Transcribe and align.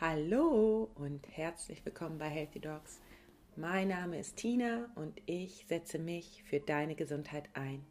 Hallo 0.00 0.88
und 0.94 1.26
herzlich 1.28 1.84
willkommen 1.84 2.18
bei 2.18 2.28
Healthy 2.28 2.60
Dogs. 2.60 3.00
Mein 3.56 3.88
Name 3.88 4.20
ist 4.20 4.36
Tina 4.36 4.88
und 4.94 5.20
ich 5.26 5.66
setze 5.66 5.98
mich 5.98 6.44
für 6.44 6.60
deine 6.60 6.94
Gesundheit 6.94 7.48
ein. 7.54 7.84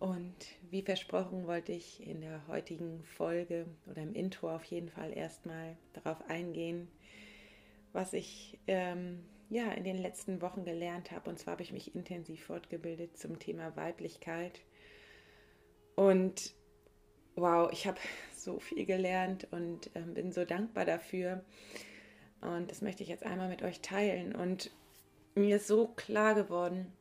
Und 0.00 0.34
wie 0.70 0.82
versprochen 0.82 1.46
wollte 1.46 1.70
ich 1.70 2.04
in 2.04 2.20
der 2.20 2.44
heutigen 2.48 3.04
Folge 3.04 3.66
oder 3.88 4.02
im 4.02 4.12
Intro 4.12 4.52
auf 4.52 4.64
jeden 4.64 4.88
Fall 4.88 5.16
erstmal 5.16 5.76
darauf 5.92 6.20
eingehen, 6.28 6.88
was 7.92 8.12
ich 8.12 8.58
ähm, 8.66 9.24
ja 9.50 9.70
in 9.70 9.84
den 9.84 9.98
letzten 9.98 10.42
Wochen 10.42 10.64
gelernt 10.64 11.12
habe. 11.12 11.30
Und 11.30 11.38
zwar 11.38 11.52
habe 11.52 11.62
ich 11.62 11.72
mich 11.72 11.94
intensiv 11.94 12.42
fortgebildet 12.44 13.16
zum 13.16 13.38
Thema 13.38 13.76
Weiblichkeit. 13.76 14.62
Und 15.94 16.56
wow, 17.36 17.70
ich 17.72 17.86
habe 17.86 17.98
so 18.36 18.58
viel 18.60 18.84
gelernt 18.84 19.46
und 19.50 19.94
äh, 19.94 20.00
bin 20.00 20.32
so 20.32 20.44
dankbar 20.44 20.84
dafür. 20.84 21.44
Und 22.40 22.70
das 22.70 22.82
möchte 22.82 23.02
ich 23.02 23.08
jetzt 23.08 23.24
einmal 23.24 23.48
mit 23.48 23.62
euch 23.62 23.80
teilen. 23.80 24.34
Und 24.34 24.70
mir 25.34 25.56
ist 25.56 25.66
so 25.66 25.88
klar 25.88 26.34
geworden, 26.34 26.92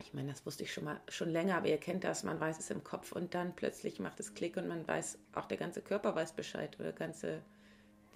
ich 0.00 0.12
meine, 0.12 0.30
das 0.30 0.44
wusste 0.44 0.64
ich 0.64 0.72
schon 0.72 0.84
mal 0.84 1.00
schon 1.08 1.30
länger, 1.30 1.56
aber 1.56 1.68
ihr 1.68 1.78
kennt 1.78 2.04
das, 2.04 2.24
man 2.24 2.40
weiß 2.40 2.58
es 2.58 2.70
im 2.70 2.82
Kopf 2.82 3.12
und 3.12 3.34
dann 3.34 3.54
plötzlich 3.54 4.00
macht 4.00 4.20
es 4.20 4.34
Klick 4.34 4.56
und 4.56 4.66
man 4.66 4.86
weiß, 4.86 5.18
auch 5.34 5.46
der 5.46 5.56
ganze 5.56 5.80
Körper 5.82 6.14
weiß 6.14 6.32
Bescheid 6.32 6.78
oder 6.80 6.92
ganze 6.92 7.42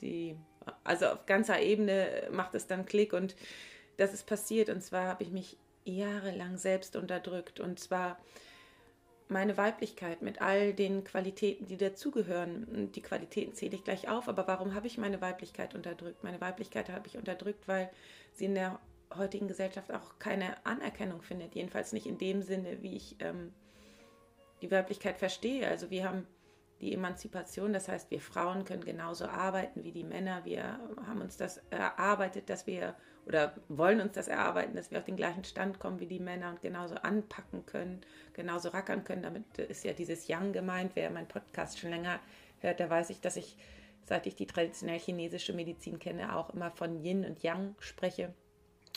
die, 0.00 0.36
also 0.84 1.06
auf 1.06 1.26
ganzer 1.26 1.60
Ebene 1.60 2.28
macht 2.30 2.54
es 2.54 2.66
dann 2.66 2.86
Klick 2.86 3.12
und 3.12 3.36
das 3.96 4.12
ist 4.12 4.26
passiert 4.26 4.68
und 4.70 4.82
zwar 4.82 5.06
habe 5.06 5.22
ich 5.22 5.30
mich 5.30 5.56
jahrelang 5.84 6.56
selbst 6.56 6.96
unterdrückt 6.96 7.60
und 7.60 7.78
zwar 7.78 8.18
meine 9.30 9.56
Weiblichkeit 9.56 10.22
mit 10.22 10.40
all 10.40 10.72
den 10.72 11.04
Qualitäten, 11.04 11.66
die 11.66 11.76
dazugehören. 11.76 12.90
Die 12.92 13.02
Qualitäten 13.02 13.54
zähle 13.54 13.76
ich 13.76 13.84
gleich 13.84 14.08
auf, 14.08 14.28
aber 14.28 14.46
warum 14.46 14.74
habe 14.74 14.86
ich 14.86 14.98
meine 14.98 15.20
Weiblichkeit 15.20 15.74
unterdrückt? 15.74 16.24
Meine 16.24 16.40
Weiblichkeit 16.40 16.88
habe 16.88 17.06
ich 17.06 17.16
unterdrückt, 17.16 17.68
weil 17.68 17.90
sie 18.32 18.46
in 18.46 18.54
der 18.54 18.80
heutigen 19.16 19.48
Gesellschaft 19.48 19.92
auch 19.92 20.18
keine 20.18 20.64
Anerkennung 20.66 21.22
findet. 21.22 21.54
Jedenfalls 21.54 21.92
nicht 21.92 22.06
in 22.06 22.18
dem 22.18 22.42
Sinne, 22.42 22.82
wie 22.82 22.96
ich 22.96 23.16
ähm, 23.20 23.52
die 24.62 24.70
Weiblichkeit 24.70 25.18
verstehe. 25.18 25.66
Also 25.68 25.90
wir 25.90 26.04
haben 26.04 26.26
die 26.80 26.94
Emanzipation, 26.94 27.72
das 27.72 27.88
heißt, 27.88 28.10
wir 28.10 28.20
Frauen 28.20 28.64
können 28.64 28.84
genauso 28.84 29.26
arbeiten 29.26 29.84
wie 29.84 29.92
die 29.92 30.04
Männer. 30.04 30.44
Wir 30.44 30.78
haben 31.06 31.20
uns 31.20 31.36
das 31.36 31.60
erarbeitet, 31.70 32.48
dass 32.48 32.66
wir 32.66 32.94
oder 33.26 33.52
wollen 33.68 34.00
uns 34.00 34.12
das 34.12 34.26
erarbeiten, 34.26 34.74
dass 34.74 34.90
wir 34.90 34.98
auf 34.98 35.04
den 35.04 35.16
gleichen 35.16 35.44
Stand 35.44 35.78
kommen 35.78 36.00
wie 36.00 36.06
die 36.06 36.18
Männer 36.18 36.48
und 36.48 36.62
genauso 36.62 36.94
anpacken 36.94 37.66
können, 37.66 38.00
genauso 38.32 38.70
rackern 38.70 39.04
können. 39.04 39.22
Damit 39.22 39.58
ist 39.58 39.84
ja 39.84 39.92
dieses 39.92 40.28
Yang 40.28 40.54
gemeint. 40.54 40.92
Wer 40.94 41.10
meinen 41.10 41.28
Podcast 41.28 41.78
schon 41.78 41.90
länger 41.90 42.20
hört, 42.60 42.80
der 42.80 42.88
weiß 42.88 43.10
ich, 43.10 43.20
dass 43.20 43.36
ich, 43.36 43.56
seit 44.04 44.26
ich 44.26 44.34
die 44.34 44.46
traditionell 44.46 44.98
chinesische 44.98 45.52
Medizin 45.52 45.98
kenne, 45.98 46.36
auch 46.36 46.50
immer 46.50 46.70
von 46.70 47.04
Yin 47.04 47.26
und 47.26 47.42
Yang 47.42 47.74
spreche. 47.80 48.32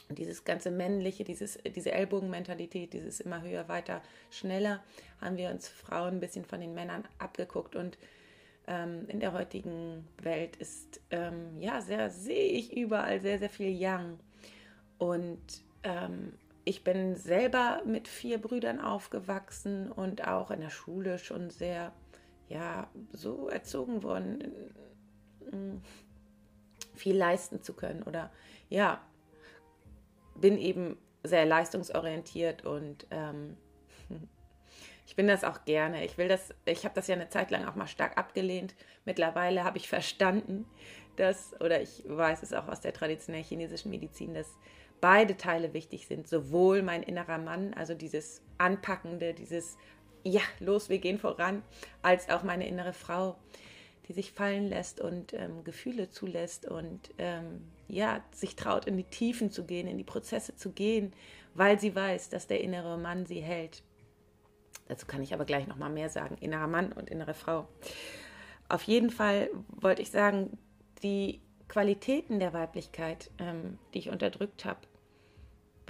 Dieses 0.09 0.43
ganze 0.43 0.71
männliche, 0.71 1.23
dieses, 1.23 1.57
diese 1.75 1.91
Ellbogenmentalität, 1.91 2.93
dieses 2.93 3.19
immer 3.19 3.41
höher, 3.41 3.67
weiter, 3.69 4.01
schneller, 4.29 4.83
haben 5.21 5.37
wir 5.37 5.49
uns 5.49 5.67
Frauen 5.67 6.15
ein 6.15 6.19
bisschen 6.19 6.45
von 6.45 6.59
den 6.59 6.73
Männern 6.73 7.03
abgeguckt. 7.17 7.75
Und 7.75 7.97
ähm, 8.67 9.05
in 9.07 9.19
der 9.19 9.33
heutigen 9.33 10.07
Welt 10.21 10.55
ist, 10.57 10.99
ähm, 11.11 11.59
ja, 11.59 11.81
sehr, 11.81 12.09
sehe 12.09 12.51
ich 12.51 12.75
überall 12.75 13.21
sehr, 13.21 13.39
sehr 13.39 13.49
viel 13.49 13.69
Yang. 13.69 14.19
Und 14.97 15.63
ähm, 15.83 16.33
ich 16.63 16.83
bin 16.83 17.15
selber 17.15 17.81
mit 17.85 18.07
vier 18.07 18.39
Brüdern 18.39 18.79
aufgewachsen 18.79 19.91
und 19.91 20.27
auch 20.27 20.51
in 20.51 20.61
der 20.61 20.69
Schule 20.69 21.17
schon 21.17 21.49
sehr, 21.49 21.91
ja, 22.49 22.89
so 23.11 23.47
erzogen 23.49 24.03
worden, 24.03 24.53
viel 26.93 27.17
leisten 27.17 27.63
zu 27.63 27.73
können 27.73 28.03
oder 28.03 28.31
ja, 28.69 29.01
bin 30.41 30.57
eben 30.57 30.97
sehr 31.23 31.45
leistungsorientiert 31.45 32.65
und 32.65 33.05
ähm, 33.11 33.57
ich 35.05 35.15
bin 35.15 35.27
das 35.27 35.43
auch 35.43 35.65
gerne. 35.65 36.03
Ich 36.03 36.17
will 36.17 36.27
das, 36.27 36.53
ich 36.65 36.83
habe 36.83 36.95
das 36.95 37.07
ja 37.07 37.15
eine 37.15 37.29
Zeit 37.29 37.51
lang 37.51 37.65
auch 37.65 37.75
mal 37.75 37.87
stark 37.87 38.17
abgelehnt. 38.17 38.75
Mittlerweile 39.05 39.63
habe 39.63 39.77
ich 39.77 39.87
verstanden, 39.87 40.65
dass, 41.15 41.53
oder 41.61 41.81
ich 41.81 42.03
weiß 42.07 42.43
es 42.43 42.53
auch 42.53 42.67
aus 42.67 42.81
der 42.81 42.93
traditionellen 42.93 43.45
chinesischen 43.45 43.91
Medizin, 43.91 44.33
dass 44.33 44.57
beide 45.01 45.37
Teile 45.37 45.73
wichtig 45.73 46.07
sind. 46.07 46.27
Sowohl 46.27 46.81
mein 46.81 47.03
innerer 47.03 47.37
Mann, 47.37 47.73
also 47.73 47.93
dieses 47.93 48.41
Anpackende, 48.57 49.33
dieses 49.33 49.77
Ja, 50.23 50.41
los, 50.59 50.89
wir 50.89 50.99
gehen 50.99 51.17
voran, 51.17 51.63
als 52.01 52.29
auch 52.29 52.43
meine 52.43 52.67
innere 52.67 52.93
Frau, 52.93 53.35
die 54.07 54.13
sich 54.13 54.31
fallen 54.31 54.67
lässt 54.67 55.01
und 55.01 55.33
ähm, 55.33 55.63
Gefühle 55.63 56.09
zulässt 56.09 56.65
und 56.67 57.11
ähm, 57.17 57.71
ja, 57.91 58.23
sich 58.31 58.55
traut, 58.55 58.85
in 58.85 58.97
die 58.97 59.03
Tiefen 59.03 59.51
zu 59.51 59.65
gehen, 59.65 59.87
in 59.87 59.97
die 59.97 60.03
Prozesse 60.03 60.55
zu 60.55 60.71
gehen, 60.71 61.13
weil 61.53 61.79
sie 61.79 61.93
weiß, 61.93 62.29
dass 62.29 62.47
der 62.47 62.61
innere 62.61 62.97
Mann 62.97 63.25
sie 63.25 63.41
hält. 63.41 63.83
Dazu 64.87 65.05
kann 65.05 65.21
ich 65.21 65.33
aber 65.33 65.45
gleich 65.45 65.67
noch 65.67 65.77
mal 65.77 65.89
mehr 65.89 66.09
sagen, 66.09 66.37
innerer 66.39 66.67
Mann 66.67 66.91
und 66.93 67.09
innere 67.09 67.33
Frau. 67.33 67.67
Auf 68.69 68.83
jeden 68.83 69.09
Fall 69.09 69.49
wollte 69.67 70.01
ich 70.01 70.11
sagen, 70.11 70.57
die 71.03 71.41
Qualitäten 71.67 72.39
der 72.39 72.53
Weiblichkeit, 72.53 73.29
ähm, 73.37 73.77
die 73.93 73.99
ich 73.99 74.09
unterdrückt 74.09 74.65
habe, 74.65 74.79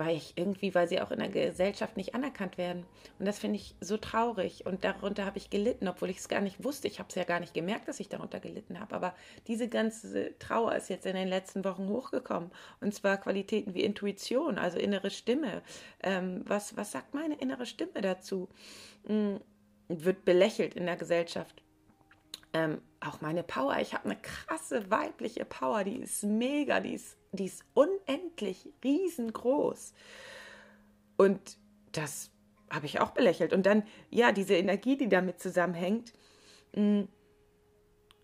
weil 0.04 0.18
ich 0.18 0.34
irgendwie, 0.36 0.74
weil 0.74 0.88
sie 0.88 1.00
auch 1.00 1.12
in 1.12 1.20
der 1.20 1.30
Gesellschaft 1.30 1.96
nicht 1.96 2.16
anerkannt 2.16 2.58
werden. 2.58 2.88
Und 3.20 3.28
das 3.28 3.38
finde 3.38 3.58
ich 3.58 3.76
so 3.82 3.98
traurig. 3.98 4.66
Und 4.66 4.84
darunter 4.84 5.28
habe 5.28 5.38
ich 5.38 5.52
gelitten, 5.52 5.88
obwohl 5.88 6.10
ich 6.10 6.18
es 6.18 6.28
gar 6.28 6.42
nicht 6.42 6.64
wusste. 6.64 6.88
Ich 6.88 6.98
habe 6.98 7.10
es 7.10 7.14
ja 7.14 7.24
gar 7.24 7.40
nicht 7.40 7.54
gemerkt, 7.54 7.88
dass 7.88 8.00
ich 8.00 8.10
darunter 8.10 8.40
gelitten 8.40 8.80
habe. 8.80 8.96
Aber 8.96 9.14
diese 9.46 9.70
ganze 9.70 10.36
Trauer 10.40 10.74
ist 10.74 10.90
jetzt 10.90 11.06
in 11.06 11.16
den 11.16 11.28
letzten 11.28 11.64
Wochen 11.64 11.88
hochgekommen. 11.88 12.50
Und 12.80 12.96
zwar 12.96 13.18
Qualitäten 13.18 13.76
wie 13.76 13.84
Intuition, 13.84 14.58
also 14.58 14.80
innere 14.80 15.12
Stimme. 15.12 15.62
Ähm, 16.02 16.42
was, 16.48 16.76
was 16.76 16.92
sagt 16.92 17.14
meine 17.14 17.36
innere 17.36 17.68
Stimme 17.68 18.02
dazu? 18.02 18.50
Hm, 19.06 19.40
wird 19.88 20.26
belächelt 20.26 20.74
in 20.74 20.88
der 20.88 20.98
Gesellschaft. 20.98 21.62
Ähm, 22.54 22.82
auch 23.00 23.22
meine 23.22 23.44
Power. 23.44 23.78
Ich 23.80 23.94
habe 23.94 24.06
eine 24.06 24.18
krasse 24.22 24.92
weibliche 24.92 25.46
Power, 25.46 25.84
die 25.84 25.98
ist 25.98 26.24
mega, 26.24 26.80
die 26.80 26.96
ist 26.96 27.18
die 27.32 27.46
ist 27.46 27.64
unendlich 27.74 28.70
riesengroß. 28.84 29.94
Und 31.18 31.58
das 31.92 32.32
habe 32.70 32.86
ich 32.86 33.00
auch 33.00 33.12
belächelt. 33.12 33.54
Und 33.54 33.66
dann, 33.66 33.84
ja, 34.10 34.32
diese 34.32 34.56
Energie, 34.56 34.98
die 34.98 35.10
damit 35.10 35.40
zusammenhängt. 35.40 36.14
Mm, 36.76 37.04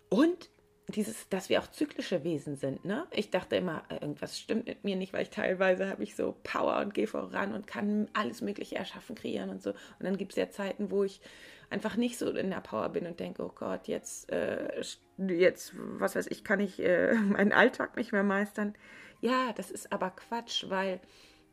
und 0.10 0.50
dieses, 0.90 1.28
dass 1.28 1.50
wir 1.50 1.62
auch 1.62 1.68
zyklische 1.68 2.24
Wesen 2.24 2.56
sind. 2.56 2.86
Ne? 2.86 3.08
Ich 3.12 3.30
dachte 3.30 3.58
immer, 3.58 3.84
irgendwas 3.90 4.40
stimmt 4.40 4.68
mit 4.68 4.86
mir 4.86 4.96
nicht, 4.96 5.12
weil 5.12 5.24
ich 5.24 5.30
teilweise 5.30 5.90
habe 5.90 6.04
ich 6.04 6.16
so 6.16 6.38
Power 6.44 6.80
und 6.80 6.94
gehe 6.94 7.08
voran 7.08 7.54
und 7.54 7.68
kann 7.68 8.10
alles 8.14 8.42
Mögliche 8.42 8.78
erschaffen, 8.78 9.16
kreieren 9.16 9.50
und 9.50 9.62
so. 9.62 9.72
Und 9.72 10.04
dann 10.06 10.16
gibt 10.16 10.32
es 10.32 10.38
ja 10.38 10.50
Zeiten, 10.50 10.90
wo 10.90 11.04
ich 11.04 11.20
einfach 11.70 11.96
nicht 11.98 12.18
so 12.18 12.30
in 12.30 12.50
der 12.50 12.62
Power 12.62 12.90
bin 12.90 13.06
und 13.06 13.20
denke, 13.20 13.44
oh 13.44 13.52
Gott, 13.54 13.88
jetzt, 13.88 14.32
äh, 14.32 14.82
jetzt, 15.18 15.74
was 15.76 16.16
weiß 16.16 16.28
ich, 16.28 16.44
kann 16.44 16.60
ich 16.60 16.80
äh, 16.80 17.14
meinen 17.16 17.52
Alltag 17.52 17.96
nicht 17.98 18.12
mehr 18.12 18.24
meistern. 18.24 18.76
Ja, 19.22 19.52
das 19.54 19.72
ist 19.72 19.92
aber 19.92 20.12
Quatsch, 20.12 20.66
weil 20.70 21.00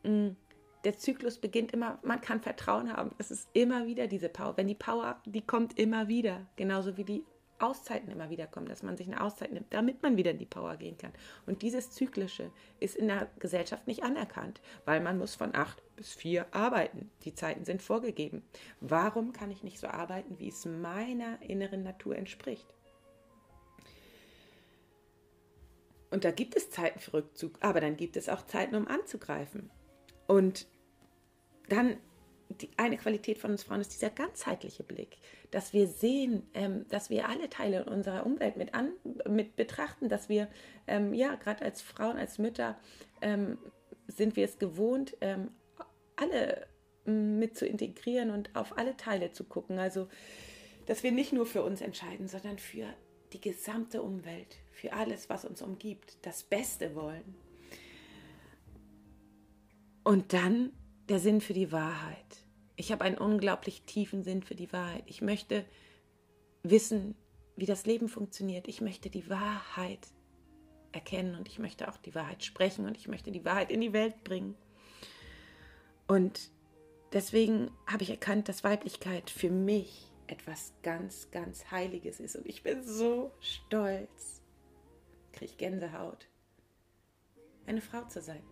mh, 0.03 0.11
mm, 0.11 0.37
der 0.85 0.99
Zyklus 0.99 1.39
beginnt 1.39 1.73
immer, 1.73 1.99
man 2.03 2.21
kann 2.21 2.41
Vertrauen 2.41 2.93
haben. 2.93 3.13
Es 3.19 3.31
ist 3.31 3.49
immer 3.55 3.87
wieder 3.87 4.07
diese 4.07 4.29
Power. 4.29 4.57
Wenn 4.57 4.67
die 4.67 4.75
Power, 4.75 5.21
die 5.25 5.41
kommt 5.41 5.79
immer 5.79 6.09
wieder, 6.09 6.47
genauso 6.57 6.99
wie 6.99 7.05
die 7.05 7.25
Auszeiten 7.59 8.11
immer 8.11 8.31
wieder 8.31 8.47
kommen, 8.47 8.69
dass 8.69 8.83
man 8.83 8.97
sich 8.97 9.07
eine 9.07 9.21
Auszeit 9.21 9.53
nimmt, 9.53 9.73
damit 9.73 10.03
man 10.03 10.17
wieder 10.17 10.33
in 10.33 10.39
die 10.39 10.47
Power 10.47 10.77
gehen 10.77 10.99
kann. 10.99 11.13
Und 11.47 11.63
dieses 11.63 11.91
Zyklische 11.91 12.51
ist 12.81 12.97
in 12.97 13.09
der 13.09 13.31
Gesellschaft 13.39 13.87
nicht 13.87 14.03
anerkannt, 14.03 14.61
weil 14.85 15.01
man 15.01 15.19
muss 15.19 15.35
von 15.35 15.55
acht 15.55 15.83
bis 15.97 16.13
vier 16.13 16.47
arbeiten. 16.55 17.11
Die 17.25 17.35
Zeiten 17.35 17.65
sind 17.65 17.83
vorgegeben. 17.83 18.43
Warum 18.81 19.33
kann 19.33 19.51
ich 19.51 19.63
nicht 19.63 19.79
so 19.79 19.87
arbeiten, 19.87 20.39
wie 20.39 20.49
es 20.49 20.65
meiner 20.65 21.41
inneren 21.43 21.83
Natur 21.83 22.17
entspricht? 22.17 22.75
Und 26.11 26.25
da 26.25 26.31
gibt 26.31 26.57
es 26.57 26.71
Zeiten 26.71 27.01
für 27.01 27.15
Rückzug, 27.15 27.59
aber 27.61 27.81
dann 27.81 27.97
gibt 27.97 28.17
es 28.17 28.29
auch 28.29 28.47
Zeiten, 28.47 28.77
um 28.77 28.87
anzugreifen. 28.87 29.71
Und 30.27 30.69
dann 31.69 31.97
die, 32.49 32.71
eine 32.77 32.97
Qualität 32.97 33.39
von 33.39 33.51
uns 33.51 33.65
Frauen 33.65 33.81
ist 33.81 33.93
dieser 33.93 34.11
ganzheitliche 34.11 34.83
Blick, 34.83 35.19
dass 35.51 35.73
wir 35.73 35.87
sehen, 35.87 36.49
ähm, 36.55 36.87
dass 36.89 37.11
wir 37.11 37.29
alle 37.29 37.49
Teile 37.49 37.85
unserer 37.85 38.27
Umwelt 38.27 38.57
mit, 38.57 38.75
an, 38.75 38.93
mit 39.29 39.57
betrachten, 39.57 40.09
dass 40.09 40.29
wir, 40.29 40.49
ähm, 40.87 41.15
ja, 41.15 41.35
gerade 41.37 41.65
als 41.65 41.83
Frauen, 41.83 42.17
als 42.17 42.39
Mütter, 42.39 42.79
ähm, 43.21 43.59
sind 44.07 44.37
wir 44.37 44.45
es 44.45 44.59
gewohnt, 44.59 45.17
ähm, 45.21 45.51
alle 46.17 46.67
mm, 47.07 47.39
mit 47.39 47.57
zu 47.57 47.67
integrieren 47.67 48.31
und 48.31 48.55
auf 48.55 48.77
alle 48.79 48.97
Teile 48.97 49.33
zu 49.33 49.45
gucken. 49.45 49.79
Also, 49.79 50.09
dass 50.87 51.03
wir 51.03 51.13
nicht 51.13 51.33
nur 51.33 51.47
für 51.47 51.63
uns 51.63 51.81
entscheiden, 51.81 52.29
sondern 52.29 52.59
für 52.59 52.87
die 53.33 53.41
gesamte 53.41 54.03
Umwelt, 54.03 54.57
für 54.71 54.93
alles, 54.93 55.29
was 55.29 55.45
uns 55.45 55.63
umgibt, 55.63 56.19
das 56.23 56.43
Beste 56.43 56.95
wollen. 56.95 57.35
Und 60.05 60.33
dann 60.33 60.73
der 61.09 61.19
Sinn 61.19 61.41
für 61.41 61.55
die 61.55 61.73
Wahrheit. 61.73 62.45
Ich 62.77 62.93
habe 62.93 63.05
einen 63.05 63.19
unglaublich 63.19 63.83
tiefen 63.83 64.23
Sinn 64.23 64.43
für 64.43 64.55
die 64.55 64.73
Wahrheit. 64.73 65.05
Ich 65.07 65.23
möchte 65.23 65.65
wissen, 66.63 67.15
wie 67.57 67.67
das 67.67 67.87
Leben 67.87 68.09
funktioniert. 68.09 68.69
Ich 68.69 68.81
möchte 68.81 69.11
die 69.11 69.29
Wahrheit 69.31 70.09
erkennen 70.93 71.35
und 71.35 71.49
ich 71.49 71.59
möchte 71.59 71.89
auch 71.89 71.97
die 71.97 72.15
Wahrheit 72.15 72.45
sprechen 72.45 72.87
und 72.87 72.97
ich 72.97 73.09
möchte 73.09 73.33
die 73.33 73.45
Wahrheit 73.45 73.71
in 73.71 73.81
die 73.81 73.93
Welt 73.93 74.25
bringen. 74.25 74.57
Und 76.07 76.51
deswegen 77.13 77.71
habe 77.87 78.03
ich 78.03 78.11
erkannt, 78.11 78.49
dass 78.49 78.65
Weiblichkeit 78.65 79.31
für 79.31 79.51
mich 79.51 80.11
etwas 80.27 80.75
ganz, 80.83 81.31
ganz 81.31 81.71
Heiliges 81.71 82.21
ist. 82.21 82.37
Und 82.37 82.47
ich 82.47 82.63
bin 82.63 82.83
so 82.83 83.33
stolz, 83.41 84.43
kriege 85.33 85.53
ich 85.53 85.59
Gänsehaut, 85.59 86.29
eine 87.67 87.81
Frau 87.81 88.05
zu 88.05 88.21
sein. 88.21 88.43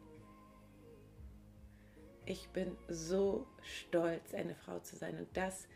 Ich 2.24 2.48
bin 2.50 2.76
so 2.88 3.46
stolz, 3.62 4.32
eine 4.32 4.54
Frau 4.54 4.78
zu 4.80 4.96
sein. 4.96 5.18
Und 5.18 5.28
das 5.36 5.66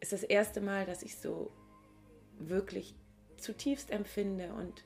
ist 0.00 0.12
das 0.12 0.22
erste 0.22 0.60
Mal, 0.60 0.86
dass 0.86 1.02
ich 1.02 1.16
so 1.16 1.52
wirklich 2.38 2.94
zutiefst 3.36 3.90
empfinde 3.90 4.52
und 4.52 4.84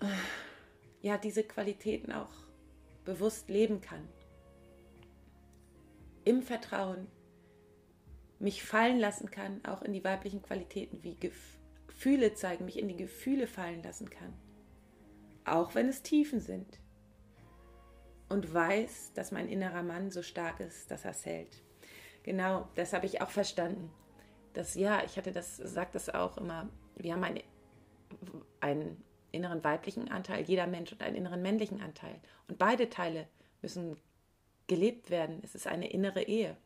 äh, 0.00 0.06
ja, 1.02 1.18
diese 1.18 1.44
Qualitäten 1.44 2.12
auch 2.12 2.32
bewusst 3.04 3.48
leben 3.48 3.80
kann. 3.80 4.08
Im 6.24 6.42
Vertrauen 6.42 7.08
mich 8.38 8.64
fallen 8.64 8.98
lassen 8.98 9.30
kann, 9.30 9.64
auch 9.64 9.82
in 9.82 9.92
die 9.92 10.04
weiblichen 10.04 10.42
Qualitäten 10.42 11.02
wie 11.02 11.16
Gefühle 11.16 12.34
zeigen, 12.34 12.64
mich 12.64 12.78
in 12.78 12.88
die 12.88 12.96
Gefühle 12.96 13.46
fallen 13.46 13.82
lassen 13.82 14.10
kann. 14.10 14.32
Auch 15.44 15.74
wenn 15.74 15.88
es 15.88 16.02
Tiefen 16.02 16.40
sind. 16.40 16.80
Und 18.28 18.52
weiß, 18.52 19.12
dass 19.14 19.30
mein 19.30 19.48
innerer 19.48 19.82
Mann 19.82 20.10
so 20.10 20.22
stark 20.22 20.60
ist, 20.60 20.90
dass 20.90 21.04
er 21.04 21.10
es 21.10 21.26
hält. 21.26 21.62
Genau, 22.22 22.68
das 22.74 22.92
habe 22.92 23.06
ich 23.06 23.20
auch 23.20 23.30
verstanden. 23.30 23.90
Das 24.54 24.74
ja, 24.74 25.02
ich 25.04 25.16
hatte 25.16 25.32
das, 25.32 25.56
sagt 25.56 25.94
das 25.94 26.08
auch 26.08 26.38
immer, 26.38 26.68
wir 26.96 27.12
haben 27.12 27.24
eine, 27.24 27.42
einen 28.60 29.02
inneren 29.32 29.64
weiblichen 29.64 30.10
Anteil, 30.10 30.44
jeder 30.44 30.66
Mensch 30.66 30.92
und 30.92 31.02
einen 31.02 31.16
inneren 31.16 31.42
männlichen 31.42 31.80
Anteil. 31.80 32.20
Und 32.48 32.58
beide 32.58 32.88
Teile 32.88 33.26
müssen 33.62 33.96
gelebt 34.66 35.10
werden. 35.10 35.40
Es 35.42 35.54
ist 35.54 35.66
eine 35.66 35.90
innere 35.90 36.22
Ehe. 36.22 36.56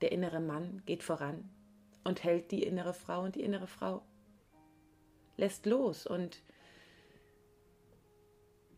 Der 0.00 0.12
innere 0.12 0.40
Mann 0.40 0.82
geht 0.86 1.02
voran 1.02 1.48
und 2.04 2.22
hält 2.22 2.50
die 2.50 2.62
innere 2.62 2.94
Frau 2.94 3.22
und 3.22 3.34
die 3.34 3.42
innere 3.42 3.66
Frau 3.66 4.02
lässt 5.36 5.66
los 5.66 6.06
und 6.06 6.42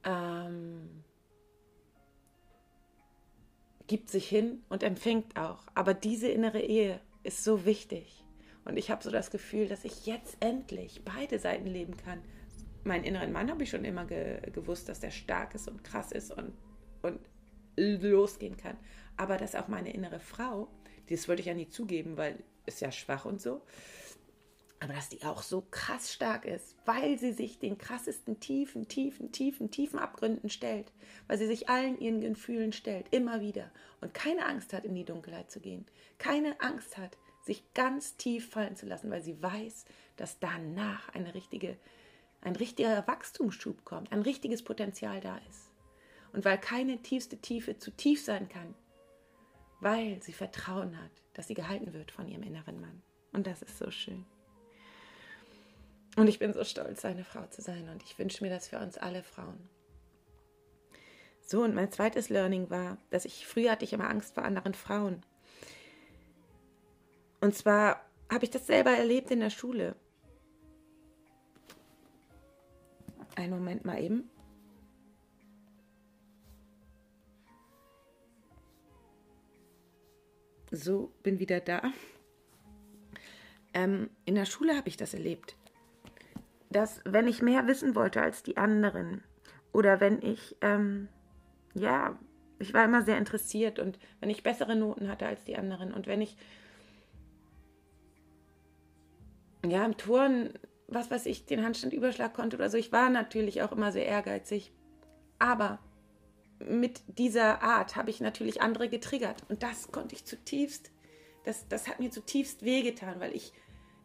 ähm, 0.04 1.04
gibt 3.86 4.08
sich 4.08 4.28
hin 4.28 4.62
und 4.68 4.82
empfängt 4.82 5.36
auch. 5.38 5.64
Aber 5.74 5.94
diese 5.94 6.28
innere 6.28 6.60
Ehe 6.60 7.00
ist 7.22 7.44
so 7.44 7.64
wichtig. 7.64 8.24
Und 8.64 8.76
ich 8.76 8.90
habe 8.90 9.02
so 9.02 9.10
das 9.10 9.30
Gefühl, 9.30 9.68
dass 9.68 9.84
ich 9.84 10.06
jetzt 10.06 10.36
endlich 10.40 11.02
beide 11.04 11.38
Seiten 11.38 11.66
leben 11.66 11.96
kann. 11.96 12.20
Meinen 12.86 13.04
inneren 13.04 13.32
Mann 13.32 13.50
habe 13.50 13.62
ich 13.62 13.70
schon 13.70 13.84
immer 13.84 14.04
ge 14.04 14.40
gewusst, 14.52 14.88
dass 14.88 15.00
der 15.00 15.10
stark 15.10 15.54
ist 15.54 15.68
und 15.68 15.84
krass 15.84 16.12
ist 16.12 16.30
und, 16.30 16.52
und 17.02 17.20
losgehen 17.76 18.56
kann. 18.56 18.76
Aber 19.16 19.36
dass 19.36 19.54
auch 19.54 19.68
meine 19.68 19.92
innere 19.92 20.20
Frau, 20.20 20.68
das 21.08 21.28
wollte 21.28 21.40
ich 21.40 21.46
ja 21.46 21.54
nie 21.54 21.68
zugeben, 21.68 22.16
weil 22.16 22.42
ist 22.66 22.80
ja 22.80 22.90
schwach 22.90 23.24
und 23.24 23.40
so, 23.40 23.62
aber 24.80 24.92
dass 24.92 25.08
die 25.08 25.24
auch 25.24 25.42
so 25.42 25.62
krass 25.70 26.12
stark 26.12 26.44
ist, 26.44 26.76
weil 26.84 27.18
sie 27.18 27.32
sich 27.32 27.58
den 27.58 27.78
krassesten 27.78 28.40
tiefen, 28.40 28.88
tiefen, 28.88 29.32
tiefen, 29.32 29.70
tiefen 29.70 29.98
Abgründen 29.98 30.50
stellt, 30.50 30.92
weil 31.28 31.38
sie 31.38 31.46
sich 31.46 31.68
allen 31.68 31.98
ihren 31.98 32.20
Gefühlen 32.20 32.72
stellt, 32.72 33.06
immer 33.12 33.40
wieder 33.40 33.70
und 34.00 34.12
keine 34.12 34.44
Angst 34.46 34.72
hat, 34.72 34.84
in 34.84 34.94
die 34.94 35.04
Dunkelheit 35.04 35.50
zu 35.50 35.60
gehen, 35.60 35.86
keine 36.18 36.60
Angst 36.60 36.98
hat, 36.98 37.16
sich 37.42 37.62
ganz 37.74 38.16
tief 38.16 38.50
fallen 38.50 38.76
zu 38.76 38.86
lassen, 38.86 39.10
weil 39.10 39.22
sie 39.22 39.40
weiß, 39.40 39.86
dass 40.16 40.40
danach 40.40 41.08
eine 41.14 41.32
richtige, 41.34 41.76
ein 42.46 42.54
richtiger 42.54 43.04
Wachstumsschub 43.08 43.84
kommt, 43.84 44.12
ein 44.12 44.22
richtiges 44.22 44.62
Potenzial 44.62 45.20
da 45.20 45.36
ist. 45.48 45.72
Und 46.32 46.44
weil 46.44 46.58
keine 46.58 47.02
tiefste 47.02 47.38
Tiefe 47.38 47.76
zu 47.76 47.90
tief 47.90 48.24
sein 48.24 48.48
kann, 48.48 48.74
weil 49.80 50.22
sie 50.22 50.32
Vertrauen 50.32 50.96
hat, 51.02 51.10
dass 51.34 51.48
sie 51.48 51.54
gehalten 51.54 51.92
wird 51.92 52.12
von 52.12 52.28
ihrem 52.28 52.44
inneren 52.44 52.80
Mann. 52.80 53.02
Und 53.32 53.48
das 53.48 53.62
ist 53.62 53.78
so 53.78 53.90
schön. 53.90 54.24
Und 56.16 56.28
ich 56.28 56.38
bin 56.38 56.52
so 56.52 56.62
stolz, 56.62 57.04
eine 57.04 57.24
Frau 57.24 57.46
zu 57.48 57.62
sein. 57.62 57.88
Und 57.88 58.02
ich 58.04 58.16
wünsche 58.18 58.44
mir 58.44 58.50
das 58.50 58.68
für 58.68 58.78
uns 58.78 58.96
alle 58.96 59.24
Frauen. 59.24 59.68
So, 61.42 61.62
und 61.62 61.74
mein 61.74 61.90
zweites 61.90 62.28
Learning 62.28 62.70
war, 62.70 62.96
dass 63.10 63.24
ich 63.24 63.46
früher 63.46 63.72
hatte 63.72 63.84
ich 63.84 63.92
immer 63.92 64.08
Angst 64.08 64.34
vor 64.34 64.44
anderen 64.44 64.74
Frauen. 64.74 65.22
Und 67.40 67.56
zwar 67.56 68.00
habe 68.30 68.44
ich 68.44 68.50
das 68.50 68.66
selber 68.66 68.92
erlebt 68.92 69.30
in 69.32 69.40
der 69.40 69.50
Schule. 69.50 69.96
Einen 73.36 73.52
Moment 73.52 73.84
mal 73.84 74.02
eben. 74.02 74.28
So, 80.72 81.12
bin 81.22 81.38
wieder 81.38 81.60
da. 81.60 81.82
Ähm, 83.72 84.10
in 84.24 84.34
der 84.34 84.46
Schule 84.46 84.76
habe 84.76 84.88
ich 84.88 84.96
das 84.96 85.14
erlebt 85.14 85.56
dass 86.70 87.00
wenn 87.04 87.26
ich 87.26 87.42
mehr 87.42 87.66
wissen 87.66 87.94
wollte 87.94 88.20
als 88.20 88.42
die 88.42 88.56
anderen 88.56 89.22
oder 89.72 90.00
wenn 90.00 90.20
ich, 90.22 90.56
ähm, 90.60 91.08
ja, 91.74 92.18
ich 92.58 92.74
war 92.74 92.84
immer 92.84 93.02
sehr 93.02 93.18
interessiert 93.18 93.78
und 93.78 93.98
wenn 94.20 94.30
ich 94.30 94.42
bessere 94.42 94.76
Noten 94.76 95.08
hatte 95.08 95.26
als 95.26 95.44
die 95.44 95.56
anderen 95.56 95.92
und 95.92 96.06
wenn 96.06 96.20
ich, 96.20 96.36
ja, 99.66 99.84
im 99.84 99.96
Turn, 99.96 100.50
was 100.88 101.10
weiß 101.10 101.26
ich, 101.26 101.46
den 101.46 101.64
Handstandüberschlag 101.64 102.34
konnte 102.34 102.56
oder 102.56 102.70
so, 102.70 102.76
ich 102.76 102.92
war 102.92 103.10
natürlich 103.10 103.62
auch 103.62 103.72
immer 103.72 103.92
sehr 103.92 104.06
ehrgeizig, 104.06 104.72
aber 105.38 105.78
mit 106.58 107.02
dieser 107.06 107.62
Art 107.62 107.96
habe 107.96 108.10
ich 108.10 108.20
natürlich 108.20 108.62
andere 108.62 108.88
getriggert. 108.88 109.44
Und 109.48 109.62
das 109.62 109.92
konnte 109.92 110.14
ich 110.14 110.24
zutiefst, 110.24 110.90
das, 111.44 111.68
das 111.68 111.86
hat 111.86 112.00
mir 112.00 112.10
zutiefst 112.10 112.64
wehgetan, 112.64 113.20
weil 113.20 113.34
ich 113.34 113.52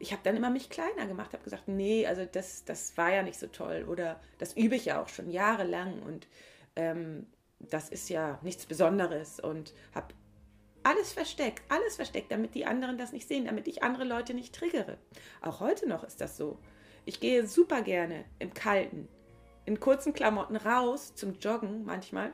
ich 0.02 0.12
habe 0.12 0.22
dann 0.24 0.36
immer 0.36 0.50
mich 0.50 0.70
kleiner 0.70 1.06
gemacht, 1.06 1.34
habe 1.34 1.44
gesagt, 1.44 1.68
nee, 1.68 2.08
also 2.08 2.26
das, 2.26 2.66
das 2.66 2.98
war 2.98 3.14
ja 3.14 3.24
nicht 3.24 3.40
so 3.40 3.48
toll. 3.48 3.86
Oder 3.88 4.20
das 4.40 4.58
übe 4.58 4.76
ich 4.76 4.86
ja 4.86 5.02
auch 5.02 5.08
schon 5.08 5.30
jahrelang. 5.30 6.02
Und 6.02 6.28
ähm, 6.76 7.28
das 7.60 7.90
ist 7.90 8.10
ja 8.10 8.40
nichts 8.42 8.66
Besonderes. 8.66 9.40
Und 9.40 9.74
habe 9.94 10.14
alles 10.84 11.14
versteckt, 11.14 11.62
alles 11.70 11.96
versteckt, 11.98 12.32
damit 12.32 12.56
die 12.56 12.66
anderen 12.66 12.98
das 12.98 13.12
nicht 13.12 13.28
sehen, 13.28 13.46
damit 13.46 13.68
ich 13.68 13.84
andere 13.84 14.04
Leute 14.04 14.34
nicht 14.34 14.56
triggere. 14.56 14.98
Auch 15.42 15.60
heute 15.60 15.88
noch 15.88 16.04
ist 16.04 16.20
das 16.20 16.36
so. 16.36 16.58
Ich 17.06 17.20
gehe 17.20 17.48
super 17.48 17.82
gerne 17.82 18.26
im 18.40 18.54
Kalten, 18.54 19.08
in 19.66 19.80
kurzen 19.80 20.14
Klamotten 20.14 20.56
raus 20.56 21.16
zum 21.16 21.40
Joggen 21.40 21.86
manchmal, 21.86 22.34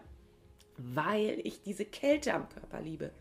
weil 0.78 1.40
ich 1.44 1.62
diese 1.62 1.86
Kälte 1.86 2.34
am 2.34 2.50
Körper 2.50 2.82
liebe. 2.82 3.12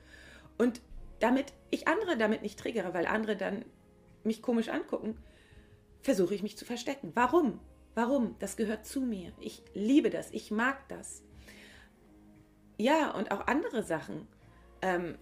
Und 0.58 0.80
damit 1.20 1.52
ich 1.70 1.88
andere 1.88 2.16
damit 2.16 2.42
nicht 2.42 2.58
triggere, 2.58 2.94
weil 2.94 3.06
andere 3.06 3.36
dann 3.36 3.64
mich 4.24 4.42
komisch 4.42 4.68
angucken, 4.68 5.16
versuche 6.02 6.34
ich 6.34 6.42
mich 6.42 6.56
zu 6.56 6.64
verstecken. 6.64 7.12
Warum? 7.14 7.60
Warum? 7.94 8.36
Das 8.38 8.56
gehört 8.56 8.84
zu 8.84 9.00
mir. 9.00 9.32
Ich 9.40 9.62
liebe 9.72 10.10
das. 10.10 10.30
Ich 10.32 10.50
mag 10.50 10.86
das. 10.88 11.22
Ja, 12.76 13.10
und 13.12 13.30
auch 13.30 13.46
andere 13.46 13.82
Sachen. 13.82 14.28
Ähm, 14.82 15.16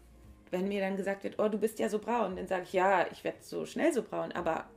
wenn 0.51 0.69
mir 0.69 0.81
dann 0.81 0.97
gesagt 0.97 1.25
wird, 1.25 1.39
oh, 1.39 1.49
du 1.49 1.59
bist 1.59 1.79
ja 1.79 1.89
so 1.89 1.99
braun, 1.99 2.37
dann 2.37 2.49
sage 2.49 2.65
ich, 2.65 2.73
ja, 2.73 3.07
ich 3.11 3.25
werde 3.25 3.39
so 3.43 3.65
schnell 3.65 3.93
so 3.93 4.03
braun. 4.03 4.33
Aber 4.33 4.69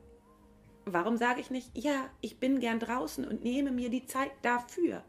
warum 0.93 1.17
sage 1.17 1.41
ich 1.41 1.49
nicht, 1.49 1.77
ja, 1.77 2.09
ich 2.21 2.39
bin 2.39 2.59
gern 2.59 2.79
draußen 2.79 3.25
und 3.25 3.43
nehme 3.43 3.71
mir 3.71 3.89
die 3.89 4.05
Zeit 4.05 4.31
dafür? 4.41 5.03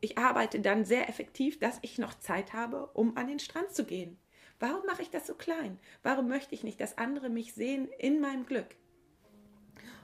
Ich 0.00 0.18
arbeite 0.18 0.60
dann 0.60 0.84
sehr 0.84 1.08
effektiv, 1.08 1.58
dass 1.58 1.78
ich 1.82 1.98
noch 1.98 2.14
Zeit 2.14 2.52
habe, 2.52 2.86
um 2.94 3.16
an 3.16 3.26
den 3.26 3.38
Strand 3.38 3.72
zu 3.72 3.84
gehen. 3.84 4.18
Warum 4.60 4.86
mache 4.86 5.02
ich 5.02 5.10
das 5.10 5.26
so 5.26 5.34
klein? 5.34 5.78
Warum 6.02 6.28
möchte 6.28 6.54
ich 6.54 6.64
nicht, 6.64 6.80
dass 6.80 6.98
andere 6.98 7.28
mich 7.28 7.54
sehen 7.54 7.88
in 7.98 8.20
meinem 8.20 8.46
Glück 8.46 8.76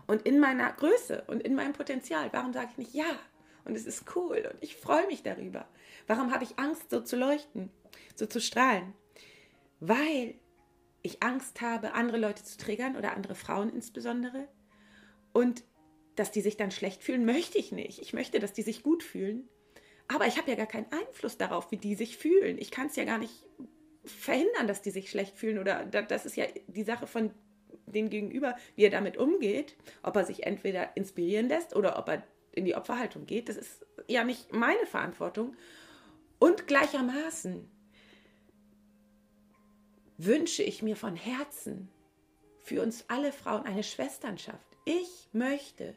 und 0.07 0.23
in 0.23 0.39
meiner 0.39 0.73
Größe 0.73 1.25
und 1.27 1.43
in 1.43 1.55
meinem 1.55 1.73
Potenzial? 1.73 2.29
Warum 2.33 2.53
sage 2.53 2.69
ich 2.73 2.79
nicht 2.79 2.95
ja? 2.95 3.19
Und 3.65 3.77
es 3.77 3.87
ist 3.87 4.05
cool 4.15 4.49
und 4.53 4.63
ich 4.63 4.77
freue 4.77 5.07
mich 5.07 5.23
darüber. 5.23 5.67
Warum 6.07 6.33
habe 6.33 6.45
ich 6.45 6.59
Angst, 6.59 6.91
so 6.91 7.01
zu 7.01 7.17
leuchten, 7.17 7.71
so 8.15 8.27
zu 8.27 8.41
strahlen? 8.41 8.93
Weil 9.81 10.35
ich 11.03 11.23
Angst 11.23 11.61
habe, 11.61 11.95
andere 11.95 12.19
Leute 12.19 12.45
zu 12.45 12.59
triggern 12.59 12.97
oder 12.97 13.15
andere 13.15 13.35
Frauen 13.35 13.71
insbesondere. 13.71 14.49
Und 15.35 15.65
dass 16.17 16.31
die 16.31 16.41
sich 16.41 16.57
dann 16.57 16.71
schlecht 16.71 17.03
fühlen, 17.03 17.27
möchte 17.27 17.59
ich 17.59 17.73
nicht. 17.73 17.99
Ich 17.99 18.15
möchte, 18.15 18.39
dass 18.39 18.55
die 18.55 18.63
sich 18.63 18.83
gut 18.83 19.03
fühlen. 19.03 19.49
Aber 20.09 20.27
ich 20.27 20.39
habe 20.39 20.49
ja 20.49 20.57
gar 20.57 20.67
keinen 20.67 20.91
Einfluss 20.93 21.37
darauf, 21.37 21.71
wie 21.71 21.77
die 21.77 21.97
sich 21.97 22.17
fühlen. 22.17 22.57
Ich 22.57 22.71
kann 22.71 22.87
es 22.87 22.97
ja 22.97 23.05
gar 23.05 23.19
nicht 23.19 23.35
verhindern, 24.05 24.69
dass 24.69 24.81
die 24.81 24.91
sich 24.91 25.11
schlecht 25.11 25.37
fühlen 25.37 25.59
oder 25.59 25.85
das 25.85 26.27
ist 26.27 26.37
ja 26.37 26.45
die 26.67 26.85
Sache 26.85 27.07
von 27.07 27.31
dem 27.87 28.11
Gegenüber, 28.11 28.55
wie 28.77 28.85
er 28.85 28.91
damit 28.91 29.17
umgeht, 29.17 29.77
ob 30.03 30.17
er 30.17 30.25
sich 30.25 30.45
entweder 30.45 30.97
inspirieren 30.97 31.49
lässt 31.49 31.75
oder 31.75 31.99
ob 31.99 32.09
er 32.09 32.23
in 32.53 32.65
die 32.65 32.75
Opferhaltung 32.75 33.27
geht. 33.27 33.49
Das 33.49 33.57
ist 33.57 33.85
ja 34.07 34.25
nicht 34.25 34.53
meine 34.53 34.87
Verantwortung. 34.87 35.57
Und 36.39 36.67
gleichermaßen 36.67 37.69
wünsche 40.19 40.63
ich 40.63 40.83
mir 40.83 40.97
von 40.97 41.17
Herzen 41.17 41.89
für 42.63 42.83
uns 42.83 43.05
alle 43.09 43.33
Frauen 43.33 43.65
eine 43.65 43.83
Schwesternschaft. 43.83 44.74
Ich 44.85 45.29
möchte, 45.33 45.95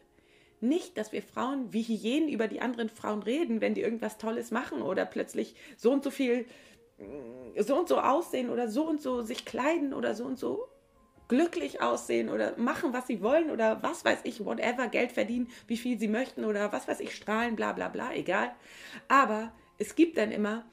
nicht, 0.60 0.98
dass 0.98 1.12
wir 1.12 1.22
Frauen 1.22 1.72
wie 1.74 1.84
Hyänen 1.84 2.30
über 2.30 2.48
die 2.48 2.62
anderen 2.62 2.90
Frauen 2.90 3.22
reden, 3.22 3.62
wenn 3.62 3.74
die 3.74 3.82
irgendwas 3.82 4.18
Tolles 4.18 4.52
machen 4.52 4.82
oder 4.82 5.06
plötzlich 5.06 5.56
so 5.76 5.92
und 5.92 6.04
so 6.04 6.10
viel, 6.10 6.46
mm, 6.98 7.62
so 7.62 7.78
und 7.78 7.88
so 7.88 8.00
aussehen 8.00 8.50
oder 8.50 8.68
so 8.68 8.88
und 8.88 9.02
so 9.02 9.22
sich 9.22 9.46
kleiden 9.46 9.94
oder 9.94 10.16
so 10.16 10.26
und 10.26 10.40
so 10.40 10.68
glücklich 11.28 11.82
aussehen 11.82 12.30
oder 12.30 12.58
machen, 12.58 12.94
was 12.94 13.08
sie 13.08 13.22
wollen 13.22 13.52
oder 13.52 13.84
was 13.84 14.06
weiß 14.06 14.20
ich, 14.24 14.46
whatever, 14.46 14.88
Geld 14.88 15.12
verdienen, 15.12 15.50
wie 15.68 15.78
viel 15.78 16.00
sie 16.00 16.08
möchten 16.08 16.46
oder 16.46 16.72
was 16.72 16.88
weiß 16.88 17.02
ich, 17.02 17.14
strahlen, 17.14 17.56
bla 17.56 17.74
bla 17.74 17.90
bla, 17.90 18.14
egal. 18.14 18.56
Aber 19.10 19.54
es 19.78 19.96
gibt 19.96 20.18
dann 20.18 20.32
immer 20.32 20.66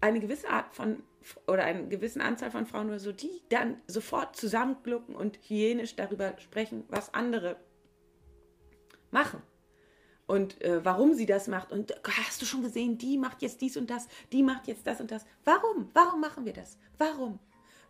eine 0.00 0.20
gewisse 0.20 0.48
Art 0.48 0.74
von 0.74 1.02
oder 1.46 1.64
eine 1.64 1.88
gewisse 1.88 2.20
Anzahl 2.20 2.50
von 2.50 2.66
Frauen 2.66 2.88
oder 2.88 2.98
so, 2.98 3.12
die 3.12 3.42
dann 3.48 3.80
sofort 3.86 4.36
zusammenglucken 4.36 5.14
und 5.14 5.36
hygienisch 5.38 5.96
darüber 5.96 6.34
sprechen, 6.38 6.84
was 6.88 7.12
andere 7.14 7.56
machen. 9.10 9.42
Und 10.26 10.60
äh, 10.62 10.84
warum 10.84 11.14
sie 11.14 11.26
das 11.26 11.48
macht. 11.48 11.72
Und 11.72 11.92
hast 12.04 12.40
du 12.40 12.46
schon 12.46 12.62
gesehen, 12.62 12.98
die 12.98 13.18
macht 13.18 13.42
jetzt 13.42 13.60
dies 13.60 13.76
und 13.76 13.90
das, 13.90 14.06
die 14.32 14.42
macht 14.42 14.68
jetzt 14.68 14.86
das 14.86 15.00
und 15.00 15.10
das. 15.10 15.26
Warum? 15.44 15.90
Warum 15.92 16.20
machen 16.20 16.44
wir 16.44 16.52
das? 16.52 16.78
Warum? 16.98 17.40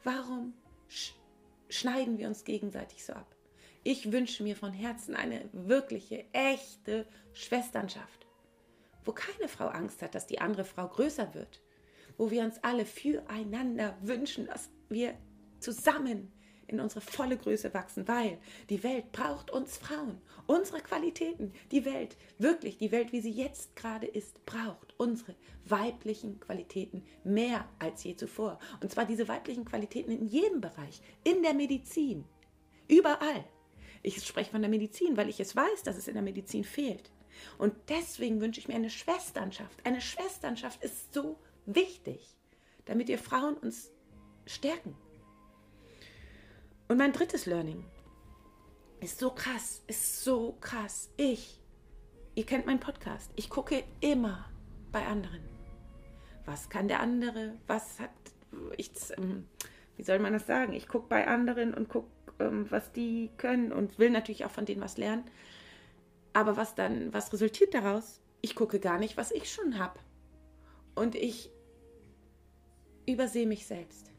Warum 0.05 0.55
sch 0.89 1.15
schneiden 1.69 2.19
wir 2.19 2.27
uns 2.27 2.45
gegenseitig 2.45 3.05
so 3.05 3.13
ab? 3.13 3.37
Ich 3.83 4.11
wünsche 4.11 4.43
mir 4.43 4.57
von 4.57 4.73
Herzen 4.73 5.15
eine 5.15 5.49
wirkliche, 5.53 6.25
echte 6.33 7.07
Schwesternschaft, 7.33 8.27
wo 9.05 9.13
keine 9.13 9.49
Frau 9.49 9.69
Angst 9.69 10.03
hat, 10.03 10.15
dass 10.15 10.27
die 10.27 10.41
andere 10.41 10.65
Frau 10.65 10.89
größer 10.89 11.35
wird, 11.35 11.61
wo 12.21 12.31
wir 12.31 12.45
uns 12.45 12.63
alle 12.63 12.85
füreinander 12.85 13.97
wünschen, 14.03 14.45
dass 14.45 14.69
wir 14.91 15.15
zusammen 15.59 16.31
in 16.67 16.79
unsere 16.79 17.01
volle 17.01 17.39
Größe 17.39 17.73
wachsen, 17.73 18.07
weil 18.09 18.37
die 18.69 18.83
Welt 18.83 19.11
braucht 19.11 19.51
uns 19.51 19.79
Frauen, 19.79 20.21
unsere 20.47 20.83
Qualitäten. 20.83 21.55
Die 21.73 21.87
Welt, 21.87 22.19
wirklich 22.37 22.77
die 22.77 22.93
Welt, 22.93 23.13
wie 23.13 23.23
sie 23.23 23.31
jetzt 23.31 23.75
gerade 23.75 24.07
ist, 24.07 24.45
braucht 24.45 24.93
unsere 24.99 25.35
weiblichen 25.65 26.39
Qualitäten 26.41 27.07
mehr 27.25 27.67
als 27.79 28.05
je 28.05 28.15
zuvor. 28.17 28.59
Und 28.83 28.93
zwar 28.93 29.07
diese 29.07 29.27
weiblichen 29.27 29.65
Qualitäten 29.65 30.11
in 30.11 30.27
jedem 30.27 30.61
Bereich, 30.61 31.01
in 31.25 31.43
der 31.43 31.55
Medizin, 31.55 32.27
überall. 32.87 33.47
Ich 34.03 34.23
spreche 34.23 34.51
von 34.51 34.61
der 34.61 34.71
Medizin, 34.71 35.17
weil 35.17 35.31
ich 35.31 35.41
es 35.41 35.57
weiß, 35.57 35.85
dass 35.85 35.97
es 35.97 36.07
in 36.07 36.15
der 36.15 36.23
Medizin 36.23 36.65
fehlt. 36.65 37.11
Und 37.57 37.73
deswegen 37.89 38.43
wünsche 38.43 38.61
ich 38.61 38.69
mir 38.69 38.75
eine 38.75 38.91
Schwesternschaft. 38.91 39.87
Eine 39.87 40.03
Schwesternschaft 40.03 40.85
ist 40.85 41.15
so 41.15 41.39
wichtig, 41.75 42.37
damit 42.85 43.09
wir 43.09 43.19
Frauen 43.19 43.57
uns 43.57 43.91
stärken. 44.47 44.97
Und 46.89 46.97
mein 46.97 47.13
drittes 47.13 47.47
Learning 47.47 47.85
ist 49.01 49.19
so 49.19 49.31
krass, 49.31 49.83
ist 49.87 50.25
so 50.25 50.57
krass. 50.61 51.11
Ich, 51.17 51.61
ihr 52.35 52.45
kennt 52.45 52.67
meinen 52.67 52.81
Podcast, 52.81 53.31
ich 53.37 53.49
gucke 53.49 53.85
immer 54.01 54.51
bei 54.93 55.07
anderen. 55.07 55.41
Was 56.45 56.69
kann 56.69 56.89
der 56.89 57.01
andere? 57.01 57.55
Was 57.67 58.01
hat, 58.01 58.11
ich, 58.77 58.91
ähm, 59.17 59.47
wie 59.97 60.03
soll 60.03 60.19
man 60.19 60.33
das 60.33 60.47
sagen? 60.47 60.73
Ich 60.73 60.89
gucke 60.89 61.09
bei 61.09 61.27
anderen 61.29 61.75
und 61.75 61.89
gucke, 61.89 62.09
ähm, 62.41 62.67
was 62.71 62.91
die 62.93 63.31
können 63.37 63.73
und 63.73 63.99
will 63.99 64.11
natürlich 64.11 64.45
auch 64.45 64.51
von 64.51 64.65
denen 64.65 64.81
was 64.81 64.99
lernen. 64.99 65.25
Aber 66.33 66.57
was 66.57 66.75
dann, 66.75 67.13
was 67.13 67.33
resultiert 67.33 67.75
daraus? 67.75 68.21
Ich 68.41 68.55
gucke 68.55 68.81
gar 68.81 68.99
nicht, 68.99 69.17
was 69.17 69.31
ich 69.31 69.53
schon 69.53 69.79
habe. 69.79 69.99
Und 70.95 71.15
ich 71.15 71.51
übersehe 73.13 73.47
mich 73.47 73.67
selbst. 73.67 74.11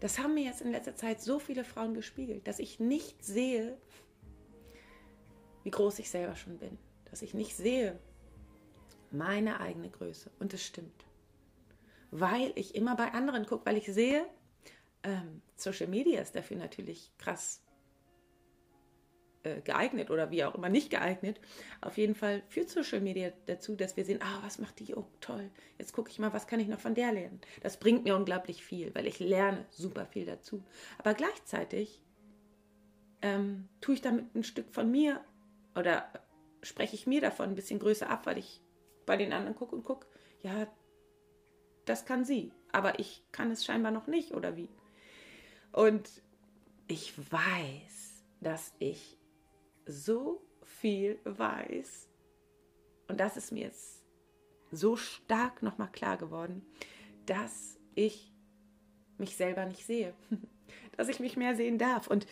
Das 0.00 0.18
haben 0.18 0.34
mir 0.34 0.44
jetzt 0.44 0.60
in 0.60 0.70
letzter 0.70 0.94
Zeit 0.94 1.20
so 1.20 1.38
viele 1.38 1.64
Frauen 1.64 1.94
gespiegelt, 1.94 2.46
dass 2.46 2.60
ich 2.60 2.78
nicht 2.78 3.24
sehe, 3.24 3.76
wie 5.64 5.70
groß 5.70 5.98
ich 5.98 6.08
selber 6.08 6.36
schon 6.36 6.58
bin. 6.58 6.78
Dass 7.10 7.22
ich 7.22 7.34
nicht 7.34 7.56
sehe 7.56 7.98
meine 9.10 9.60
eigene 9.60 9.90
Größe. 9.90 10.30
Und 10.38 10.54
es 10.54 10.64
stimmt. 10.64 11.04
Weil 12.10 12.52
ich 12.54 12.74
immer 12.74 12.96
bei 12.96 13.12
anderen 13.12 13.46
gucke, 13.46 13.66
weil 13.66 13.76
ich 13.76 13.86
sehe, 13.86 14.26
ähm, 15.02 15.42
Social 15.56 15.88
Media 15.88 16.20
ist 16.20 16.34
dafür 16.34 16.56
natürlich 16.56 17.10
krass 17.18 17.60
äh, 19.42 19.60
geeignet 19.60 20.10
oder 20.10 20.30
wie 20.30 20.44
auch 20.44 20.54
immer 20.54 20.68
nicht 20.68 20.90
geeignet. 20.90 21.40
Auf 21.80 21.96
jeden 21.96 22.14
Fall 22.14 22.42
führt 22.48 22.70
Social 22.70 23.00
Media 23.00 23.32
dazu, 23.46 23.76
dass 23.76 23.96
wir 23.96 24.04
sehen, 24.04 24.20
ah, 24.22 24.40
was 24.42 24.58
macht 24.58 24.78
die? 24.80 24.94
Oh, 24.94 25.06
toll. 25.20 25.50
Jetzt 25.78 25.92
gucke 25.92 26.10
ich 26.10 26.18
mal, 26.18 26.32
was 26.32 26.46
kann 26.46 26.60
ich 26.60 26.68
noch 26.68 26.80
von 26.80 26.94
der 26.94 27.12
lernen? 27.12 27.40
Das 27.62 27.78
bringt 27.78 28.04
mir 28.04 28.16
unglaublich 28.16 28.64
viel, 28.64 28.94
weil 28.94 29.06
ich 29.06 29.20
lerne 29.20 29.64
super 29.70 30.06
viel 30.06 30.26
dazu. 30.26 30.64
Aber 30.98 31.14
gleichzeitig 31.14 32.02
ähm, 33.22 33.68
tue 33.80 33.94
ich 33.94 34.00
damit 34.00 34.34
ein 34.34 34.44
Stück 34.44 34.70
von 34.70 34.90
mir 34.90 35.20
oder 35.74 36.10
spreche 36.62 36.94
ich 36.94 37.06
mir 37.06 37.20
davon 37.20 37.50
ein 37.50 37.54
bisschen 37.54 37.78
größer 37.78 38.10
ab, 38.10 38.26
weil 38.26 38.38
ich 38.38 38.60
bei 39.06 39.16
den 39.16 39.32
anderen 39.32 39.56
gucke 39.56 39.74
und 39.74 39.84
gucke, 39.84 40.06
ja, 40.42 40.66
das 41.84 42.04
kann 42.04 42.24
sie, 42.24 42.52
aber 42.72 42.98
ich 42.98 43.24
kann 43.32 43.50
es 43.50 43.64
scheinbar 43.64 43.92
noch 43.92 44.06
nicht 44.06 44.32
oder 44.32 44.56
wie. 44.56 44.68
Und 45.72 46.22
ich 46.86 47.14
weiß, 47.30 48.24
dass 48.40 48.72
ich 48.78 49.17
so 49.88 50.42
viel 50.62 51.18
weiß. 51.24 52.08
Und 53.08 53.18
das 53.18 53.36
ist 53.36 53.52
mir 53.52 53.64
jetzt 53.64 54.04
so 54.70 54.96
stark 54.96 55.62
nochmal 55.62 55.90
klar 55.90 56.18
geworden, 56.18 56.64
dass 57.26 57.78
ich 57.94 58.32
mich 59.16 59.34
selber 59.34 59.64
nicht 59.64 59.84
sehe. 59.84 60.14
dass 60.96 61.08
ich 61.08 61.20
mich 61.20 61.36
mehr 61.36 61.56
sehen 61.56 61.78
darf. 61.78 62.06
Und, 62.06 62.26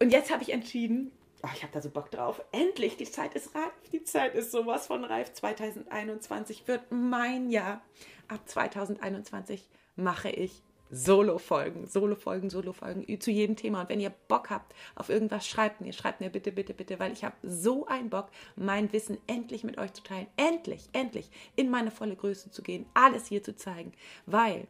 und 0.00 0.10
jetzt 0.10 0.32
habe 0.32 0.42
ich 0.42 0.52
entschieden, 0.52 1.12
oh, 1.42 1.48
ich 1.54 1.62
habe 1.62 1.72
da 1.72 1.80
so 1.80 1.90
Bock 1.90 2.10
drauf, 2.10 2.42
endlich, 2.50 2.96
die 2.96 3.04
Zeit 3.04 3.34
ist 3.34 3.54
reif, 3.54 3.72
die 3.92 4.02
Zeit 4.02 4.34
ist 4.34 4.50
sowas 4.50 4.86
von 4.86 5.04
reif. 5.04 5.32
2021 5.32 6.66
wird 6.66 6.90
mein 6.90 7.50
Jahr. 7.50 7.82
Ab 8.26 8.40
2021 8.48 9.68
mache 9.96 10.30
ich 10.30 10.62
Solo-Folgen, 10.94 11.86
Solo-Folgen, 11.86 12.50
Solo-Folgen 12.50 13.20
zu 13.20 13.30
jedem 13.30 13.56
Thema. 13.56 13.82
Und 13.82 13.88
wenn 13.88 14.00
ihr 14.00 14.12
Bock 14.28 14.50
habt 14.50 14.74
auf 14.94 15.08
irgendwas, 15.08 15.46
schreibt 15.46 15.80
mir, 15.80 15.92
schreibt 15.92 16.20
mir 16.20 16.30
bitte, 16.30 16.52
bitte, 16.52 16.74
bitte, 16.74 16.98
weil 16.98 17.12
ich 17.12 17.24
habe 17.24 17.36
so 17.42 17.86
einen 17.86 18.10
Bock, 18.10 18.28
mein 18.56 18.92
Wissen 18.92 19.18
endlich 19.26 19.64
mit 19.64 19.78
euch 19.78 19.92
zu 19.92 20.02
teilen. 20.02 20.26
Endlich, 20.36 20.88
endlich 20.92 21.30
in 21.56 21.70
meine 21.70 21.90
volle 21.90 22.16
Größe 22.16 22.50
zu 22.50 22.62
gehen, 22.62 22.86
alles 22.94 23.26
hier 23.26 23.42
zu 23.42 23.56
zeigen. 23.56 23.92
Weil 24.26 24.66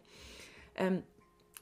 ähm, 0.76 1.02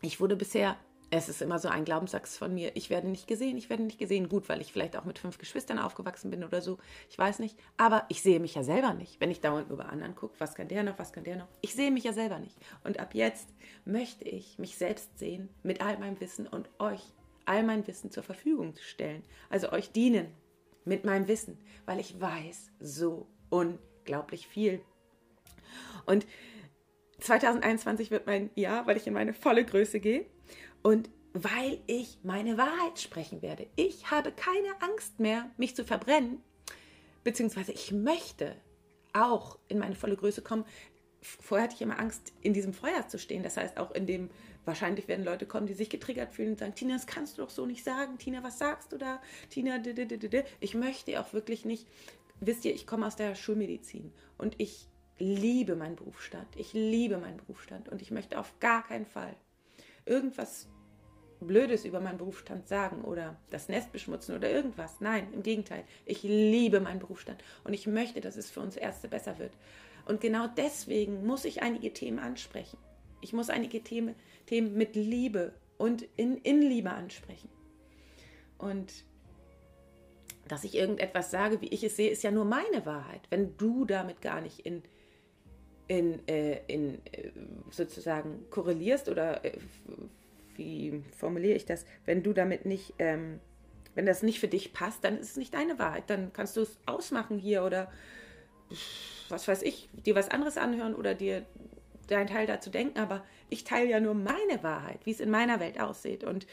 ich 0.00 0.20
wurde 0.20 0.36
bisher 0.36 0.76
es 1.14 1.28
ist 1.28 1.42
immer 1.42 1.58
so 1.58 1.68
ein 1.68 1.84
Glaubenssatz 1.84 2.38
von 2.38 2.54
mir, 2.54 2.74
ich 2.74 2.88
werde 2.88 3.06
nicht 3.06 3.26
gesehen, 3.26 3.58
ich 3.58 3.68
werde 3.68 3.82
nicht 3.82 3.98
gesehen. 3.98 4.30
Gut, 4.30 4.48
weil 4.48 4.62
ich 4.62 4.72
vielleicht 4.72 4.96
auch 4.96 5.04
mit 5.04 5.18
fünf 5.18 5.36
Geschwistern 5.36 5.78
aufgewachsen 5.78 6.30
bin 6.30 6.42
oder 6.42 6.62
so, 6.62 6.78
ich 7.10 7.18
weiß 7.18 7.38
nicht. 7.38 7.58
Aber 7.76 8.06
ich 8.08 8.22
sehe 8.22 8.40
mich 8.40 8.54
ja 8.54 8.64
selber 8.64 8.94
nicht, 8.94 9.20
wenn 9.20 9.30
ich 9.30 9.42
dauernd 9.42 9.70
über 9.70 9.90
anderen 9.90 10.14
gucke, 10.14 10.34
was 10.38 10.54
kann 10.54 10.68
der 10.68 10.82
noch, 10.82 10.98
was 10.98 11.12
kann 11.12 11.24
der 11.24 11.36
noch. 11.36 11.48
Ich 11.60 11.74
sehe 11.74 11.90
mich 11.90 12.04
ja 12.04 12.14
selber 12.14 12.38
nicht. 12.38 12.56
Und 12.82 12.98
ab 12.98 13.14
jetzt 13.14 13.46
möchte 13.84 14.24
ich 14.24 14.58
mich 14.58 14.78
selbst 14.78 15.18
sehen 15.18 15.50
mit 15.62 15.82
all 15.82 15.98
meinem 15.98 16.18
Wissen 16.18 16.46
und 16.46 16.70
euch 16.78 17.02
all 17.44 17.62
mein 17.62 17.86
Wissen 17.86 18.10
zur 18.10 18.22
Verfügung 18.22 18.72
stellen. 18.80 19.22
Also 19.50 19.70
euch 19.70 19.92
dienen 19.92 20.28
mit 20.86 21.04
meinem 21.04 21.28
Wissen, 21.28 21.58
weil 21.84 22.00
ich 22.00 22.18
weiß 22.18 22.70
so 22.80 23.26
unglaublich 23.50 24.48
viel. 24.48 24.80
Und 26.06 26.26
2021 27.20 28.10
wird 28.10 28.26
mein 28.26 28.48
Jahr, 28.54 28.86
weil 28.86 28.96
ich 28.96 29.06
in 29.06 29.12
meine 29.12 29.34
volle 29.34 29.66
Größe 29.66 30.00
gehe. 30.00 30.24
Und 30.82 31.08
weil 31.32 31.80
ich 31.86 32.18
meine 32.22 32.58
Wahrheit 32.58 33.00
sprechen 33.00 33.42
werde. 33.42 33.66
Ich 33.76 34.10
habe 34.10 34.32
keine 34.32 34.80
Angst 34.80 35.18
mehr, 35.18 35.50
mich 35.56 35.74
zu 35.74 35.84
verbrennen, 35.84 36.42
beziehungsweise 37.24 37.72
ich 37.72 37.92
möchte 37.92 38.56
auch 39.12 39.58
in 39.68 39.78
meine 39.78 39.94
volle 39.94 40.16
Größe 40.16 40.42
kommen. 40.42 40.64
Vorher 41.20 41.64
hatte 41.64 41.76
ich 41.76 41.82
immer 41.82 42.00
Angst, 42.00 42.32
in 42.40 42.52
diesem 42.52 42.74
Feuer 42.74 43.06
zu 43.06 43.18
stehen. 43.18 43.42
Das 43.42 43.56
heißt, 43.56 43.78
auch 43.78 43.92
in 43.92 44.06
dem, 44.06 44.30
wahrscheinlich 44.64 45.08
werden 45.08 45.24
Leute 45.24 45.46
kommen, 45.46 45.66
die 45.66 45.74
sich 45.74 45.88
getriggert 45.88 46.32
fühlen 46.32 46.50
und 46.50 46.58
sagen, 46.58 46.74
Tina, 46.74 46.94
das 46.94 47.06
kannst 47.06 47.38
du 47.38 47.42
doch 47.42 47.50
so 47.50 47.64
nicht 47.64 47.84
sagen. 47.84 48.18
Tina, 48.18 48.42
was 48.42 48.58
sagst 48.58 48.92
du 48.92 48.98
da? 48.98 49.22
Tina, 49.48 49.80
ich 50.60 50.74
möchte 50.74 51.20
auch 51.20 51.32
wirklich 51.32 51.64
nicht, 51.64 51.86
wisst 52.40 52.64
ihr, 52.64 52.74
ich 52.74 52.86
komme 52.86 53.06
aus 53.06 53.16
der 53.16 53.36
Schulmedizin 53.36 54.12
und 54.36 54.56
ich 54.58 54.88
liebe 55.18 55.76
meinen 55.76 55.96
Berufsstand. 55.96 56.48
Ich 56.56 56.72
liebe 56.72 57.18
meinen 57.18 57.36
Berufsstand 57.36 57.88
und 57.88 58.02
ich 58.02 58.10
möchte 58.10 58.38
auf 58.38 58.58
gar 58.58 58.82
keinen 58.82 59.06
Fall 59.06 59.36
irgendwas 60.04 60.68
Blödes 61.40 61.84
über 61.84 62.00
meinen 62.00 62.18
Berufsstand 62.18 62.68
sagen 62.68 63.02
oder 63.02 63.36
das 63.50 63.68
Nest 63.68 63.92
beschmutzen 63.92 64.36
oder 64.36 64.50
irgendwas. 64.50 65.00
Nein, 65.00 65.26
im 65.32 65.42
Gegenteil. 65.42 65.84
Ich 66.06 66.22
liebe 66.22 66.80
meinen 66.80 67.00
Berufsstand 67.00 67.42
und 67.64 67.74
ich 67.74 67.86
möchte, 67.86 68.20
dass 68.20 68.36
es 68.36 68.50
für 68.50 68.60
uns 68.60 68.76
Ärzte 68.76 69.08
besser 69.08 69.38
wird. 69.38 69.52
Und 70.06 70.20
genau 70.20 70.46
deswegen 70.56 71.26
muss 71.26 71.44
ich 71.44 71.62
einige 71.62 71.92
Themen 71.92 72.18
ansprechen. 72.18 72.78
Ich 73.20 73.32
muss 73.32 73.50
einige 73.50 73.82
Themen, 73.82 74.14
Themen 74.46 74.74
mit 74.74 74.96
Liebe 74.96 75.52
und 75.78 76.02
in, 76.16 76.38
in 76.38 76.60
Liebe 76.60 76.90
ansprechen. 76.90 77.48
Und 78.58 79.04
dass 80.48 80.64
ich 80.64 80.74
irgendetwas 80.74 81.30
sage, 81.30 81.60
wie 81.60 81.68
ich 81.68 81.84
es 81.84 81.96
sehe, 81.96 82.10
ist 82.10 82.22
ja 82.24 82.30
nur 82.30 82.44
meine 82.44 82.84
Wahrheit. 82.84 83.22
Wenn 83.30 83.56
du 83.56 83.84
damit 83.84 84.20
gar 84.20 84.40
nicht 84.40 84.60
in, 84.60 84.82
in, 85.88 86.26
äh, 86.28 86.60
in 86.66 86.94
äh, 87.12 87.30
sozusagen 87.70 88.44
korrelierst 88.50 89.08
oder 89.08 89.44
äh, 89.44 89.58
wie 90.56 91.02
formuliere 91.16 91.56
ich 91.56 91.66
das, 91.66 91.84
wenn 92.04 92.22
du 92.22 92.32
damit 92.32 92.66
nicht 92.66 92.94
ähm, 92.98 93.40
wenn 93.94 94.06
das 94.06 94.22
nicht 94.22 94.40
für 94.40 94.48
dich 94.48 94.72
passt, 94.72 95.04
dann 95.04 95.18
ist 95.18 95.30
es 95.30 95.36
nicht 95.36 95.54
deine 95.54 95.78
Wahrheit. 95.78 96.04
Dann 96.08 96.32
kannst 96.32 96.56
du 96.56 96.62
es 96.62 96.78
ausmachen 96.86 97.38
hier 97.38 97.64
oder 97.64 97.90
was 99.28 99.48
weiß 99.48 99.62
ich, 99.62 99.88
dir 100.06 100.14
was 100.14 100.30
anderes 100.30 100.56
anhören 100.56 100.94
oder 100.94 101.14
dir 101.14 101.44
deinen 102.08 102.26
Teil 102.26 102.46
dazu 102.46 102.70
denken. 102.70 102.98
Aber 102.98 103.24
ich 103.50 103.64
teile 103.64 103.88
ja 103.88 104.00
nur 104.00 104.14
meine 104.14 104.62
Wahrheit, 104.62 105.00
wie 105.04 105.10
es 105.10 105.20
in 105.20 105.30
meiner 105.30 105.60
Welt 105.60 105.78
aussieht. 105.78 106.24
Und 106.24 106.46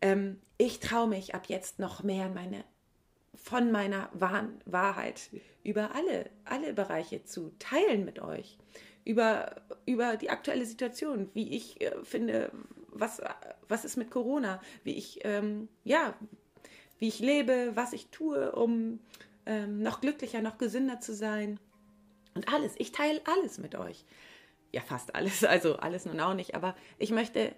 ähm, 0.00 0.40
ich 0.58 0.80
traue 0.80 1.08
mich 1.08 1.34
ab 1.34 1.46
jetzt 1.48 1.78
noch 1.78 2.02
mehr 2.02 2.28
meine, 2.28 2.64
von 3.36 3.72
meiner 3.72 4.08
wahren 4.12 4.60
Wahrheit 4.64 5.30
über 5.62 5.94
alle, 5.94 6.30
alle 6.44 6.72
Bereiche 6.72 7.24
zu 7.24 7.52
teilen 7.58 8.04
mit 8.04 8.20
euch. 8.20 8.58
Über, 9.04 9.56
über 9.84 10.16
die 10.16 10.30
aktuelle 10.30 10.64
Situation, 10.64 11.28
wie 11.34 11.54
ich 11.54 11.80
äh, 11.80 11.92
finde, 12.04 12.50
was, 12.88 13.20
was 13.68 13.84
ist 13.84 13.96
mit 13.96 14.10
Corona, 14.10 14.62
wie 14.82 14.94
ich, 14.94 15.20
ähm, 15.24 15.68
ja, 15.84 16.14
wie 16.98 17.08
ich 17.08 17.18
lebe, 17.18 17.72
was 17.74 17.92
ich 17.92 18.08
tue, 18.08 18.52
um 18.52 19.00
ähm, 19.46 19.82
noch 19.82 20.00
glücklicher, 20.00 20.40
noch 20.40 20.58
gesünder 20.58 21.00
zu 21.00 21.14
sein. 21.14 21.60
Und 22.34 22.52
alles, 22.52 22.74
ich 22.78 22.92
teile 22.92 23.20
alles 23.26 23.58
mit 23.58 23.74
euch. 23.74 24.04
Ja, 24.72 24.80
fast 24.80 25.14
alles, 25.14 25.44
also 25.44 25.76
alles 25.76 26.06
nun 26.06 26.20
auch 26.20 26.34
nicht, 26.34 26.54
aber 26.54 26.74
ich 26.98 27.10
möchte 27.10 27.54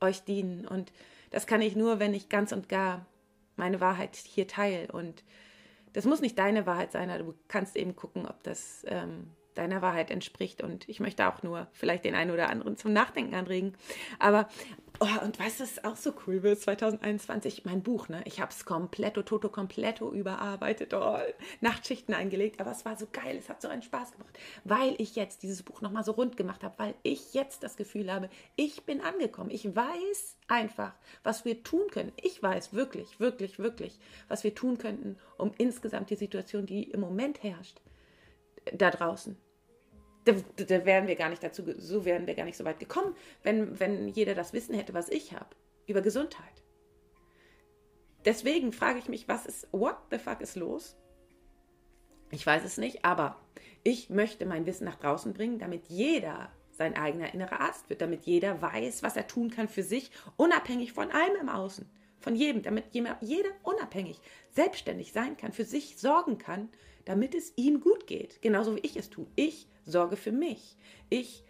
euch 0.00 0.20
dienen 0.24 0.66
und 0.66 0.92
das 1.30 1.46
kann 1.46 1.60
ich 1.60 1.76
nur, 1.76 1.98
wenn 1.98 2.14
ich 2.14 2.28
ganz 2.28 2.52
und 2.52 2.68
gar 2.68 3.06
meine 3.58 3.80
Wahrheit 3.80 4.16
hier 4.16 4.46
teile. 4.46 4.90
Und 4.92 5.24
das 5.92 6.04
muss 6.04 6.20
nicht 6.20 6.38
deine 6.38 6.66
Wahrheit 6.66 6.92
sein, 6.92 7.10
aber 7.10 7.22
du 7.22 7.34
kannst 7.48 7.76
eben 7.76 7.96
gucken, 7.96 8.26
ob 8.26 8.42
das 8.42 8.84
ähm, 8.88 9.30
deiner 9.58 9.82
Wahrheit 9.82 10.10
entspricht. 10.10 10.62
Und 10.62 10.88
ich 10.88 11.00
möchte 11.00 11.28
auch 11.28 11.42
nur 11.42 11.66
vielleicht 11.72 12.04
den 12.04 12.14
einen 12.14 12.30
oder 12.30 12.48
anderen 12.48 12.76
zum 12.76 12.92
Nachdenken 12.92 13.34
anregen. 13.34 13.74
Aber, 14.18 14.48
oh, 15.00 15.24
und 15.24 15.38
was 15.38 15.84
auch 15.84 15.96
so 15.96 16.12
cool 16.26 16.42
wird? 16.42 16.60
2021, 16.60 17.64
mein 17.64 17.82
Buch, 17.82 18.08
ne? 18.08 18.22
Ich 18.24 18.40
habe 18.40 18.52
es 18.52 18.64
kompletto, 18.64 19.22
toto, 19.22 19.48
kompletto 19.48 20.12
überarbeitet, 20.12 20.94
oh, 20.94 21.18
Nachtschichten 21.60 22.14
eingelegt. 22.14 22.60
Aber 22.60 22.70
es 22.70 22.84
war 22.84 22.96
so 22.96 23.06
geil, 23.12 23.36
es 23.36 23.48
hat 23.48 23.60
so 23.60 23.68
einen 23.68 23.82
Spaß 23.82 24.12
gemacht, 24.12 24.38
weil 24.64 24.94
ich 24.98 25.16
jetzt 25.16 25.42
dieses 25.42 25.62
Buch 25.62 25.80
nochmal 25.80 26.04
so 26.04 26.12
rund 26.12 26.36
gemacht 26.36 26.62
habe, 26.62 26.78
weil 26.78 26.94
ich 27.02 27.34
jetzt 27.34 27.62
das 27.62 27.76
Gefühl 27.76 28.12
habe, 28.12 28.30
ich 28.56 28.84
bin 28.84 29.00
angekommen. 29.00 29.50
Ich 29.50 29.64
weiß 29.74 30.36
einfach, 30.46 30.94
was 31.22 31.44
wir 31.44 31.62
tun 31.62 31.88
können. 31.90 32.12
Ich 32.22 32.42
weiß 32.42 32.72
wirklich, 32.72 33.20
wirklich, 33.20 33.58
wirklich, 33.58 33.98
was 34.28 34.44
wir 34.44 34.54
tun 34.54 34.78
könnten, 34.78 35.16
um 35.36 35.52
insgesamt 35.58 36.10
die 36.10 36.16
Situation, 36.16 36.66
die 36.66 36.84
im 36.84 37.00
Moment 37.00 37.42
herrscht, 37.42 37.80
da 38.72 38.90
draußen 38.90 39.36
da, 40.28 40.64
da 40.64 40.84
wären 40.84 41.06
wir 41.06 41.16
gar 41.16 41.28
nicht 41.28 41.42
dazu, 41.42 41.62
so 41.78 42.04
wären 42.04 42.26
wir 42.26 42.34
gar 42.34 42.44
nicht 42.44 42.56
so 42.56 42.64
weit 42.64 42.80
gekommen, 42.80 43.14
wenn, 43.42 43.78
wenn 43.80 44.08
jeder 44.08 44.34
das 44.34 44.52
Wissen 44.52 44.74
hätte, 44.74 44.94
was 44.94 45.08
ich 45.08 45.32
habe, 45.32 45.56
über 45.86 46.00
Gesundheit. 46.00 46.44
Deswegen 48.24 48.72
frage 48.72 48.98
ich 48.98 49.08
mich, 49.08 49.28
was 49.28 49.46
ist, 49.46 49.68
what 49.72 49.96
the 50.10 50.18
fuck 50.18 50.40
ist 50.40 50.56
los? 50.56 50.96
Ich 52.30 52.44
weiß 52.44 52.64
es 52.64 52.76
nicht, 52.76 53.04
aber 53.04 53.40
ich 53.84 54.10
möchte 54.10 54.44
mein 54.44 54.66
Wissen 54.66 54.84
nach 54.84 54.96
draußen 54.96 55.32
bringen, 55.32 55.58
damit 55.58 55.86
jeder 55.86 56.50
sein 56.72 56.96
eigener 56.96 57.32
innerer 57.32 57.60
Arzt 57.60 57.88
wird, 57.88 58.02
damit 58.02 58.24
jeder 58.24 58.60
weiß, 58.60 59.02
was 59.02 59.16
er 59.16 59.26
tun 59.26 59.50
kann 59.50 59.68
für 59.68 59.82
sich, 59.82 60.10
unabhängig 60.36 60.92
von 60.92 61.10
allem 61.10 61.36
im 61.40 61.48
Außen, 61.48 61.88
von 62.20 62.34
jedem, 62.34 62.62
damit 62.62 62.84
jeder 62.92 63.50
unabhängig, 63.62 64.20
selbstständig 64.50 65.12
sein 65.12 65.36
kann, 65.36 65.52
für 65.52 65.64
sich 65.64 65.98
sorgen 65.98 66.38
kann, 66.38 66.68
damit 67.04 67.34
es 67.34 67.52
ihm 67.56 67.80
gut 67.80 68.06
geht, 68.06 68.42
genauso 68.42 68.76
wie 68.76 68.80
ich 68.80 68.96
es 68.96 69.08
tue. 69.08 69.26
Ich 69.34 69.66
sorge 69.88 70.16
für 70.16 70.32
mich. 70.32 70.76
Ich 71.08 71.44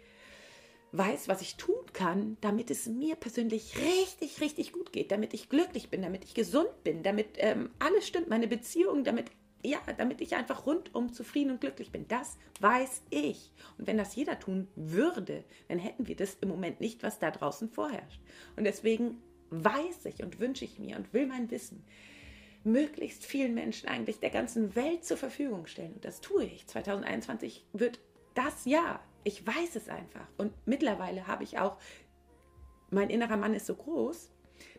weiß, 0.91 1.27
was 1.27 1.41
ich 1.41 1.55
tun 1.55 1.85
kann, 1.93 2.37
damit 2.41 2.71
es 2.71 2.87
mir 2.87 3.15
persönlich 3.15 3.75
richtig, 3.77 4.41
richtig 4.41 4.71
gut 4.73 4.91
geht, 4.91 5.11
damit 5.11 5.33
ich 5.33 5.49
glücklich 5.49 5.89
bin, 5.89 6.01
damit 6.01 6.23
ich 6.23 6.33
gesund 6.33 6.83
bin, 6.83 7.03
damit 7.03 7.27
ähm, 7.37 7.69
alles 7.77 8.07
stimmt, 8.07 8.29
meine 8.29 8.47
Beziehung, 8.47 9.03
damit 9.03 9.25
ja, 9.61 9.79
damit 9.97 10.21
ich 10.21 10.35
einfach 10.35 10.65
rundum 10.65 11.11
zufrieden 11.11 11.51
und 11.51 11.59
glücklich 11.59 11.91
bin. 11.91 12.07
Das 12.07 12.37
weiß 12.61 13.01
ich. 13.09 13.51
Und 13.77 13.87
wenn 13.87 13.97
das 13.97 14.15
jeder 14.15 14.39
tun 14.39 14.69
würde, 14.77 15.43
dann 15.67 15.79
hätten 15.79 16.07
wir 16.07 16.15
das 16.15 16.37
im 16.39 16.47
Moment 16.47 16.79
nicht, 16.79 17.03
was 17.03 17.19
da 17.19 17.29
draußen 17.29 17.69
vorherrscht. 17.69 18.21
Und 18.55 18.63
deswegen 18.63 19.17
weiß 19.49 20.05
ich 20.05 20.23
und 20.23 20.39
wünsche 20.39 20.63
ich 20.63 20.79
mir 20.79 20.95
und 20.95 21.13
will 21.13 21.27
mein 21.27 21.51
Wissen 21.51 21.83
möglichst 22.63 23.25
vielen 23.25 23.53
Menschen 23.53 23.87
eigentlich 23.87 24.19
der 24.19 24.29
ganzen 24.29 24.75
Welt 24.75 25.05
zur 25.05 25.17
Verfügung 25.17 25.65
stellen. 25.65 25.93
Und 25.93 26.05
das 26.05 26.21
tue 26.21 26.45
ich. 26.45 26.67
2021 26.67 27.65
wird 27.73 27.99
das 28.33 28.65
ja. 28.65 28.99
Ich 29.23 29.45
weiß 29.45 29.75
es 29.75 29.89
einfach. 29.89 30.27
Und 30.37 30.53
mittlerweile 30.65 31.27
habe 31.27 31.43
ich 31.43 31.59
auch, 31.59 31.77
mein 32.89 33.09
innerer 33.09 33.37
Mann 33.37 33.53
ist 33.53 33.65
so 33.65 33.75
groß, 33.75 34.31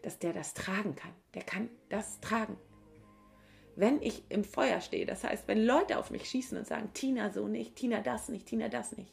dass 0.02 0.18
der 0.18 0.32
das 0.32 0.54
tragen 0.54 0.96
kann. 0.96 1.12
Der 1.34 1.42
kann 1.42 1.68
das 1.88 2.20
tragen. 2.20 2.56
Wenn 3.76 4.02
ich 4.02 4.24
im 4.28 4.44
Feuer 4.44 4.80
stehe, 4.80 5.06
das 5.06 5.24
heißt, 5.24 5.46
wenn 5.46 5.64
Leute 5.64 5.98
auf 5.98 6.10
mich 6.10 6.28
schießen 6.28 6.58
und 6.58 6.66
sagen, 6.66 6.90
Tina 6.92 7.30
so 7.30 7.46
nicht, 7.46 7.76
Tina 7.76 8.00
das 8.00 8.28
nicht, 8.28 8.46
Tina 8.46 8.68
das 8.68 8.96
nicht, 8.96 9.12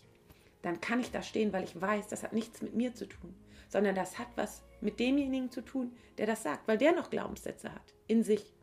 dann 0.61 0.81
kann 0.81 0.99
ich 0.99 1.11
da 1.11 1.21
stehen, 1.21 1.53
weil 1.53 1.63
ich 1.63 1.79
weiß, 1.79 2.07
das 2.07 2.23
hat 2.23 2.33
nichts 2.33 2.61
mit 2.61 2.73
mir 2.73 2.93
zu 2.93 3.07
tun, 3.07 3.35
sondern 3.69 3.95
das 3.95 4.17
hat 4.17 4.27
was 4.35 4.63
mit 4.81 4.99
demjenigen 4.99 5.51
zu 5.51 5.61
tun, 5.61 5.95
der 6.17 6.25
das 6.25 6.43
sagt, 6.43 6.67
weil 6.67 6.77
der 6.77 6.93
noch 6.93 7.09
Glaubenssätze 7.09 7.73
hat 7.73 7.93
in 8.07 8.23
sich. 8.23 8.53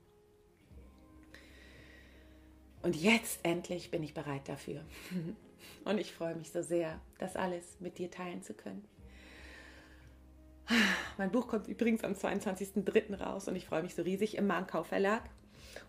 Und 2.82 2.96
jetzt 2.96 3.40
endlich 3.44 3.90
bin 3.90 4.02
ich 4.02 4.12
bereit 4.12 4.48
dafür. 4.48 4.84
Und 5.84 5.98
ich 5.98 6.12
freue 6.12 6.34
mich 6.34 6.50
so 6.50 6.62
sehr, 6.62 7.00
das 7.18 7.36
alles 7.36 7.76
mit 7.80 7.98
dir 7.98 8.10
teilen 8.10 8.42
zu 8.42 8.54
können. 8.54 8.84
Mein 11.18 11.30
Buch 11.30 11.48
kommt 11.48 11.68
übrigens 11.68 12.04
am 12.04 12.12
22.03. 12.12 13.16
raus 13.22 13.48
und 13.48 13.56
ich 13.56 13.66
freue 13.66 13.82
mich 13.82 13.94
so 13.94 14.02
riesig 14.02 14.36
im 14.36 14.46
Mankau 14.46 14.82
Verlag. 14.82 15.22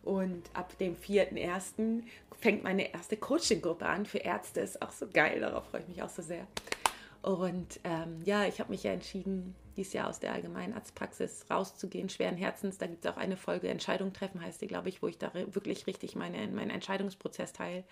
Und 0.04 0.44
ab 0.54 0.78
dem 0.80 0.96
4.1. 0.96 2.04
fängt 2.40 2.64
meine 2.64 2.94
erste 2.94 3.18
Coaching-Gruppe 3.18 3.86
an 3.86 4.06
für 4.06 4.18
Ärzte. 4.20 4.62
Ist 4.62 4.82
auch 4.82 4.92
so 4.92 5.08
geil, 5.08 5.40
darauf 5.40 5.66
freue 5.70 5.82
ich 5.82 5.88
mich 5.88 6.04
auch 6.04 6.10
so 6.10 6.22
sehr. 6.22 6.48
Und 7.22 7.80
ähm, 7.84 8.22
ja, 8.24 8.46
ich 8.46 8.60
habe 8.60 8.72
mich 8.72 8.84
ja 8.84 8.92
entschieden, 8.92 9.56
dieses 9.76 9.94
Jahr 9.94 10.10
aus 10.10 10.20
der 10.20 10.32
Allgemeinarztpraxis 10.34 11.46
rauszugehen, 11.50 12.10
schweren 12.10 12.38
Herzens. 12.38 12.78
Da 12.78 12.86
gibt 12.88 13.04
es 13.04 13.12
auch 13.12 13.18
eine 13.18 13.36
Folge 13.36 13.68
Entscheidung 13.68 14.14
treffen, 14.14 14.42
heißt 14.42 14.62
die, 14.62 14.68
glaube 14.68 14.90
ich, 14.90 15.02
wo 15.02 15.08
ich 15.08 15.18
da 15.18 15.34
wirklich 15.34 15.88
richtig 15.88 16.16
meine, 16.16 16.48
meinen 16.48 16.70
Entscheidungsprozess 16.70 17.54
teile. 17.54 17.84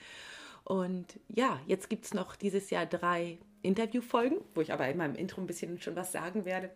Und 0.64 1.20
ja, 1.28 1.60
jetzt 1.68 1.90
gibt 1.90 2.06
es 2.06 2.14
noch 2.14 2.36
dieses 2.36 2.70
Jahr 2.70 2.86
drei 2.86 3.38
Interviewfolgen, 3.62 4.40
wo 4.56 4.62
ich 4.62 4.72
aber 4.72 4.88
in 4.88 4.98
meinem 4.98 5.16
Intro 5.16 5.42
ein 5.42 5.48
bisschen 5.48 5.80
schon 5.82 5.96
was 5.96 6.12
sagen 6.12 6.46
werde. 6.46 6.70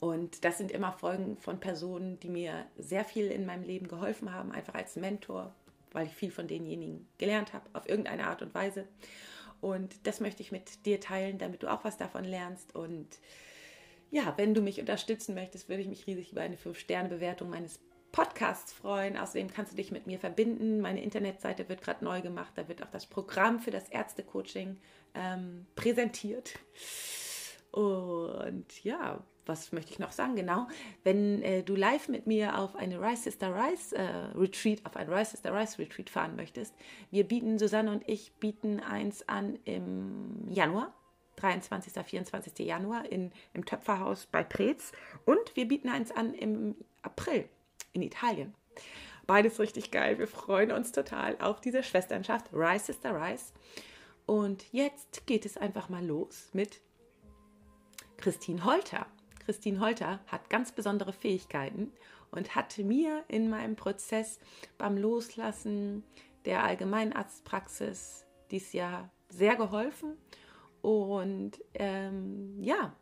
Und 0.00 0.44
das 0.44 0.58
sind 0.58 0.70
immer 0.70 0.92
Folgen 0.92 1.36
von 1.38 1.58
Personen, 1.58 2.20
die 2.20 2.28
mir 2.28 2.66
sehr 2.76 3.04
viel 3.04 3.26
in 3.26 3.46
meinem 3.46 3.64
Leben 3.64 3.88
geholfen 3.88 4.32
haben, 4.32 4.52
einfach 4.52 4.74
als 4.74 4.96
Mentor, 4.96 5.54
weil 5.92 6.06
ich 6.06 6.14
viel 6.14 6.30
von 6.30 6.46
denjenigen 6.46 7.08
gelernt 7.18 7.52
habe, 7.52 7.68
auf 7.72 7.88
irgendeine 7.88 8.28
Art 8.28 8.42
und 8.42 8.54
Weise. 8.54 8.86
Und 9.60 10.06
das 10.06 10.20
möchte 10.20 10.42
ich 10.42 10.52
mit 10.52 10.86
dir 10.86 11.00
teilen, 11.00 11.38
damit 11.38 11.62
du 11.62 11.72
auch 11.72 11.84
was 11.84 11.96
davon 11.96 12.24
lernst. 12.24 12.76
Und 12.76 13.08
ja, 14.10 14.34
wenn 14.36 14.54
du 14.54 14.60
mich 14.60 14.78
unterstützen 14.78 15.34
möchtest, 15.34 15.68
würde 15.68 15.82
ich 15.82 15.88
mich 15.88 16.06
riesig 16.06 16.32
über 16.32 16.42
eine 16.42 16.56
5-Sterne-Bewertung 16.56 17.50
meines 17.50 17.80
Podcasts 18.12 18.72
freuen. 18.72 19.16
Außerdem 19.16 19.48
kannst 19.52 19.72
du 19.72 19.76
dich 19.76 19.90
mit 19.90 20.06
mir 20.06 20.18
verbinden. 20.18 20.80
Meine 20.80 21.02
Internetseite 21.02 21.68
wird 21.68 21.82
gerade 21.82 22.04
neu 22.04 22.20
gemacht. 22.20 22.52
Da 22.56 22.68
wird 22.68 22.82
auch 22.82 22.90
das 22.90 23.06
Programm 23.06 23.60
für 23.60 23.70
das 23.70 23.88
Ärztecoaching 23.88 24.78
ähm, 25.14 25.66
präsentiert. 25.76 26.58
Und 27.70 28.82
ja, 28.82 29.22
was 29.46 29.72
möchte 29.72 29.92
ich 29.92 29.98
noch 29.98 30.12
sagen? 30.12 30.36
Genau, 30.36 30.68
wenn 31.04 31.42
äh, 31.42 31.62
du 31.62 31.74
live 31.74 32.08
mit 32.08 32.26
mir 32.26 32.58
auf 32.58 32.76
eine 32.76 33.00
Rise 33.00 33.24
Sister 33.24 33.54
Rise 33.54 33.96
äh, 33.96 34.02
Retreat, 34.36 34.84
auf 34.84 34.96
ein 34.96 35.08
Rise 35.08 35.32
Sister 35.32 35.54
Rise 35.54 35.78
Retreat 35.78 36.10
fahren 36.10 36.36
möchtest, 36.36 36.74
wir 37.10 37.24
bieten, 37.24 37.58
Susanne 37.58 37.90
und 37.90 38.08
ich 38.08 38.32
bieten 38.34 38.80
eins 38.80 39.28
an 39.28 39.58
im 39.64 40.48
Januar. 40.48 40.94
23. 41.36 41.92
24. 42.04 42.66
Januar 42.66 43.06
in, 43.12 43.30
im 43.54 43.64
Töpferhaus 43.64 44.26
bei 44.26 44.42
Preetz 44.42 44.90
und 45.24 45.54
wir 45.54 45.68
bieten 45.68 45.88
eins 45.88 46.10
an 46.10 46.34
im 46.34 46.74
April 47.02 47.48
in 47.92 48.02
Italien. 48.02 48.54
Beides 49.26 49.60
richtig 49.60 49.90
geil. 49.90 50.18
Wir 50.18 50.26
freuen 50.26 50.72
uns 50.72 50.92
total 50.92 51.36
auf 51.40 51.60
diese 51.60 51.82
Schwesternschaft 51.82 52.46
Rise 52.52 52.86
Sister 52.86 53.14
Rise. 53.14 53.52
Und 54.24 54.72
jetzt 54.72 55.26
geht 55.26 55.44
es 55.44 55.56
einfach 55.56 55.88
mal 55.88 56.04
los 56.04 56.48
mit 56.52 56.80
Christine 58.16 58.64
Holter. 58.64 59.06
Christine 59.44 59.80
Holter 59.80 60.20
hat 60.26 60.50
ganz 60.50 60.72
besondere 60.72 61.12
Fähigkeiten 61.12 61.92
und 62.30 62.54
hat 62.54 62.76
mir 62.78 63.24
in 63.28 63.48
meinem 63.48 63.76
Prozess 63.76 64.38
beim 64.76 64.96
Loslassen 64.96 66.04
der 66.44 66.64
Allgemeinarztpraxis 66.64 68.26
dieses 68.50 68.72
Jahr 68.72 69.10
sehr 69.28 69.56
geholfen. 69.56 70.16
Und 70.82 71.52
ähm, 71.74 72.62
ja, 72.62 72.94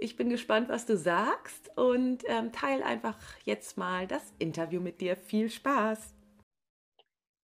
ich 0.00 0.16
bin 0.16 0.30
gespannt, 0.30 0.68
was 0.68 0.86
du 0.86 0.96
sagst 0.96 1.70
und 1.76 2.22
ähm, 2.26 2.52
teile 2.52 2.84
einfach 2.84 3.18
jetzt 3.44 3.76
mal 3.76 4.06
das 4.06 4.32
Interview 4.38 4.80
mit 4.80 5.00
dir. 5.00 5.16
Viel 5.16 5.50
Spaß! 5.50 6.14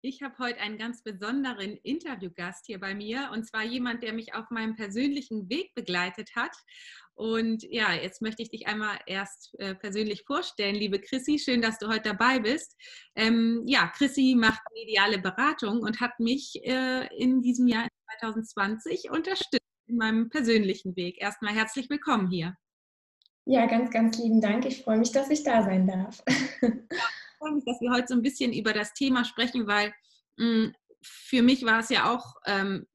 Ich 0.01 0.21
habe 0.21 0.37
heute 0.37 0.59
einen 0.59 0.77
ganz 0.77 1.01
besonderen 1.01 1.77
Interviewgast 1.77 2.67
hier 2.67 2.79
bei 2.79 2.93
mir 2.93 3.31
und 3.33 3.45
zwar 3.47 3.63
jemand, 3.63 4.03
der 4.03 4.13
mich 4.13 4.35
auf 4.35 4.51
meinem 4.51 4.75
persönlichen 4.75 5.49
Weg 5.49 5.73
begleitet 5.73 6.35
hat. 6.35 6.55
Und 7.15 7.63
ja, 7.63 7.93
jetzt 7.93 8.21
möchte 8.21 8.43
ich 8.43 8.51
dich 8.51 8.67
einmal 8.67 8.99
erst 9.07 9.55
äh, 9.59 9.73
persönlich 9.73 10.23
vorstellen, 10.25 10.75
liebe 10.75 10.99
Chrissy. 10.99 11.39
Schön, 11.39 11.61
dass 11.61 11.79
du 11.79 11.87
heute 11.87 12.09
dabei 12.09 12.39
bist. 12.39 12.75
Ähm, 13.15 13.63
ja, 13.65 13.87
Chrissy 13.87 14.35
macht 14.37 14.61
mediale 14.75 15.17
Beratung 15.17 15.79
und 15.81 15.99
hat 15.99 16.19
mich 16.19 16.63
äh, 16.63 17.07
in 17.17 17.41
diesem 17.41 17.67
Jahr 17.67 17.87
2020 18.19 19.09
unterstützt 19.09 19.64
in 19.87 19.97
meinem 19.97 20.29
persönlichen 20.29 20.95
Weg. 20.95 21.21
Erstmal 21.21 21.53
herzlich 21.53 21.89
willkommen 21.89 22.29
hier. 22.29 22.55
Ja, 23.45 23.67
ganz, 23.67 23.91
ganz 23.91 24.17
lieben 24.17 24.41
Dank. 24.41 24.65
Ich 24.65 24.81
freue 24.81 24.97
mich, 24.97 25.11
dass 25.11 25.29
ich 25.29 25.43
da 25.43 25.63
sein 25.63 25.87
darf. 25.87 26.23
Ja, 26.61 26.69
ich 26.71 27.37
freue 27.37 27.53
mich, 27.53 27.65
dass 27.65 27.79
wir 27.81 27.91
heute 27.91 28.07
so 28.07 28.15
ein 28.15 28.21
bisschen 28.21 28.53
über 28.53 28.73
das 28.73 28.93
Thema 28.93 29.23
sprechen, 29.23 29.67
weil 29.67 29.93
mh, 30.37 30.45
hm, 30.45 30.73
für 31.01 31.43
mich 31.43 31.63
war 31.65 31.79
es 31.79 31.89
ja 31.89 32.11
auch, 32.11 32.35
ähm, 32.47 32.87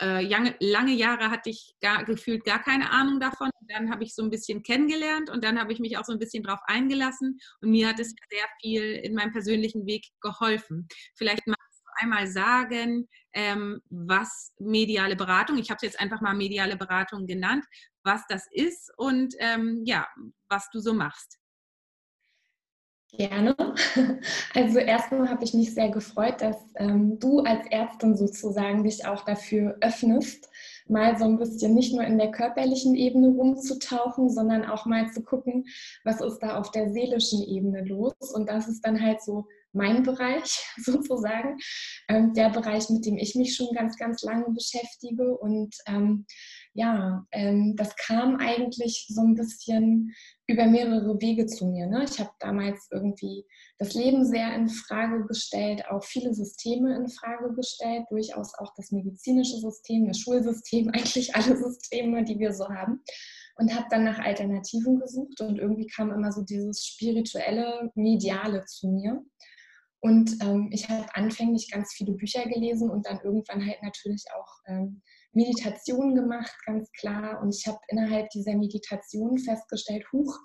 äh, 0.00 0.22
lange, 0.22 0.54
lange, 0.60 0.92
Jahre 0.92 1.30
hatte 1.30 1.50
ich 1.50 1.74
gar, 1.80 2.04
gefühlt 2.04 2.44
gar 2.44 2.62
keine 2.62 2.90
Ahnung 2.90 3.20
davon. 3.20 3.50
Und 3.60 3.70
dann 3.70 3.90
habe 3.90 4.04
ich 4.04 4.14
so 4.14 4.22
ein 4.22 4.30
bisschen 4.30 4.62
kennengelernt 4.62 5.30
und 5.30 5.44
dann 5.44 5.58
habe 5.58 5.72
ich 5.72 5.78
mich 5.78 5.98
auch 5.98 6.04
so 6.04 6.12
ein 6.12 6.18
bisschen 6.18 6.42
drauf 6.42 6.60
eingelassen 6.66 7.38
und 7.60 7.70
mir 7.70 7.88
hat 7.88 8.00
es 8.00 8.14
sehr 8.30 8.44
viel 8.60 8.82
in 8.82 9.14
meinem 9.14 9.32
persönlichen 9.32 9.86
Weg 9.86 10.06
geholfen. 10.20 10.86
Vielleicht 11.14 11.46
magst 11.46 11.82
du 11.84 11.90
einmal 12.04 12.26
sagen, 12.26 13.08
ähm, 13.36 13.82
was 13.90 14.52
mediale 14.58 15.14
Beratung, 15.14 15.58
ich 15.58 15.70
habe 15.70 15.76
es 15.76 15.82
jetzt 15.82 16.00
einfach 16.00 16.22
mal 16.22 16.34
mediale 16.34 16.76
Beratung 16.76 17.26
genannt, 17.26 17.64
was 18.02 18.22
das 18.28 18.46
ist 18.50 18.90
und 18.96 19.34
ähm, 19.38 19.82
ja, 19.84 20.08
was 20.48 20.70
du 20.70 20.80
so 20.80 20.94
machst. 20.94 21.38
Gerne. 23.12 23.54
Also 24.54 24.78
erstmal 24.78 25.28
habe 25.28 25.44
ich 25.44 25.52
mich 25.52 25.74
sehr 25.74 25.90
gefreut, 25.90 26.40
dass 26.40 26.56
ähm, 26.76 27.18
du 27.18 27.40
als 27.40 27.66
Ärztin 27.70 28.16
sozusagen 28.16 28.84
dich 28.84 29.04
auch 29.06 29.22
dafür 29.24 29.76
öffnest, 29.82 30.48
mal 30.88 31.18
so 31.18 31.26
ein 31.26 31.38
bisschen 31.38 31.74
nicht 31.74 31.92
nur 31.92 32.04
in 32.04 32.16
der 32.16 32.30
körperlichen 32.30 32.94
Ebene 32.94 33.28
rumzutauchen, 33.28 34.30
sondern 34.30 34.64
auch 34.64 34.86
mal 34.86 35.10
zu 35.12 35.22
gucken, 35.22 35.66
was 36.04 36.22
ist 36.22 36.38
da 36.38 36.56
auf 36.58 36.70
der 36.70 36.90
seelischen 36.90 37.42
Ebene 37.42 37.84
los. 37.84 38.14
Und 38.34 38.48
das 38.48 38.66
ist 38.66 38.80
dann 38.80 39.00
halt 39.00 39.20
so 39.22 39.46
mein 39.76 40.02
Bereich 40.02 40.64
sozusagen, 40.76 41.58
ähm, 42.08 42.32
der 42.34 42.50
Bereich, 42.50 42.90
mit 42.90 43.06
dem 43.06 43.18
ich 43.18 43.34
mich 43.34 43.54
schon 43.54 43.74
ganz, 43.74 43.96
ganz 43.96 44.22
lange 44.22 44.46
beschäftige. 44.50 45.36
Und 45.36 45.74
ähm, 45.86 46.26
ja, 46.74 47.24
ähm, 47.32 47.74
das 47.76 47.94
kam 47.96 48.36
eigentlich 48.36 49.06
so 49.08 49.22
ein 49.22 49.34
bisschen 49.34 50.14
über 50.46 50.66
mehrere 50.66 51.20
Wege 51.20 51.46
zu 51.46 51.66
mir. 51.66 51.86
Ne? 51.86 52.04
Ich 52.04 52.18
habe 52.20 52.30
damals 52.38 52.88
irgendwie 52.92 53.44
das 53.78 53.94
Leben 53.94 54.24
sehr 54.24 54.54
in 54.54 54.68
Frage 54.68 55.26
gestellt, 55.26 55.84
auch 55.90 56.04
viele 56.04 56.32
Systeme 56.34 56.96
in 56.96 57.08
Frage 57.08 57.54
gestellt, 57.54 58.04
durchaus 58.10 58.52
auch 58.58 58.72
das 58.76 58.92
medizinische 58.92 59.58
System, 59.58 60.06
das 60.06 60.18
Schulsystem, 60.18 60.88
eigentlich 60.94 61.34
alle 61.34 61.56
Systeme, 61.56 62.24
die 62.24 62.38
wir 62.38 62.52
so 62.52 62.68
haben. 62.68 63.02
Und 63.58 63.74
habe 63.74 63.86
dann 63.90 64.04
nach 64.04 64.18
Alternativen 64.18 65.00
gesucht 65.00 65.40
und 65.40 65.58
irgendwie 65.58 65.86
kam 65.86 66.10
immer 66.10 66.30
so 66.30 66.42
dieses 66.42 66.84
spirituelle, 66.84 67.90
mediale 67.94 68.66
zu 68.66 68.88
mir. 68.88 69.24
Und 70.06 70.40
ähm, 70.40 70.68
ich 70.70 70.88
habe 70.88 71.04
anfänglich 71.14 71.68
ganz 71.68 71.92
viele 71.92 72.12
Bücher 72.12 72.44
gelesen 72.44 72.90
und 72.90 73.06
dann 73.06 73.18
irgendwann 73.24 73.66
halt 73.66 73.82
natürlich 73.82 74.22
auch 74.36 74.60
ähm, 74.68 75.02
Meditationen 75.32 76.14
gemacht, 76.14 76.54
ganz 76.64 76.92
klar. 76.92 77.42
Und 77.42 77.52
ich 77.52 77.66
habe 77.66 77.80
innerhalb 77.88 78.30
dieser 78.30 78.54
Meditation 78.56 79.36
festgestellt, 79.36 80.04
huch, 80.12 80.38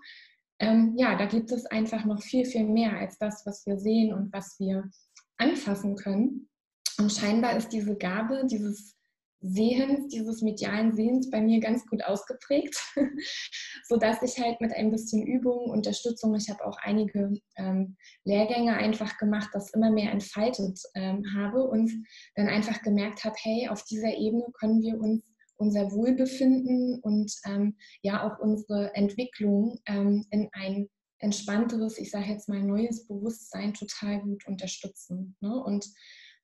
ähm, 0.57 0.95
ja, 0.97 1.15
da 1.15 1.27
gibt 1.27 1.51
es 1.51 1.67
einfach 1.67 2.05
noch 2.05 2.23
viel, 2.23 2.43
viel 2.43 2.65
mehr 2.65 2.97
als 2.97 3.19
das, 3.19 3.45
was 3.45 3.63
wir 3.67 3.77
sehen 3.77 4.11
und 4.15 4.33
was 4.33 4.55
wir 4.57 4.89
anfassen 5.37 5.95
können. 5.95 6.49
Und 6.97 7.11
scheinbar 7.11 7.55
ist 7.55 7.69
diese 7.69 7.95
Gabe, 7.95 8.47
dieses 8.49 8.95
Sehens, 9.41 10.07
dieses 10.07 10.41
medialen 10.41 10.93
Sehens 10.95 11.29
bei 11.31 11.41
mir 11.41 11.59
ganz 11.59 11.85
gut 11.87 12.03
ausgeprägt, 12.03 12.75
sodass 13.87 14.21
ich 14.21 14.39
halt 14.39 14.61
mit 14.61 14.71
ein 14.71 14.91
bisschen 14.91 15.25
Übung, 15.25 15.69
Unterstützung, 15.71 16.35
ich 16.35 16.49
habe 16.49 16.63
auch 16.65 16.77
einige 16.81 17.33
ähm, 17.57 17.97
Lehrgänge 18.23 18.73
einfach 18.73 19.17
gemacht, 19.17 19.49
das 19.53 19.73
immer 19.73 19.89
mehr 19.89 20.11
entfaltet 20.11 20.79
ähm, 20.93 21.25
habe 21.35 21.63
und 21.63 21.91
dann 22.35 22.47
einfach 22.47 22.81
gemerkt 22.83 23.23
habe, 23.23 23.35
hey, 23.39 23.67
auf 23.69 23.83
dieser 23.83 24.15
Ebene 24.15 24.45
können 24.59 24.81
wir 24.81 24.99
uns 24.99 25.23
unser 25.57 25.91
Wohlbefinden 25.91 26.99
und 27.01 27.31
ähm, 27.45 27.77
ja 28.01 28.27
auch 28.27 28.39
unsere 28.39 28.93
Entwicklung 28.95 29.79
ähm, 29.85 30.25
in 30.31 30.49
ein 30.53 30.89
entspannteres, 31.19 31.99
ich 31.99 32.09
sage 32.09 32.25
jetzt 32.31 32.49
mal 32.49 32.61
neues 32.61 33.07
Bewusstsein 33.07 33.73
total 33.73 34.21
gut 34.21 34.47
unterstützen. 34.47 35.35
Ne? 35.39 35.55
Und 35.63 35.85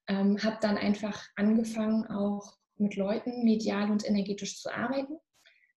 ähm, 0.08 0.38
habe 0.44 0.58
dann 0.62 0.78
einfach 0.78 1.26
angefangen, 1.36 2.06
auch 2.06 2.58
mit 2.80 2.96
Leuten 2.96 3.44
medial 3.44 3.92
und 3.92 4.08
energetisch 4.08 4.62
zu 4.62 4.74
arbeiten. 4.74 5.18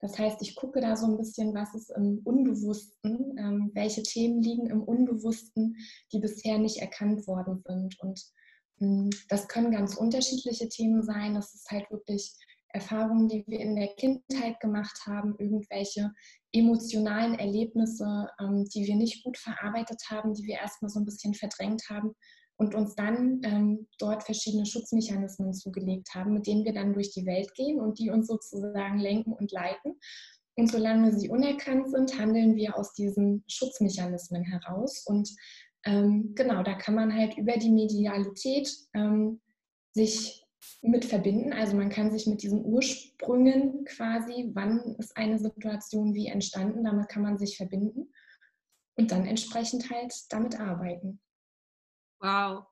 Das 0.00 0.18
heißt, 0.18 0.40
ich 0.40 0.54
gucke 0.54 0.80
da 0.80 0.96
so 0.96 1.06
ein 1.06 1.18
bisschen, 1.18 1.54
was 1.54 1.74
ist 1.74 1.90
im 1.90 2.20
Unbewussten, 2.24 3.36
ähm, 3.38 3.70
welche 3.74 4.02
Themen 4.02 4.42
liegen 4.42 4.66
im 4.66 4.82
Unbewussten, 4.82 5.76
die 6.12 6.20
bisher 6.20 6.58
nicht 6.58 6.78
erkannt 6.78 7.26
worden 7.26 7.62
sind. 7.66 8.00
Und 8.00 8.22
ähm, 8.80 9.10
das 9.28 9.46
können 9.48 9.70
ganz 9.70 9.96
unterschiedliche 9.96 10.68
Themen 10.68 11.02
sein. 11.02 11.34
Das 11.34 11.54
ist 11.54 11.70
halt 11.70 11.90
wirklich 11.90 12.34
Erfahrungen, 12.68 13.28
die 13.28 13.44
wir 13.46 13.60
in 13.60 13.76
der 13.76 13.88
Kindheit 13.88 14.58
gemacht 14.60 15.02
haben, 15.06 15.34
irgendwelche 15.38 16.12
emotionalen 16.52 17.38
Erlebnisse, 17.38 18.28
ähm, 18.40 18.64
die 18.74 18.86
wir 18.86 18.96
nicht 18.96 19.22
gut 19.22 19.36
verarbeitet 19.36 20.00
haben, 20.08 20.32
die 20.32 20.44
wir 20.44 20.54
erstmal 20.54 20.88
so 20.88 20.98
ein 20.98 21.04
bisschen 21.04 21.34
verdrängt 21.34 21.82
haben 21.90 22.14
und 22.60 22.74
uns 22.74 22.94
dann 22.94 23.40
ähm, 23.42 23.86
dort 23.98 24.22
verschiedene 24.22 24.66
Schutzmechanismen 24.66 25.54
zugelegt 25.54 26.14
haben, 26.14 26.34
mit 26.34 26.46
denen 26.46 26.66
wir 26.66 26.74
dann 26.74 26.92
durch 26.92 27.10
die 27.10 27.24
Welt 27.24 27.54
gehen 27.54 27.80
und 27.80 27.98
die 27.98 28.10
uns 28.10 28.26
sozusagen 28.26 28.98
lenken 28.98 29.32
und 29.32 29.50
leiten. 29.50 29.98
Und 30.56 30.70
solange 30.70 31.18
sie 31.18 31.30
unerkannt 31.30 31.90
sind, 31.90 32.18
handeln 32.18 32.56
wir 32.56 32.76
aus 32.76 32.92
diesen 32.92 33.44
Schutzmechanismen 33.48 34.44
heraus. 34.44 35.06
Und 35.06 35.34
ähm, 35.86 36.34
genau, 36.34 36.62
da 36.62 36.74
kann 36.74 36.94
man 36.94 37.16
halt 37.16 37.38
über 37.38 37.54
die 37.54 37.70
Medialität 37.70 38.70
ähm, 38.92 39.40
sich 39.92 40.44
mit 40.82 41.06
verbinden. 41.06 41.54
Also 41.54 41.74
man 41.74 41.88
kann 41.88 42.12
sich 42.12 42.26
mit 42.26 42.42
diesen 42.42 42.62
Ursprüngen 42.62 43.86
quasi, 43.86 44.50
wann 44.52 44.96
ist 44.98 45.16
eine 45.16 45.38
Situation 45.38 46.12
wie 46.12 46.26
entstanden, 46.26 46.84
damit 46.84 47.08
kann 47.08 47.22
man 47.22 47.38
sich 47.38 47.56
verbinden 47.56 48.12
und 48.98 49.12
dann 49.12 49.24
entsprechend 49.24 49.90
halt 49.90 50.12
damit 50.28 50.60
arbeiten. 50.60 51.20
Wow. 52.20 52.64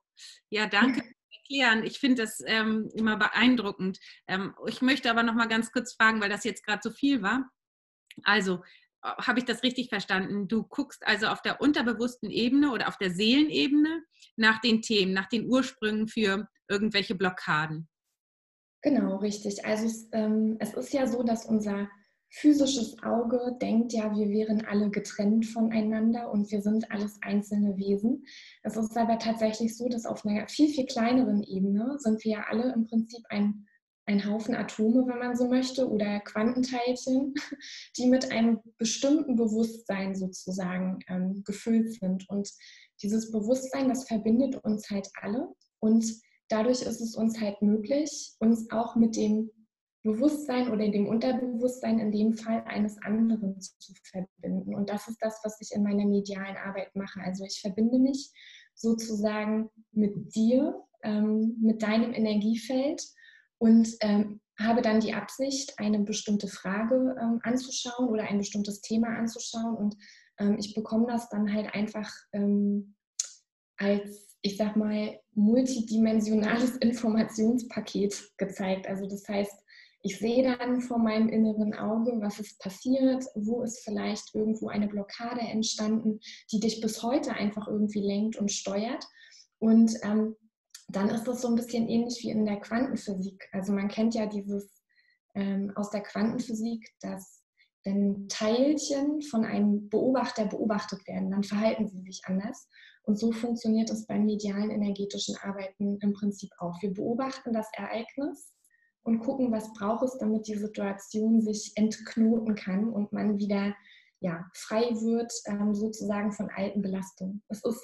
Ja, 0.49 0.67
danke 0.67 1.01
erklären. 1.49 1.83
Ich 1.83 1.99
finde 1.99 2.23
das 2.23 2.41
ähm, 2.45 2.89
immer 2.93 3.17
beeindruckend. 3.17 3.99
Ähm, 4.27 4.55
ich 4.67 4.81
möchte 4.81 5.09
aber 5.09 5.23
noch 5.23 5.33
mal 5.33 5.47
ganz 5.47 5.71
kurz 5.71 5.93
fragen, 5.93 6.21
weil 6.21 6.29
das 6.29 6.43
jetzt 6.43 6.65
gerade 6.65 6.81
so 6.83 6.91
viel 6.91 7.21
war. 7.21 7.49
Also, 8.23 8.63
äh, 9.03 9.09
habe 9.21 9.39
ich 9.39 9.45
das 9.45 9.63
richtig 9.63 9.89
verstanden? 9.89 10.47
Du 10.47 10.63
guckst 10.63 11.05
also 11.05 11.27
auf 11.27 11.41
der 11.41 11.61
unterbewussten 11.61 12.29
Ebene 12.29 12.71
oder 12.71 12.87
auf 12.87 12.97
der 12.97 13.11
Seelenebene 13.11 14.03
nach 14.35 14.59
den 14.61 14.81
Themen, 14.81 15.13
nach 15.13 15.27
den 15.27 15.47
Ursprüngen 15.47 16.07
für 16.07 16.47
irgendwelche 16.67 17.15
Blockaden. 17.15 17.89
Genau, 18.81 19.17
richtig. 19.17 19.65
Also 19.65 19.85
es, 19.85 20.07
ähm, 20.13 20.57
es 20.59 20.73
ist 20.73 20.93
ja 20.93 21.05
so, 21.05 21.23
dass 21.23 21.45
unser 21.45 21.89
physisches 22.29 23.01
Auge 23.03 23.57
denkt 23.61 23.93
ja, 23.93 24.15
wir 24.15 24.29
wären 24.29 24.65
alle 24.65 24.89
getrennt 24.89 25.45
voneinander 25.47 26.31
und 26.31 26.51
wir 26.51 26.61
sind 26.61 26.89
alles 26.91 27.17
einzelne 27.21 27.77
Wesen. 27.77 28.25
Es 28.63 28.77
ist 28.77 28.95
aber 28.95 29.17
tatsächlich 29.17 29.75
so, 29.75 29.89
dass 29.89 30.05
auf 30.05 30.25
einer 30.25 30.47
viel, 30.47 30.69
viel 30.69 30.85
kleineren 30.85 31.43
Ebene 31.43 31.95
sind 31.99 32.23
wir 32.23 32.31
ja 32.31 32.45
alle 32.49 32.71
im 32.73 32.85
Prinzip 32.85 33.23
ein, 33.29 33.65
ein 34.05 34.29
Haufen 34.29 34.55
Atome, 34.55 35.07
wenn 35.07 35.19
man 35.19 35.35
so 35.35 35.47
möchte, 35.47 35.89
oder 35.89 36.19
Quantenteilchen, 36.19 37.33
die 37.97 38.07
mit 38.07 38.31
einem 38.31 38.59
bestimmten 38.77 39.35
Bewusstsein 39.35 40.15
sozusagen 40.15 40.99
ähm, 41.07 41.43
gefüllt 41.45 41.93
sind. 41.93 42.29
Und 42.29 42.49
dieses 43.01 43.31
Bewusstsein, 43.31 43.89
das 43.89 44.07
verbindet 44.07 44.55
uns 44.63 44.89
halt 44.89 45.09
alle 45.21 45.47
und 45.79 46.05
dadurch 46.49 46.81
ist 46.81 47.01
es 47.01 47.15
uns 47.15 47.39
halt 47.39 47.61
möglich, 47.61 48.33
uns 48.39 48.69
auch 48.71 48.95
mit 48.95 49.15
dem 49.15 49.49
Bewusstsein 50.03 50.71
oder 50.71 50.87
dem 50.87 51.07
Unterbewusstsein 51.07 51.99
in 51.99 52.11
dem 52.11 52.33
Fall 52.33 52.63
eines 52.65 52.97
anderen 53.01 53.59
zu 53.59 53.93
verbinden. 54.03 54.73
Und 54.73 54.89
das 54.89 55.07
ist 55.07 55.17
das, 55.21 55.39
was 55.43 55.59
ich 55.59 55.71
in 55.73 55.83
meiner 55.83 56.05
medialen 56.05 56.55
Arbeit 56.57 56.95
mache. 56.95 57.19
Also 57.21 57.43
ich 57.43 57.59
verbinde 57.59 57.99
mich 57.99 58.31
sozusagen 58.75 59.69
mit 59.91 60.33
dir, 60.35 60.81
ähm, 61.03 61.57
mit 61.61 61.83
deinem 61.83 62.13
Energiefeld 62.13 63.03
und 63.57 63.89
ähm, 63.99 64.39
habe 64.57 64.81
dann 64.81 64.99
die 64.99 65.13
Absicht, 65.13 65.77
eine 65.77 65.99
bestimmte 65.99 66.47
Frage 66.47 67.15
ähm, 67.19 67.39
anzuschauen 67.43 68.09
oder 68.09 68.23
ein 68.23 68.37
bestimmtes 68.37 68.81
Thema 68.81 69.09
anzuschauen. 69.17 69.75
Und 69.75 69.97
ähm, 70.37 70.57
ich 70.59 70.73
bekomme 70.73 71.07
das 71.07 71.29
dann 71.29 71.53
halt 71.53 71.73
einfach 71.73 72.11
ähm, 72.33 72.95
als, 73.77 74.37
ich 74.41 74.57
sag 74.57 74.75
mal, 74.75 75.19
multidimensionales 75.33 76.77
Informationspaket 76.81 78.31
gezeigt. 78.37 78.87
Also 78.87 79.07
das 79.07 79.27
heißt, 79.27 79.63
ich 80.01 80.17
sehe 80.17 80.43
dann 80.43 80.81
vor 80.81 80.97
meinem 80.97 81.27
inneren 81.27 81.73
Auge, 81.73 82.13
was 82.21 82.39
ist 82.39 82.59
passiert, 82.59 83.25
wo 83.35 83.63
ist 83.63 83.83
vielleicht 83.83 84.33
irgendwo 84.33 84.69
eine 84.69 84.87
Blockade 84.87 85.41
entstanden, 85.41 86.19
die 86.51 86.59
dich 86.59 86.79
bis 86.79 87.03
heute 87.03 87.33
einfach 87.33 87.67
irgendwie 87.67 88.01
lenkt 88.01 88.37
und 88.37 88.51
steuert. 88.51 89.05
Und 89.59 89.93
ähm, 90.03 90.35
dann 90.87 91.09
ist 91.09 91.25
das 91.25 91.41
so 91.41 91.49
ein 91.49 91.55
bisschen 91.55 91.89
ähnlich 91.89 92.19
wie 92.23 92.29
in 92.29 92.45
der 92.45 92.61
Quantenphysik. 92.61 93.49
Also 93.51 93.73
man 93.73 93.89
kennt 93.89 94.15
ja 94.15 94.25
dieses 94.25 94.81
ähm, 95.35 95.73
aus 95.75 95.89
der 95.89 96.01
Quantenphysik, 96.01 96.89
dass 97.01 97.43
wenn 97.83 98.27
Teilchen 98.29 99.21
von 99.21 99.43
einem 99.43 99.89
Beobachter 99.89 100.45
beobachtet 100.45 101.05
werden, 101.07 101.31
dann 101.31 101.43
verhalten 101.43 101.87
sie 101.87 102.01
sich 102.01 102.21
anders. 102.25 102.67
Und 103.03 103.17
so 103.17 103.31
funktioniert 103.31 103.89
es 103.89 104.05
beim 104.05 104.25
medialen 104.25 104.69
energetischen 104.69 105.35
Arbeiten 105.37 105.97
im 106.01 106.13
Prinzip 106.13 106.51
auch. 106.59 106.81
Wir 106.81 106.93
beobachten 106.93 107.53
das 107.53 107.67
Ereignis 107.73 108.53
und 109.03 109.19
gucken, 109.19 109.51
was 109.51 109.73
braucht 109.73 110.03
es, 110.03 110.17
damit 110.17 110.47
die 110.47 110.57
Situation 110.57 111.41
sich 111.41 111.71
entknoten 111.75 112.55
kann 112.55 112.89
und 112.89 113.13
man 113.13 113.37
wieder 113.37 113.75
ja, 114.19 114.49
frei 114.53 114.81
wird, 114.81 115.31
ähm, 115.45 115.73
sozusagen 115.73 116.31
von 116.31 116.49
alten 116.49 116.81
Belastungen. 116.81 117.41
Es 117.47 117.63
ist 117.63 117.81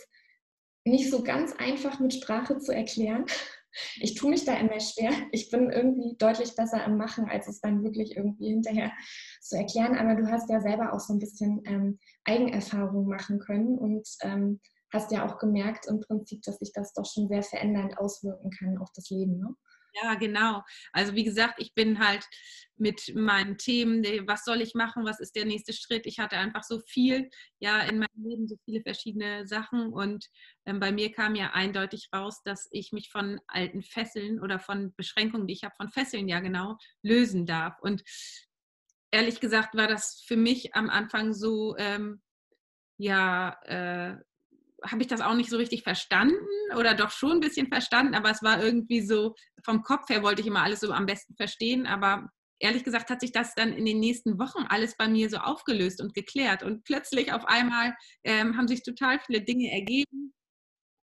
nicht 0.84 1.10
so 1.10 1.24
ganz 1.24 1.54
einfach 1.58 2.00
mit 2.00 2.14
Sprache 2.14 2.58
zu 2.60 2.72
erklären. 2.74 3.26
Ich 4.00 4.16
tue 4.16 4.30
mich 4.30 4.46
da 4.46 4.54
immer 4.54 4.80
schwer. 4.80 5.12
Ich 5.34 5.50
bin 5.50 5.70
irgendwie 5.70 6.16
deutlich 6.18 6.56
besser 6.56 6.86
am 6.86 6.96
Machen, 6.96 7.26
als 7.28 7.50
es 7.50 7.60
dann 7.60 7.84
wirklich 7.84 8.16
irgendwie 8.16 8.48
hinterher 8.48 8.94
zu 9.42 9.58
erklären. 9.58 9.98
Aber 9.98 10.16
du 10.16 10.32
hast 10.32 10.50
ja 10.50 10.62
selber 10.62 10.94
auch 10.94 11.02
so 11.02 11.12
ein 11.12 11.20
bisschen 11.20 11.62
ähm, 11.66 12.00
Eigenerfahrung 12.24 13.06
machen 13.06 13.38
können 13.40 13.78
und 13.78 14.08
ähm, 14.22 14.62
hast 14.94 15.12
ja 15.12 15.26
auch 15.26 15.40
gemerkt 15.40 15.88
im 15.88 16.00
Prinzip, 16.00 16.42
dass 16.44 16.60
sich 16.60 16.72
das 16.72 16.94
doch 16.94 17.06
schon 17.06 17.28
sehr 17.28 17.44
verändernd 17.44 17.98
auswirken 17.98 18.50
kann 18.50 18.78
auf 18.78 18.92
das 18.96 19.10
Leben. 19.10 19.40
Ne? 19.40 19.54
Ja, 20.04 20.16
genau. 20.16 20.62
Also 20.92 21.14
wie 21.16 21.24
gesagt, 21.24 21.56
ich 21.60 21.74
bin 21.74 22.00
halt 22.06 22.26
mit 22.78 23.14
meinen 23.16 23.58
Themen, 23.58 24.04
was 24.28 24.44
soll 24.44 24.62
ich 24.62 24.74
machen, 24.74 25.06
was 25.06 25.22
ist 25.22 25.36
der 25.38 25.46
nächste 25.46 25.72
Schritt. 25.72 26.06
Ich 26.06 26.20
hatte 26.20 26.38
einfach 26.38 26.64
so 26.64 26.80
viel, 26.82 27.30
ja, 27.60 27.80
in 27.82 28.00
meinem 28.00 28.10
Leben 28.26 28.48
so 28.50 28.58
viele 28.66 28.82
verschiedene 28.82 29.48
Sachen 29.48 29.94
und 29.94 30.26
ähm, 30.66 30.82
bei 30.82 30.92
mir 30.92 31.12
kam 31.14 31.36
ja 31.36 31.52
eindeutig 31.54 32.10
raus, 32.14 32.42
dass 32.44 32.68
ich 32.72 32.92
mich 32.92 33.10
von 33.10 33.40
alten 33.48 33.82
Fesseln 33.84 34.42
oder 34.42 34.60
von 34.60 34.94
Beschränkungen, 34.96 35.48
die 35.48 35.54
ich 35.54 35.64
habe, 35.64 35.76
von 35.78 35.90
Fesseln 35.90 36.28
ja 36.28 36.42
genau, 36.42 36.78
lösen 37.02 37.46
darf. 37.46 37.80
Und 37.82 38.04
ehrlich 39.12 39.40
gesagt 39.40 39.76
war 39.76 39.88
das 39.88 40.22
für 40.26 40.38
mich 40.38 40.76
am 40.76 40.90
Anfang 40.90 41.34
so, 41.34 41.76
ähm, 41.78 42.22
ja, 42.98 43.58
äh, 43.66 44.18
habe 44.90 45.02
ich 45.02 45.08
das 45.08 45.22
auch 45.22 45.36
nicht 45.36 45.50
so 45.50 45.58
richtig 45.58 45.84
verstanden 45.84 46.36
oder 46.78 46.94
doch 46.94 47.12
schon 47.12 47.34
ein 47.34 47.40
bisschen 47.40 47.68
verstanden, 47.68 48.16
aber 48.16 48.30
es 48.32 48.44
war 48.44 48.64
irgendwie 48.64 49.02
so, 49.02 49.36
vom 49.64 49.84
Kopf 49.84 50.10
her 50.10 50.24
wollte 50.24 50.42
ich 50.42 50.48
immer 50.48 50.64
alles 50.64 50.80
so 50.80 50.92
am 50.92 51.06
besten 51.06 51.36
verstehen, 51.36 51.86
aber 51.86 52.30
ehrlich 52.60 52.84
gesagt 52.84 53.10
hat 53.10 53.22
sich 53.22 53.32
das 53.32 53.54
dann 53.56 53.74
in 53.74 53.86
den 53.86 54.00
nächsten 54.00 54.40
Wochen 54.40 54.66
alles 54.70 54.96
bei 54.98 55.08
mir 55.08 55.30
so 55.30 55.38
aufgelöst 55.38 56.02
und 56.02 56.14
geklärt 56.14 56.64
und 56.64 56.84
plötzlich 56.84 57.34
auf 57.34 57.46
einmal 57.46 57.96
ähm, 58.24 58.58
haben 58.58 58.68
sich 58.68 58.84
total 58.84 59.20
viele 59.20 59.42
Dinge 59.42 59.72
ergeben 59.72 60.34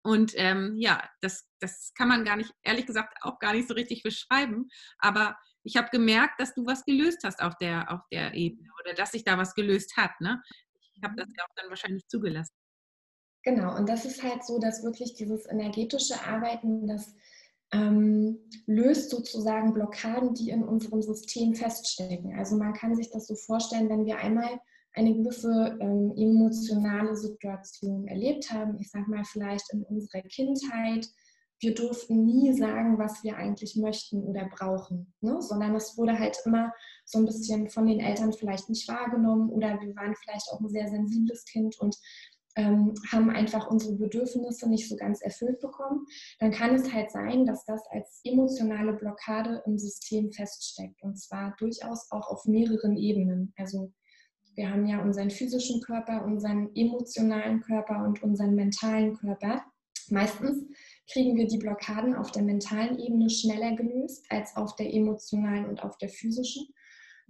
und 0.04 0.34
ähm, 0.36 0.76
ja, 0.78 1.08
das, 1.22 1.48
das 1.60 1.94
kann 1.96 2.08
man 2.08 2.26
gar 2.26 2.36
nicht, 2.38 2.52
ehrlich 2.64 2.86
gesagt, 2.86 3.18
auch 3.22 3.40
gar 3.40 3.54
nicht 3.54 3.68
so 3.68 3.74
richtig 3.74 4.04
beschreiben, 4.04 4.70
aber 4.98 5.38
ich 5.64 5.78
habe 5.78 5.90
gemerkt, 5.92 6.40
dass 6.40 6.56
du 6.56 6.66
was 6.66 6.84
gelöst 6.86 7.20
hast 7.24 7.42
auf 7.42 7.56
der, 7.58 7.92
auf 7.92 8.02
der 8.12 8.34
Ebene 8.34 8.68
oder 8.82 8.94
dass 8.96 9.12
sich 9.12 9.24
da 9.24 9.38
was 9.38 9.54
gelöst 9.54 9.96
hat. 9.96 10.12
Ne? 10.20 10.42
Ich 10.96 11.04
habe 11.04 11.16
das 11.16 11.28
ja 11.38 11.44
auch 11.44 11.54
dann 11.56 11.70
wahrscheinlich 11.70 12.08
zugelassen. 12.08 12.56
Genau, 13.44 13.76
und 13.76 13.90
das 13.90 14.06
ist 14.06 14.22
halt 14.24 14.44
so, 14.46 14.60
dass 14.60 14.84
wirklich 14.84 15.14
dieses 15.16 15.48
energetische 15.48 16.24
Arbeiten, 16.26 16.88
das 16.88 17.16
ähm, 17.74 18.38
löst 18.66 19.10
sozusagen 19.10 19.74
Blockaden, 19.74 20.34
die 20.34 20.50
in 20.50 20.64
unserem 20.64 21.02
System 21.02 21.56
feststecken. 21.56 22.38
Also 22.38 22.56
man 22.56 22.74
kann 22.74 22.96
sich 22.96 23.10
das 23.10 23.28
so 23.28 23.36
vorstellen, 23.36 23.90
wenn 23.90 24.06
wir 24.06 24.18
einmal 24.18 24.60
eine 24.94 25.16
gewisse 25.16 25.78
ähm, 25.80 26.14
emotionale 26.18 27.16
Situation 27.16 28.08
erlebt 28.08 28.52
haben, 28.52 28.78
ich 28.80 28.92
sage 28.92 29.10
mal 29.10 29.24
vielleicht 29.24 29.72
in 29.74 29.84
unserer 29.84 30.22
Kindheit, 30.24 31.08
wir 31.62 31.76
durften 31.76 32.26
nie 32.26 32.54
sagen, 32.54 32.98
was 32.98 33.24
wir 33.24 33.38
eigentlich 33.38 33.76
möchten 33.76 34.24
oder 34.24 34.50
brauchen, 34.50 35.14
ne? 35.22 35.40
sondern 35.42 35.76
es 35.76 35.96
wurde 35.96 36.18
halt 36.18 36.36
immer 36.44 36.74
so 37.06 37.20
ein 37.20 37.26
bisschen 37.26 37.70
von 37.70 37.86
den 37.86 38.00
Eltern 38.00 38.34
vielleicht 38.34 38.68
nicht 38.68 38.88
wahrgenommen 38.88 39.50
oder 39.50 39.80
wir 39.80 39.96
waren 39.96 40.16
vielleicht 40.16 40.50
auch 40.52 40.60
ein 40.60 40.70
sehr 40.70 40.90
sensibles 40.90 41.46
Kind 41.46 41.80
und 41.80 41.96
ähm, 42.56 42.94
haben 43.12 43.30
einfach 43.30 43.70
unsere 43.70 43.96
Bedürfnisse 43.96 44.70
nicht 44.70 44.90
so 44.90 44.96
ganz 44.96 45.22
erfüllt 45.22 45.60
bekommen, 45.60 46.06
dann 46.40 46.52
kann 46.52 46.76
es 46.76 46.92
halt 46.92 47.12
sein, 47.12 47.46
dass 47.46 47.66
das 47.66 47.82
als 47.92 48.22
emotionale 48.24 48.94
Blockade 48.94 49.62
im 49.66 49.78
System 49.78 50.32
feststeckt. 50.32 51.02
Und 51.04 51.20
zwar 51.20 51.56
durchaus 51.58 52.12
auch 52.12 52.30
auf 52.30 52.46
mehreren 52.46 52.98
Ebenen. 52.98 53.54
Also 53.58 53.92
wir 54.56 54.70
haben 54.70 54.86
ja 54.86 55.02
unseren 55.02 55.30
physischen 55.30 55.82
Körper, 55.82 56.26
unseren 56.26 56.76
emotionalen 56.76 57.62
Körper 57.62 58.04
und 58.06 58.22
unseren 58.22 58.56
mentalen 58.56 59.16
Körper. 59.16 59.64
Meistens 60.10 60.66
kriegen 61.12 61.38
wir 61.38 61.48
die 61.48 61.58
Blockaden 61.58 62.16
auf 62.16 62.32
der 62.32 62.44
mentalen 62.44 63.00
Ebene 63.00 63.30
schneller 63.30 63.76
gelöst 63.76 64.26
als 64.30 64.56
auf 64.58 64.76
der 64.76 64.94
emotionalen 64.94 65.66
und 65.66 65.84
auf 65.84 65.98
der 65.98 66.10
physischen. 66.10 66.68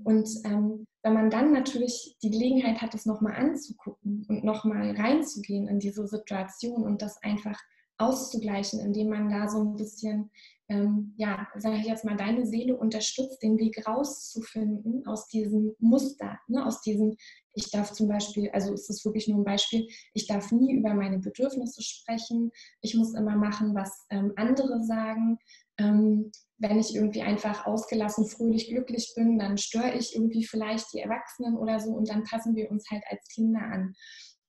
Und 0.03 0.29
ähm, 0.45 0.85
wenn 1.03 1.13
man 1.13 1.29
dann 1.29 1.51
natürlich 1.51 2.15
die 2.21 2.29
Gelegenheit 2.29 2.81
hat, 2.81 2.93
das 2.93 3.05
nochmal 3.05 3.35
anzugucken 3.35 4.25
und 4.27 4.43
nochmal 4.43 4.91
reinzugehen 4.95 5.67
in 5.67 5.79
diese 5.79 6.07
Situation 6.07 6.83
und 6.83 7.01
das 7.01 7.21
einfach 7.23 7.59
auszugleichen, 8.01 8.79
indem 8.79 9.09
man 9.09 9.29
da 9.29 9.47
so 9.47 9.61
ein 9.61 9.75
bisschen, 9.75 10.31
ähm, 10.69 11.13
ja, 11.17 11.47
sage 11.57 11.77
ich 11.77 11.85
jetzt 11.85 12.03
mal, 12.03 12.17
deine 12.17 12.45
Seele 12.45 12.75
unterstützt, 12.75 13.41
den 13.43 13.57
Weg 13.57 13.87
rauszufinden 13.87 15.05
aus 15.05 15.27
diesem 15.27 15.75
Muster, 15.79 16.39
ne, 16.47 16.65
aus 16.65 16.81
diesem, 16.81 17.15
ich 17.53 17.69
darf 17.69 17.91
zum 17.91 18.07
Beispiel, 18.07 18.49
also 18.51 18.73
ist 18.73 18.89
es 18.89 19.05
wirklich 19.05 19.27
nur 19.27 19.39
ein 19.39 19.43
Beispiel, 19.43 19.87
ich 20.13 20.25
darf 20.27 20.51
nie 20.51 20.73
über 20.73 20.93
meine 20.93 21.19
Bedürfnisse 21.19 21.81
sprechen, 21.83 22.51
ich 22.81 22.95
muss 22.95 23.13
immer 23.13 23.35
machen, 23.35 23.75
was 23.75 24.05
ähm, 24.09 24.33
andere 24.35 24.83
sagen. 24.83 25.37
Ähm, 25.81 26.31
wenn 26.59 26.79
ich 26.79 26.95
irgendwie 26.95 27.23
einfach 27.23 27.65
ausgelassen, 27.65 28.27
fröhlich, 28.27 28.69
glücklich 28.69 29.13
bin, 29.15 29.39
dann 29.39 29.57
störe 29.57 29.93
ich 29.95 30.15
irgendwie 30.15 30.45
vielleicht 30.45 30.93
die 30.93 30.99
Erwachsenen 30.99 31.57
oder 31.57 31.79
so 31.79 31.89
und 31.91 32.07
dann 32.09 32.23
passen 32.23 32.55
wir 32.55 32.69
uns 32.69 32.89
halt 32.91 33.03
als 33.09 33.27
Kinder 33.29 33.61
an. 33.61 33.95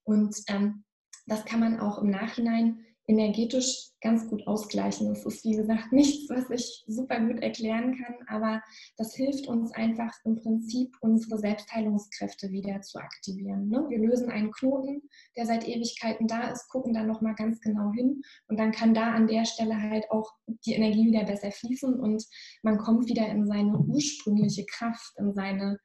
Und 0.05 0.37
ähm, 0.49 0.85
das 1.27 1.45
kann 1.47 1.61
man 1.61 1.81
auch 1.81 1.99
im 1.99 2.11
Nachhinein 2.11 2.85
energetisch 3.07 3.91
ganz 4.01 4.29
gut 4.29 4.47
ausgleichen. 4.47 5.09
Das 5.09 5.25
ist, 5.25 5.45
wie 5.45 5.57
gesagt, 5.57 5.93
nichts, 5.93 6.29
was 6.31 6.51
ich 6.51 6.85
super 6.87 7.21
gut 7.21 7.41
erklären 7.41 7.97
kann, 7.97 8.17
aber 8.27 8.62
das 8.97 9.15
hilft 9.15 9.47
uns 9.49 9.73
einfach 9.73 10.12
im 10.25 10.37
Prinzip, 10.37 10.97
unsere 11.01 11.38
Selbstheilungskräfte 11.38 12.51
wieder 12.51 12.81
zu 12.83 12.99
aktivieren. 12.99 13.69
Ne? 13.69 13.87
Wir 13.88 13.99
lösen 13.99 14.31
einen 14.31 14.53
Knoten, 14.53 15.03
der 15.37 15.47
seit 15.47 15.67
Ewigkeiten 15.67 16.27
da 16.27 16.51
ist, 16.51 16.69
gucken 16.69 16.93
dann 16.95 17.07
nochmal 17.07 17.35
ganz 17.35 17.61
genau 17.61 17.93
hin 17.93 18.23
und 18.49 18.59
dann 18.59 18.73
kann 18.73 18.95
da 18.95 19.12
an 19.12 19.27
der 19.27 19.45
Stelle 19.45 19.81
halt 19.81 20.11
auch 20.11 20.33
die 20.67 20.75
Energie 20.75 21.07
wieder 21.07 21.25
besser 21.25 21.51
fließen 21.51 21.99
und 21.99 22.25
man 22.62 22.79
kommt 22.79 23.09
wieder 23.09 23.29
in 23.29 23.47
seine 23.47 23.79
ursprüngliche 23.79 24.65
Kraft, 24.67 25.12
in 25.19 25.33
seine 25.33 25.79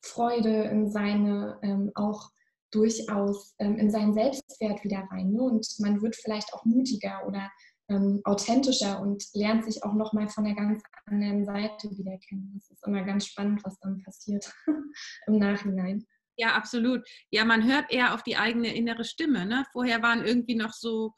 Freude, 0.00 0.64
in 0.64 0.90
seine 0.90 1.58
ähm, 1.62 1.90
auch 1.94 2.30
durchaus 2.74 3.54
ähm, 3.58 3.78
in 3.78 3.90
seinen 3.90 4.14
Selbstwert 4.14 4.82
wieder 4.84 5.06
rein. 5.10 5.30
Ne? 5.30 5.42
Und 5.42 5.66
man 5.78 6.02
wird 6.02 6.16
vielleicht 6.16 6.52
auch 6.52 6.64
mutiger 6.64 7.26
oder 7.26 7.50
ähm, 7.88 8.20
authentischer 8.24 9.00
und 9.00 9.22
lernt 9.34 9.64
sich 9.64 9.82
auch 9.84 9.94
nochmal 9.94 10.28
von 10.28 10.44
der 10.44 10.54
ganz 10.54 10.82
anderen 11.06 11.44
Seite 11.44 11.90
wieder 11.90 12.16
kennen. 12.28 12.52
Das 12.54 12.70
ist 12.70 12.86
immer 12.86 13.02
ganz 13.04 13.26
spannend, 13.26 13.62
was 13.64 13.78
dann 13.80 14.02
passiert 14.02 14.52
im 15.26 15.38
Nachhinein. 15.38 16.06
Ja, 16.36 16.54
absolut. 16.54 17.06
Ja, 17.30 17.44
man 17.44 17.64
hört 17.64 17.92
eher 17.92 18.14
auf 18.14 18.22
die 18.22 18.36
eigene 18.36 18.74
innere 18.74 19.04
Stimme. 19.04 19.46
Ne? 19.46 19.64
Vorher 19.72 20.02
waren 20.02 20.24
irgendwie 20.24 20.56
noch 20.56 20.72
so 20.72 21.12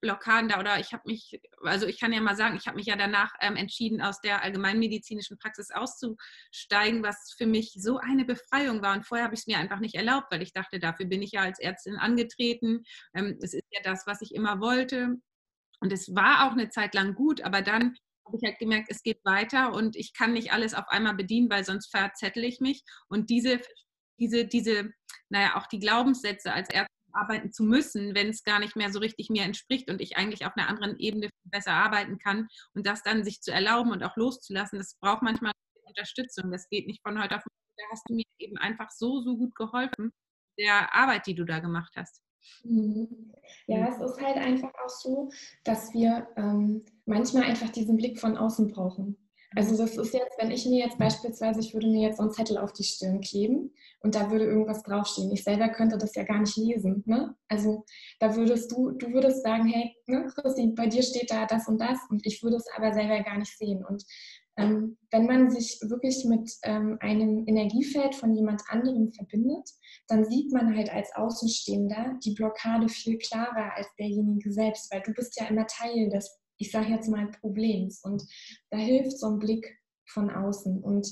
Blockaden 0.00 0.48
da 0.48 0.58
oder 0.58 0.78
ich 0.80 0.92
habe 0.92 1.02
mich, 1.06 1.40
also 1.62 1.86
ich 1.86 2.00
kann 2.00 2.12
ja 2.12 2.20
mal 2.20 2.36
sagen, 2.36 2.56
ich 2.56 2.66
habe 2.66 2.76
mich 2.76 2.86
ja 2.86 2.96
danach 2.96 3.32
ähm, 3.40 3.56
entschieden, 3.56 4.00
aus 4.00 4.20
der 4.20 4.42
allgemeinmedizinischen 4.42 5.38
Praxis 5.38 5.70
auszusteigen, 5.70 7.02
was 7.02 7.34
für 7.36 7.46
mich 7.46 7.74
so 7.76 7.98
eine 7.98 8.24
Befreiung 8.24 8.82
war. 8.82 8.94
Und 8.94 9.06
vorher 9.06 9.24
habe 9.24 9.34
ich 9.34 9.40
es 9.40 9.46
mir 9.46 9.58
einfach 9.58 9.80
nicht 9.80 9.94
erlaubt, 9.94 10.28
weil 10.30 10.42
ich 10.42 10.52
dachte, 10.52 10.78
dafür 10.78 11.06
bin 11.06 11.22
ich 11.22 11.32
ja 11.32 11.42
als 11.42 11.58
Ärztin 11.58 11.96
angetreten. 11.96 12.84
Ähm, 13.14 13.38
es 13.40 13.54
ist 13.54 13.66
ja 13.70 13.80
das, 13.82 14.06
was 14.06 14.22
ich 14.22 14.34
immer 14.34 14.60
wollte. 14.60 15.16
Und 15.80 15.92
es 15.92 16.14
war 16.14 16.46
auch 16.46 16.52
eine 16.52 16.68
Zeit 16.68 16.94
lang 16.94 17.14
gut, 17.14 17.40
aber 17.40 17.62
dann 17.62 17.96
habe 18.26 18.36
ich 18.36 18.44
halt 18.44 18.58
gemerkt, 18.58 18.88
es 18.90 19.02
geht 19.02 19.24
weiter 19.24 19.72
und 19.72 19.96
ich 19.96 20.12
kann 20.12 20.32
nicht 20.32 20.52
alles 20.52 20.74
auf 20.74 20.88
einmal 20.88 21.14
bedienen, 21.14 21.50
weil 21.50 21.64
sonst 21.64 21.90
verzettel 21.90 22.44
ich 22.44 22.60
mich. 22.60 22.82
Und 23.08 23.30
diese, 23.30 23.60
diese, 24.18 24.44
diese, 24.44 24.90
naja, 25.30 25.56
auch 25.56 25.66
die 25.66 25.78
Glaubenssätze 25.78 26.52
als 26.52 26.68
Ärztin 26.68 26.89
arbeiten 27.12 27.52
zu 27.52 27.64
müssen, 27.64 28.14
wenn 28.14 28.28
es 28.28 28.44
gar 28.44 28.58
nicht 28.58 28.76
mehr 28.76 28.92
so 28.92 28.98
richtig 28.98 29.30
mir 29.30 29.44
entspricht 29.44 29.90
und 29.90 30.00
ich 30.00 30.16
eigentlich 30.16 30.46
auf 30.46 30.56
einer 30.56 30.68
anderen 30.68 30.98
Ebene 30.98 31.30
besser 31.44 31.72
arbeiten 31.72 32.18
kann 32.18 32.48
und 32.74 32.86
das 32.86 33.02
dann 33.02 33.24
sich 33.24 33.40
zu 33.40 33.52
erlauben 33.52 33.90
und 33.92 34.02
auch 34.02 34.16
loszulassen, 34.16 34.78
das 34.78 34.96
braucht 35.00 35.22
manchmal 35.22 35.52
Unterstützung. 35.90 36.50
Das 36.50 36.68
geht 36.68 36.86
nicht 36.86 37.02
von 37.02 37.20
heute 37.22 37.36
auf 37.36 37.44
morgen. 37.44 37.76
Da 37.76 37.84
hast 37.90 38.08
du 38.08 38.14
mir 38.14 38.24
eben 38.38 38.56
einfach 38.58 38.90
so, 38.90 39.20
so 39.20 39.36
gut 39.36 39.54
geholfen, 39.54 40.12
der 40.58 40.94
Arbeit, 40.94 41.26
die 41.26 41.34
du 41.34 41.44
da 41.44 41.60
gemacht 41.60 41.92
hast. 41.96 42.22
Mhm. 42.62 43.32
Ja, 43.66 43.88
es 43.88 44.00
ist 44.00 44.20
halt 44.20 44.36
einfach 44.36 44.72
auch 44.84 44.88
so, 44.88 45.30
dass 45.64 45.92
wir 45.92 46.28
ähm, 46.36 46.84
manchmal 47.04 47.44
einfach 47.44 47.70
diesen 47.70 47.96
Blick 47.96 48.18
von 48.18 48.36
außen 48.36 48.68
brauchen. 48.68 49.16
Also 49.56 49.76
das 49.76 49.96
ist 49.96 50.14
jetzt, 50.14 50.38
wenn 50.38 50.52
ich 50.52 50.64
mir 50.64 50.84
jetzt 50.84 50.98
beispielsweise, 50.98 51.58
ich 51.58 51.74
würde 51.74 51.88
mir 51.88 52.06
jetzt 52.06 52.18
so 52.18 52.22
einen 52.22 52.32
Zettel 52.32 52.56
auf 52.56 52.72
die 52.72 52.84
Stirn 52.84 53.20
kleben 53.20 53.74
und 54.00 54.14
da 54.14 54.30
würde 54.30 54.44
irgendwas 54.44 54.84
draufstehen. 54.84 55.32
Ich 55.32 55.42
selber 55.42 55.68
könnte 55.70 55.98
das 55.98 56.14
ja 56.14 56.22
gar 56.22 56.38
nicht 56.38 56.56
lesen. 56.56 57.02
Ne? 57.06 57.34
Also 57.48 57.84
da 58.20 58.36
würdest 58.36 58.70
du, 58.70 58.92
du 58.92 59.12
würdest 59.12 59.42
sagen, 59.42 59.66
hey, 59.66 59.96
ne, 60.06 60.32
Christi, 60.34 60.68
bei 60.68 60.86
dir 60.86 61.02
steht 61.02 61.32
da 61.32 61.46
das 61.46 61.66
und 61.66 61.80
das 61.80 61.98
und 62.10 62.24
ich 62.26 62.42
würde 62.44 62.56
es 62.56 62.66
aber 62.76 62.92
selber 62.92 63.20
gar 63.24 63.38
nicht 63.38 63.56
sehen. 63.58 63.84
Und 63.84 64.04
ähm, 64.56 64.98
wenn 65.10 65.26
man 65.26 65.50
sich 65.50 65.80
wirklich 65.82 66.24
mit 66.26 66.50
ähm, 66.62 66.96
einem 67.00 67.44
Energiefeld 67.46 68.14
von 68.14 68.34
jemand 68.34 68.62
anderem 68.68 69.10
verbindet, 69.10 69.68
dann 70.06 70.24
sieht 70.24 70.52
man 70.52 70.76
halt 70.76 70.90
als 70.92 71.14
Außenstehender 71.14 72.18
die 72.24 72.34
Blockade 72.34 72.88
viel 72.88 73.18
klarer 73.18 73.74
als 73.74 73.88
derjenige 73.98 74.52
selbst, 74.52 74.92
weil 74.92 75.02
du 75.02 75.12
bist 75.12 75.40
ja 75.40 75.46
immer 75.46 75.66
Teil 75.66 76.08
des, 76.10 76.39
ich 76.60 76.70
sage 76.70 76.90
jetzt 76.90 77.08
mal, 77.08 77.26
Problems. 77.40 78.04
Und 78.04 78.22
da 78.70 78.78
hilft 78.78 79.18
so 79.18 79.26
ein 79.26 79.38
Blick 79.38 79.78
von 80.06 80.30
außen. 80.30 80.82
Und 80.82 81.08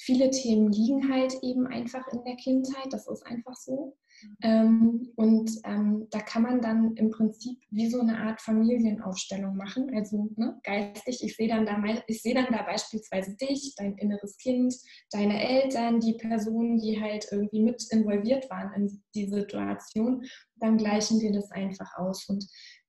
viele 0.00 0.30
Themen 0.30 0.70
liegen 0.70 1.12
halt 1.12 1.34
eben 1.42 1.66
einfach 1.66 2.06
in 2.12 2.22
der 2.24 2.36
Kindheit, 2.36 2.86
das 2.90 3.08
ist 3.08 3.26
einfach 3.26 3.56
so. 3.56 3.96
Ähm, 4.42 5.12
und 5.16 5.50
ähm, 5.64 6.06
da 6.10 6.20
kann 6.20 6.42
man 6.42 6.60
dann 6.60 6.94
im 6.94 7.10
Prinzip 7.10 7.58
wie 7.70 7.88
so 7.88 8.00
eine 8.00 8.18
Art 8.18 8.40
Familienaufstellung 8.40 9.56
machen. 9.56 9.90
Also 9.92 10.28
ne, 10.36 10.60
geistig, 10.62 11.24
ich 11.24 11.34
sehe 11.34 11.48
dann, 11.48 11.66
da, 11.66 11.82
seh 12.08 12.32
dann 12.32 12.52
da 12.52 12.62
beispielsweise 12.62 13.36
dich, 13.36 13.74
dein 13.76 13.96
inneres 13.98 14.36
Kind, 14.36 14.76
deine 15.10 15.42
Eltern, 15.42 15.98
die 15.98 16.14
Personen, 16.14 16.78
die 16.78 17.00
halt 17.00 17.26
irgendwie 17.32 17.62
mit 17.62 17.84
involviert 17.90 18.48
waren 18.50 18.72
in 18.74 19.02
die 19.16 19.28
Situation. 19.28 20.24
Dann 20.56 20.76
gleichen 20.76 21.20
wir 21.20 21.32
das 21.32 21.50
einfach 21.50 21.92
aus. 21.96 22.28
Und 22.28 22.46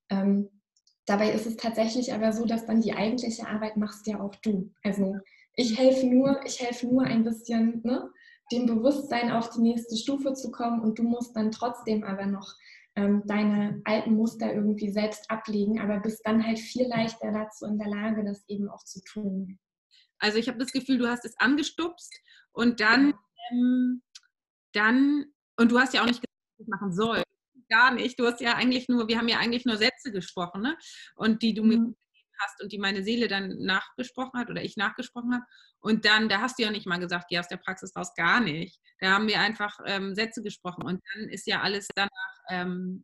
ähm, 0.10 0.50
dabei 1.06 1.32
ist 1.32 1.46
es 1.46 1.58
tatsächlich 1.58 2.14
aber 2.14 2.32
so, 2.34 2.46
dass 2.46 2.66
dann 2.66 2.82
die 2.82 2.94
eigentliche 2.94 3.48
Arbeit 3.48 3.78
machst 3.78 4.08
ja 4.08 4.20
auch 4.20 4.36
du. 4.38 4.72
Also 4.84 5.18
ich 5.56 5.78
helfe 5.78 6.08
nur, 6.08 6.42
ich 6.46 6.60
helfe 6.60 6.88
nur 6.88 7.04
ein 7.04 7.24
bisschen, 7.24 7.82
ne? 7.84 8.10
dem 8.52 8.66
Bewusstsein 8.66 9.32
auf 9.32 9.50
die 9.52 9.62
nächste 9.62 9.98
Stufe 9.98 10.34
zu 10.34 10.52
kommen 10.52 10.82
und 10.82 11.00
du 11.00 11.04
musst 11.04 11.36
dann 11.36 11.52
trotzdem 11.52 12.04
aber 12.04 12.26
noch 12.26 12.54
ähm, 12.96 13.24
deine 13.26 13.82
alten 13.86 14.16
Muster 14.16 14.54
irgendwie 14.54 14.92
selbst 14.92 15.30
ablegen, 15.32 15.80
aber 15.80 16.00
bist 16.00 16.22
dann 16.26 16.46
halt 16.46 16.60
viel 16.60 16.88
leichter 16.88 17.32
dazu 17.32 17.66
in 17.66 17.80
der 17.80 17.88
Lage, 17.88 18.24
das 18.24 18.44
eben 18.48 18.70
auch 18.70 18.84
zu 18.84 19.02
tun. 19.04 19.60
Also 20.20 20.38
ich 20.38 20.48
habe 20.48 20.60
das 20.60 20.72
Gefühl, 20.72 21.00
du 21.00 21.08
hast 21.08 21.26
es 21.26 21.38
angestupst 21.40 22.14
und 22.52 22.80
dann, 22.80 23.14
ähm, 23.52 24.02
dann, 24.74 25.26
und 25.58 25.72
du 25.72 25.80
hast 25.80 25.94
ja 25.94 26.02
auch 26.02 26.08
nicht 26.08 26.22
gesagt, 26.22 26.40
was 26.58 26.66
ich 26.66 26.68
machen 26.68 26.94
soll. 26.94 27.23
Gar 27.74 27.92
nicht. 27.92 28.20
Du 28.20 28.26
hast 28.28 28.40
ja 28.40 28.56
eigentlich 28.56 28.88
nur, 28.88 29.08
wir 29.08 29.18
haben 29.18 29.28
ja 29.28 29.40
eigentlich 29.40 29.66
nur 29.66 29.78
Sätze 29.78 30.12
gesprochen, 30.12 30.62
ne? 30.62 30.78
Und 31.16 31.42
die 31.42 31.54
du 31.54 31.64
mhm. 31.64 31.70
mir 31.70 31.96
hast 32.40 32.62
und 32.62 32.72
die 32.72 32.78
meine 32.78 33.04
Seele 33.04 33.28
dann 33.28 33.58
nachgesprochen 33.60 34.40
hat 34.40 34.50
oder 34.50 34.62
ich 34.64 34.78
nachgesprochen 34.78 35.34
habe. 35.34 35.46
Und 35.80 36.06
dann, 36.06 36.30
da 36.30 36.42
hast 36.42 36.58
du 36.58 36.64
ja 36.64 36.72
nicht 36.72 36.88
mal 36.88 37.00
gesagt, 37.00 37.28
geh 37.30 37.40
aus 37.40 37.48
der 37.48 37.58
Praxis 37.58 37.96
raus, 37.96 38.14
gar 38.16 38.40
nicht. 38.40 38.80
Da 39.00 39.12
haben 39.12 39.28
wir 39.28 39.40
einfach 39.40 39.80
ähm, 39.86 40.16
Sätze 40.16 40.42
gesprochen 40.42 40.84
und 40.84 41.02
dann 41.14 41.30
ist 41.30 41.48
ja 41.48 41.62
alles 41.62 41.88
danach 41.96 42.10
ähm, 42.50 43.04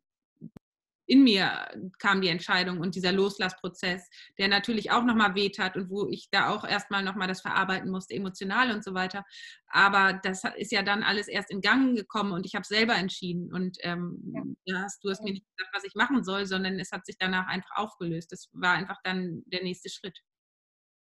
in 1.09 1.23
mir 1.23 1.67
kam 1.97 2.21
die 2.21 2.27
Entscheidung 2.27 2.79
und 2.79 2.93
dieser 2.93 3.11
Loslassprozess, 3.11 4.07
der 4.37 4.47
natürlich 4.47 4.91
auch 4.91 5.03
nochmal 5.03 5.33
weht 5.33 5.57
hat 5.57 5.75
und 5.75 5.89
wo 5.89 6.07
ich 6.07 6.29
da 6.29 6.49
auch 6.49 6.63
erstmal 6.63 7.03
nochmal 7.03 7.27
das 7.27 7.41
verarbeiten 7.41 7.89
musste, 7.89 8.13
emotional 8.13 8.71
und 8.71 8.83
so 8.83 8.93
weiter. 8.93 9.25
Aber 9.67 10.13
das 10.21 10.43
ist 10.57 10.71
ja 10.71 10.83
dann 10.83 11.01
alles 11.01 11.27
erst 11.27 11.49
in 11.49 11.61
Gang 11.61 11.97
gekommen 11.97 12.31
und 12.31 12.45
ich 12.45 12.53
habe 12.53 12.65
selber 12.65 12.93
entschieden. 12.93 13.51
Und 13.51 13.77
ähm, 13.81 14.55
ja. 14.65 14.83
hast, 14.83 15.03
du 15.03 15.09
hast 15.09 15.23
mir 15.23 15.31
nicht 15.31 15.45
gesagt, 15.57 15.75
was 15.75 15.83
ich 15.83 15.95
machen 15.95 16.23
soll, 16.23 16.45
sondern 16.45 16.79
es 16.79 16.91
hat 16.91 17.07
sich 17.07 17.17
danach 17.17 17.47
einfach 17.47 17.75
aufgelöst. 17.75 18.31
Das 18.31 18.47
war 18.53 18.73
einfach 18.73 18.97
dann 19.03 19.41
der 19.47 19.63
nächste 19.63 19.89
Schritt. 19.89 20.19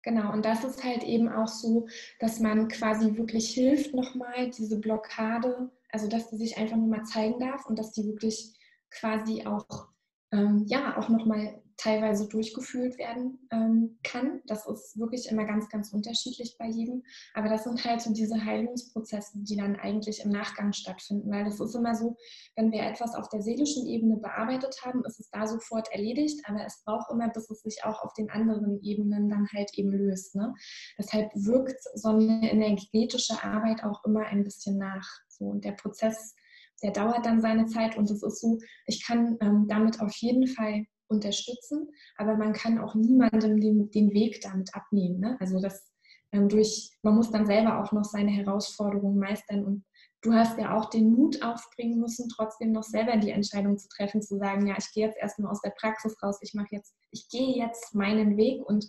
Genau, 0.02 0.32
und 0.32 0.46
das 0.46 0.64
ist 0.64 0.82
halt 0.82 1.02
eben 1.02 1.28
auch 1.28 1.48
so, 1.48 1.86
dass 2.20 2.40
man 2.40 2.68
quasi 2.68 3.18
wirklich 3.18 3.50
hilft, 3.50 3.92
nochmal 3.92 4.48
diese 4.48 4.80
Blockade, 4.80 5.70
also 5.90 6.08
dass 6.08 6.30
die 6.30 6.38
sich 6.38 6.56
einfach 6.56 6.76
nochmal 6.76 7.04
zeigen 7.04 7.38
darf 7.38 7.66
und 7.66 7.78
dass 7.78 7.92
die 7.92 8.06
wirklich 8.06 8.54
quasi 8.90 9.46
auch, 9.46 9.88
ähm, 10.32 10.64
ja, 10.66 10.96
auch 10.96 11.08
nochmal 11.08 11.62
teilweise 11.80 12.28
durchgefühlt 12.28 12.98
werden 12.98 13.38
ähm, 13.50 13.98
kann. 14.02 14.42
Das 14.46 14.66
ist 14.66 14.98
wirklich 14.98 15.30
immer 15.30 15.44
ganz, 15.44 15.68
ganz 15.70 15.92
unterschiedlich 15.92 16.56
bei 16.58 16.66
jedem. 16.66 17.02
Aber 17.32 17.48
das 17.48 17.64
sind 17.64 17.82
halt 17.84 18.02
so 18.02 18.12
diese 18.12 18.44
Heilungsprozesse, 18.44 19.38
die 19.38 19.56
dann 19.56 19.76
eigentlich 19.76 20.22
im 20.22 20.30
Nachgang 20.30 20.72
stattfinden. 20.72 21.30
Weil 21.30 21.44
das 21.44 21.58
ist 21.58 21.74
immer 21.74 21.94
so, 21.94 22.16
wenn 22.54 22.70
wir 22.70 22.82
etwas 22.82 23.14
auf 23.14 23.30
der 23.30 23.40
seelischen 23.40 23.86
Ebene 23.86 24.18
bearbeitet 24.18 24.76
haben, 24.84 25.02
ist 25.06 25.20
es 25.20 25.30
da 25.30 25.46
sofort 25.46 25.90
erledigt. 25.90 26.40
Aber 26.46 26.64
es 26.66 26.82
braucht 26.84 27.10
immer, 27.10 27.30
bis 27.30 27.48
es 27.48 27.62
sich 27.62 27.82
auch 27.84 28.02
auf 28.02 28.12
den 28.12 28.28
anderen 28.30 28.78
Ebenen 28.82 29.30
dann 29.30 29.48
halt 29.54 29.70
eben 29.74 29.90
löst. 29.90 30.34
Ne? 30.34 30.52
Deshalb 30.98 31.30
wirkt 31.34 31.82
so 31.94 32.10
eine 32.10 32.52
energetische 32.52 33.42
Arbeit 33.42 33.82
auch 33.84 34.04
immer 34.04 34.26
ein 34.26 34.44
bisschen 34.44 34.76
nach. 34.76 35.08
So, 35.28 35.46
und 35.46 35.64
der 35.64 35.72
Prozess 35.72 36.34
der 36.82 36.92
dauert 36.92 37.26
dann 37.26 37.40
seine 37.40 37.66
Zeit 37.66 37.96
und 37.96 38.10
es 38.10 38.22
ist 38.22 38.40
so, 38.40 38.58
ich 38.86 39.04
kann 39.04 39.36
ähm, 39.40 39.66
damit 39.68 40.00
auf 40.00 40.12
jeden 40.16 40.46
Fall 40.46 40.84
unterstützen, 41.08 41.88
aber 42.16 42.36
man 42.36 42.52
kann 42.52 42.78
auch 42.78 42.94
niemandem 42.94 43.60
den, 43.60 43.90
den 43.90 44.12
Weg 44.12 44.40
damit 44.40 44.74
abnehmen. 44.74 45.20
Ne? 45.20 45.36
Also 45.40 45.60
das 45.60 45.90
ähm, 46.32 46.48
durch, 46.48 46.90
man 47.02 47.16
muss 47.16 47.30
dann 47.30 47.46
selber 47.46 47.82
auch 47.82 47.92
noch 47.92 48.04
seine 48.04 48.30
Herausforderungen 48.30 49.18
meistern 49.18 49.64
und 49.64 49.84
du 50.22 50.32
hast 50.32 50.58
ja 50.58 50.76
auch 50.76 50.90
den 50.90 51.12
Mut 51.12 51.42
aufbringen 51.42 51.98
müssen, 51.98 52.28
trotzdem 52.28 52.72
noch 52.72 52.82
selber 52.82 53.16
die 53.16 53.30
Entscheidung 53.30 53.78
zu 53.78 53.88
treffen, 53.88 54.22
zu 54.22 54.38
sagen, 54.38 54.66
ja, 54.66 54.76
ich 54.78 54.92
gehe 54.92 55.06
jetzt 55.06 55.18
erstmal 55.18 55.50
aus 55.50 55.60
der 55.62 55.70
Praxis 55.70 56.16
raus, 56.22 56.38
ich 56.42 56.54
mache 56.54 56.68
jetzt, 56.70 56.94
ich 57.10 57.28
gehe 57.28 57.56
jetzt 57.56 57.94
meinen 57.94 58.36
Weg 58.36 58.62
und 58.64 58.86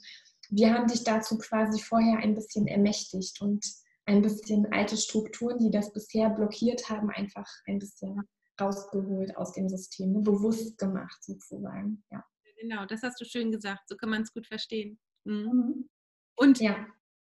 wir 0.50 0.74
haben 0.74 0.88
dich 0.88 1.04
dazu 1.04 1.38
quasi 1.38 1.82
vorher 1.82 2.20
ein 2.20 2.36
bisschen 2.36 2.68
ermächtigt 2.68 3.42
und 3.42 3.66
ein 4.12 4.22
bisschen 4.22 4.72
alte 4.72 4.98
Strukturen, 4.98 5.58
die 5.58 5.72
das 5.72 5.94
bisher 5.94 6.30
blockiert 6.30 6.90
haben, 6.90 7.10
einfach 7.10 7.48
ein 7.66 7.80
bisschen 7.80 8.22
rausgeholt 8.60 9.36
aus 9.38 9.54
dem 9.54 9.70
System, 9.70 10.12
ne? 10.12 10.20
bewusst 10.20 10.78
gemacht 10.78 11.24
sozusagen. 11.24 12.04
Ja. 12.12 12.24
Genau, 12.60 12.86
das 12.86 13.02
hast 13.02 13.20
du 13.20 13.26
schön 13.26 13.52
gesagt. 13.52 13.88
So 13.88 13.96
kann 13.96 14.10
man 14.10 14.22
es 14.22 14.34
gut 14.34 14.46
verstehen. 14.46 15.00
Mhm. 15.24 15.44
mhm. 15.44 15.90
Und 16.36 16.60
ja. 16.60 16.88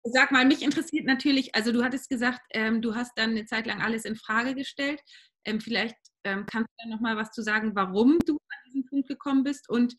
sag 0.03 0.31
mal, 0.31 0.45
mich 0.45 0.63
interessiert 0.63 1.05
natürlich, 1.05 1.53
also 1.53 1.71
du 1.71 1.83
hattest 1.83 2.09
gesagt, 2.09 2.41
ähm, 2.51 2.81
du 2.81 2.95
hast 2.95 3.11
dann 3.15 3.31
eine 3.31 3.45
Zeit 3.45 3.67
lang 3.67 3.81
alles 3.81 4.05
in 4.05 4.15
Frage 4.15 4.55
gestellt. 4.55 5.01
Ähm, 5.45 5.59
vielleicht 5.59 5.97
ähm, 6.23 6.45
kannst 6.47 6.69
du 6.69 6.83
da 6.83 6.95
noch 6.95 7.01
mal 7.01 7.15
was 7.15 7.31
zu 7.31 7.43
sagen, 7.43 7.75
warum 7.75 8.19
du 8.25 8.33
an 8.33 8.59
diesen 8.67 8.85
Punkt 8.85 9.07
gekommen 9.07 9.43
bist 9.43 9.69
und 9.69 9.95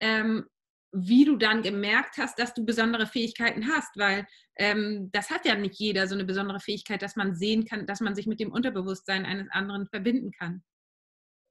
ähm, 0.00 0.46
wie 0.92 1.24
du 1.24 1.36
dann 1.36 1.62
gemerkt 1.62 2.18
hast, 2.18 2.38
dass 2.38 2.54
du 2.54 2.64
besondere 2.64 3.06
Fähigkeiten 3.06 3.68
hast, 3.68 3.96
weil 3.96 4.26
ähm, 4.56 5.10
das 5.12 5.30
hat 5.30 5.44
ja 5.46 5.54
nicht 5.54 5.76
jeder 5.76 6.06
so 6.06 6.14
eine 6.14 6.24
besondere 6.24 6.60
Fähigkeit, 6.60 7.02
dass 7.02 7.16
man 7.16 7.34
sehen 7.34 7.64
kann, 7.64 7.86
dass 7.86 8.00
man 8.00 8.14
sich 8.14 8.26
mit 8.26 8.40
dem 8.40 8.52
Unterbewusstsein 8.52 9.24
eines 9.24 9.48
anderen 9.50 9.86
verbinden 9.86 10.32
kann. 10.32 10.62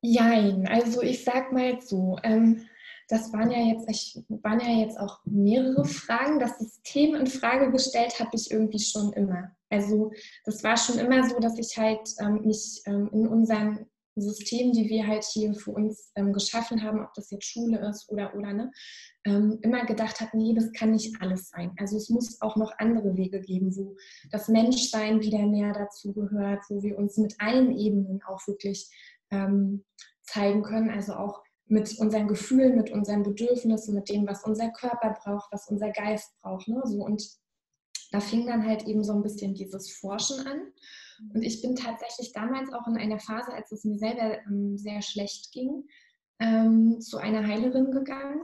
Jein, 0.01 0.67
also 0.67 1.01
ich 1.01 1.23
sag 1.23 1.51
mal 1.51 1.81
so, 1.81 2.17
ähm, 2.23 2.65
das 3.09 3.33
waren 3.33 3.49
ja 3.49 3.57
jetzt, 3.57 3.89
ich, 3.89 4.23
waren 4.43 4.59
ja 4.59 4.85
jetzt 4.85 4.99
auch 4.99 5.19
mehrere 5.25 5.83
Fragen. 5.83 6.39
Das 6.39 6.59
System 6.59 7.15
in 7.15 7.27
Frage 7.27 7.71
gestellt 7.71 8.19
habe 8.19 8.29
ich 8.33 8.51
irgendwie 8.51 8.79
schon 8.79 9.11
immer. 9.13 9.51
Also 9.69 10.11
das 10.45 10.63
war 10.63 10.77
schon 10.77 10.99
immer 10.99 11.27
so, 11.27 11.39
dass 11.39 11.57
ich 11.57 11.75
halt 11.77 12.07
ähm, 12.19 12.41
mich 12.45 12.81
ähm, 12.85 13.09
in 13.11 13.27
unseren 13.27 13.87
System, 14.21 14.71
die 14.73 14.89
wir 14.89 15.07
halt 15.07 15.23
hier 15.23 15.53
für 15.53 15.71
uns 15.71 16.11
ähm, 16.15 16.33
geschaffen 16.33 16.83
haben, 16.83 17.01
ob 17.01 17.13
das 17.13 17.31
jetzt 17.31 17.45
Schule 17.45 17.79
ist 17.89 18.09
oder 18.09 18.35
oder 18.35 18.53
ne, 18.53 18.71
ähm, 19.25 19.59
immer 19.61 19.85
gedacht 19.85 20.19
hat, 20.21 20.33
nee, 20.33 20.53
das 20.53 20.71
kann 20.71 20.91
nicht 20.91 21.21
alles 21.21 21.49
sein. 21.49 21.71
Also 21.77 21.97
es 21.97 22.09
muss 22.09 22.41
auch 22.41 22.55
noch 22.55 22.73
andere 22.77 23.15
Wege 23.15 23.41
geben, 23.41 23.75
wo 23.75 23.95
das 24.31 24.47
Menschsein 24.47 25.21
wieder 25.21 25.45
mehr 25.45 25.73
dazu 25.73 26.13
gehört, 26.13 26.63
wo 26.69 26.81
wir 26.81 26.97
uns 26.97 27.17
mit 27.17 27.35
allen 27.39 27.77
Ebenen 27.77 28.21
auch 28.23 28.45
wirklich 28.47 28.89
ähm, 29.31 29.83
zeigen 30.23 30.63
können, 30.63 30.89
also 30.89 31.13
auch 31.13 31.43
mit 31.65 31.97
unseren 31.99 32.27
Gefühlen, 32.27 32.75
mit 32.75 32.91
unseren 32.91 33.23
Bedürfnissen, 33.23 33.93
mit 33.93 34.09
dem, 34.09 34.27
was 34.27 34.43
unser 34.43 34.69
Körper 34.71 35.15
braucht, 35.23 35.51
was 35.51 35.67
unser 35.67 35.91
Geist 35.91 36.33
braucht. 36.41 36.67
Ne? 36.67 36.81
So, 36.85 37.03
und 37.03 37.23
da 38.11 38.19
fing 38.19 38.47
dann 38.47 38.65
halt 38.65 38.87
eben 38.87 39.03
so 39.03 39.13
ein 39.13 39.21
bisschen 39.21 39.53
dieses 39.53 39.91
Forschen 39.91 40.47
an. 40.47 40.73
Und 41.33 41.43
ich 41.43 41.61
bin 41.61 41.75
tatsächlich 41.75 42.31
damals 42.33 42.71
auch 42.73 42.87
in 42.87 42.97
einer 42.97 43.19
Phase, 43.19 43.53
als 43.53 43.71
es 43.71 43.83
mir 43.83 43.97
selber 43.97 44.39
ähm, 44.47 44.77
sehr 44.77 45.01
schlecht 45.01 45.51
ging, 45.51 45.87
ähm, 46.39 46.99
zu 47.01 47.17
einer 47.17 47.45
Heilerin 47.45 47.91
gegangen. 47.91 48.41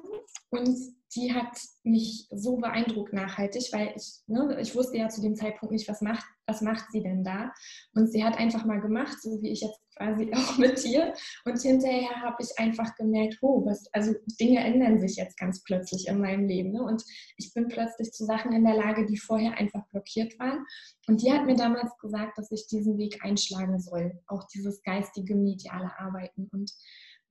Und 0.50 0.78
die 1.16 1.34
hat 1.34 1.58
mich 1.84 2.28
so 2.32 2.58
beeindruckt 2.58 3.14
nachhaltig, 3.14 3.70
weil 3.72 3.94
ich, 3.96 4.22
ne, 4.28 4.58
ich 4.60 4.76
wusste 4.76 4.98
ja 4.98 5.08
zu 5.08 5.22
dem 5.22 5.36
Zeitpunkt 5.36 5.72
nicht, 5.72 5.88
was 5.88 6.02
macht, 6.02 6.26
was 6.46 6.62
macht 6.62 6.92
sie 6.92 7.02
denn 7.02 7.24
da. 7.24 7.54
Und 7.94 8.12
sie 8.12 8.24
hat 8.24 8.38
einfach 8.38 8.66
mal 8.66 8.82
gemacht, 8.82 9.22
so 9.22 9.42
wie 9.42 9.50
ich 9.50 9.62
jetzt 9.62 9.80
quasi 9.96 10.32
auch 10.36 10.58
mit 10.58 10.84
dir. 10.84 11.14
Und 11.46 11.62
hinterher 11.62 12.22
habe 12.22 12.38
ich 12.40 12.58
einfach 12.60 12.96
gemerkt, 12.96 13.38
oh, 13.42 13.66
was, 13.66 13.86
also 13.94 14.14
Dinge 14.40 14.60
ändern 14.60 15.00
sich 15.00 15.16
jetzt 15.16 15.38
ganz 15.38 15.64
plötzlich 15.64 16.08
in 16.08 16.20
meinem 16.20 16.48
Leben. 16.48 16.72
Ne? 16.72 16.84
Und 16.84 17.04
ich 17.38 17.54
bin 17.54 17.68
plötzlich 17.68 18.12
zu 18.12 18.26
Sachen 18.26 18.52
in 18.52 18.66
der 18.66 18.76
Lage, 18.76 19.06
die 19.06 19.18
vorher 19.18 19.58
einfach 19.58 19.88
blockiert 19.90 20.38
waren. 20.40 20.66
Und 21.08 21.22
die 21.22 21.32
hat 21.32 21.46
mir 21.46 21.56
damals 21.56 21.98
gesagt, 21.98 22.38
dass 22.38 22.52
ich 22.52 22.68
diesen 22.68 22.98
Weg 22.98 23.24
einschlagen 23.24 23.80
soll, 23.80 24.20
auch 24.28 24.44
dieses 24.54 24.82
geistige, 24.84 25.36
mediale 25.36 25.92
Arbeiten. 25.98 26.50
Und 26.52 26.72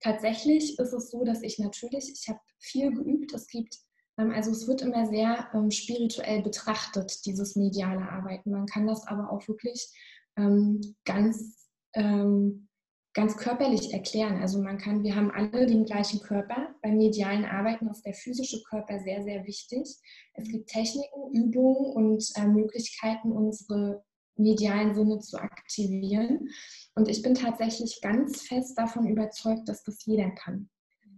tatsächlich 0.04 0.78
ist 0.78 0.92
es 0.92 1.10
so, 1.10 1.24
dass 1.24 1.42
ich 1.42 1.58
natürlich, 1.58 2.12
ich 2.12 2.28
habe 2.28 2.40
viel 2.58 2.92
geübt. 2.92 3.32
Es 3.34 3.48
gibt 3.48 3.74
Ähm, 4.18 4.30
also 4.30 4.50
es 4.52 4.68
wird 4.68 4.82
immer 4.82 5.06
sehr 5.06 5.48
ähm, 5.54 5.70
spirituell 5.70 6.42
betrachtet, 6.42 7.26
dieses 7.26 7.56
mediale 7.56 8.08
Arbeiten. 8.08 8.50
Man 8.52 8.66
kann 8.66 8.86
das 8.86 9.06
aber 9.06 9.30
auch 9.32 9.46
wirklich 9.48 9.88
ähm, 10.36 10.80
ganz, 11.04 11.68
ähm, 11.94 12.68
ganz 13.12 13.36
körperlich 13.36 13.92
erklären. 13.92 14.40
Also 14.40 14.60
man 14.62 14.78
kann, 14.78 15.02
wir 15.02 15.14
haben 15.16 15.30
alle 15.30 15.66
den 15.66 15.84
gleichen 15.84 16.20
Körper. 16.20 16.74
Beim 16.82 16.96
medialen 16.96 17.44
Arbeiten 17.44 17.88
ist 17.88 18.04
der 18.06 18.14
physische 18.14 18.62
Körper 18.70 19.00
sehr, 19.00 19.22
sehr 19.24 19.44
wichtig. 19.46 19.86
Es 20.34 20.48
gibt 20.48 20.68
Techniken, 20.68 21.32
Übungen 21.32 21.92
und 21.96 22.24
äh, 22.36 22.46
Möglichkeiten, 22.46 23.32
unsere 23.32 24.04
medialen 24.36 24.94
Sinne 24.94 25.18
zu 25.20 25.38
aktivieren. 25.38 26.48
Und 26.94 27.08
ich 27.08 27.22
bin 27.22 27.34
tatsächlich 27.34 28.00
ganz 28.00 28.42
fest 28.42 28.78
davon 28.78 29.06
überzeugt, 29.06 29.68
dass 29.68 29.82
das 29.82 30.04
jeder 30.04 30.30
kann. 30.30 30.68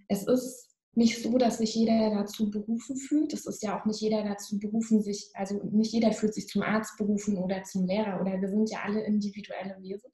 Es 0.09 0.27
ist 0.27 0.77
nicht 0.95 1.23
so, 1.23 1.37
dass 1.37 1.59
sich 1.59 1.75
jeder 1.75 2.11
dazu 2.11 2.51
berufen 2.51 2.97
fühlt. 2.97 3.35
Es 3.35 3.47
ist 3.47 3.63
ja 3.63 3.79
auch 3.79 3.85
nicht 3.85 4.01
jeder 4.01 4.25
dazu 4.25 4.59
berufen, 4.59 5.03
sich, 5.03 5.31
also 5.35 5.61
nicht 5.71 5.93
jeder 5.93 6.13
fühlt 6.13 6.33
sich 6.33 6.49
zum 6.49 6.63
Arzt 6.63 6.97
berufen 6.97 7.37
oder 7.37 7.63
zum 7.65 7.87
Lehrer 7.87 8.21
oder 8.21 8.41
wir 8.41 8.49
sind 8.49 8.71
ja 8.71 8.81
alle 8.83 9.03
individuelle 9.05 9.77
Wesen. 9.83 10.11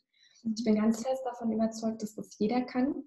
Ich 0.57 0.65
bin 0.65 0.75
ganz 0.75 1.03
fest 1.03 1.23
davon 1.25 1.53
überzeugt, 1.53 2.03
dass 2.03 2.17
das 2.17 2.37
jeder 2.39 2.63
kann. 2.63 3.05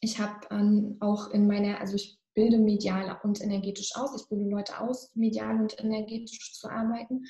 Ich 0.00 0.18
habe 0.18 0.40
ähm, 0.50 0.96
auch 0.98 1.30
in 1.30 1.46
meiner, 1.46 1.80
also 1.80 1.94
ich 1.94 2.18
bilde 2.34 2.58
medial 2.58 3.16
und 3.22 3.40
energetisch 3.40 3.92
aus. 3.94 4.20
Ich 4.20 4.28
bilde 4.28 4.50
Leute 4.50 4.80
aus, 4.80 5.14
medial 5.14 5.60
und 5.60 5.78
energetisch 5.78 6.52
zu 6.52 6.68
arbeiten. 6.68 7.24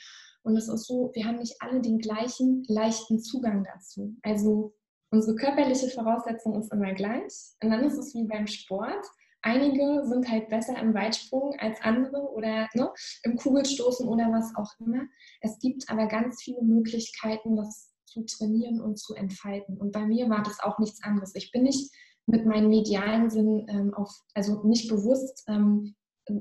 Und 0.44 0.56
es 0.56 0.68
ist 0.68 0.86
so, 0.86 1.10
wir 1.14 1.24
haben 1.24 1.38
nicht 1.38 1.56
alle 1.60 1.80
den 1.80 1.98
gleichen 1.98 2.64
leichten 2.68 3.18
Zugang 3.18 3.64
dazu. 3.64 4.14
Also 4.22 4.74
unsere 5.10 5.36
körperliche 5.36 5.88
Voraussetzung 5.88 6.60
ist 6.60 6.72
immer 6.72 6.92
gleich. 6.92 7.32
Und 7.62 7.70
dann 7.70 7.84
ist 7.84 7.96
es 7.96 8.14
wie 8.14 8.26
beim 8.26 8.46
Sport. 8.46 9.04
Einige 9.40 10.06
sind 10.06 10.30
halt 10.30 10.48
besser 10.48 10.78
im 10.78 10.94
Weitsprung 10.94 11.54
als 11.58 11.80
andere 11.82 12.30
oder 12.32 12.68
ne, 12.74 12.90
im 13.22 13.36
Kugelstoßen 13.36 14.06
oder 14.06 14.30
was 14.32 14.54
auch 14.56 14.70
immer. 14.80 15.02
Es 15.40 15.58
gibt 15.58 15.88
aber 15.88 16.06
ganz 16.06 16.42
viele 16.42 16.62
Möglichkeiten, 16.62 17.56
das 17.56 17.92
zu 18.06 18.24
trainieren 18.24 18.80
und 18.80 18.98
zu 18.98 19.14
entfalten. 19.14 19.76
Und 19.78 19.92
bei 19.92 20.06
mir 20.06 20.28
war 20.28 20.42
das 20.42 20.60
auch 20.60 20.78
nichts 20.78 21.02
anderes. 21.02 21.34
Ich 21.34 21.52
bin 21.52 21.64
nicht 21.64 21.90
mit 22.26 22.46
meinen 22.46 22.68
medialen 22.68 23.30
Sinn 23.30 23.66
ähm, 23.68 23.94
auf, 23.94 24.10
also 24.34 24.62
nicht 24.64 24.88
bewusst 24.88 25.44
ähm, 25.48 25.94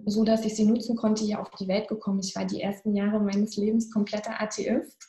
so 0.05 0.23
dass 0.23 0.45
ich 0.45 0.55
sie 0.55 0.65
nutzen 0.65 0.95
konnte, 0.95 1.23
hier 1.23 1.41
auf 1.41 1.49
die 1.51 1.67
Welt 1.67 1.87
gekommen. 1.87 2.19
Ich 2.19 2.35
war 2.35 2.45
die 2.45 2.61
ersten 2.61 2.95
Jahre 2.95 3.19
meines 3.19 3.57
Lebens 3.57 3.91
kompletter 3.91 4.41
Atheist 4.41 5.07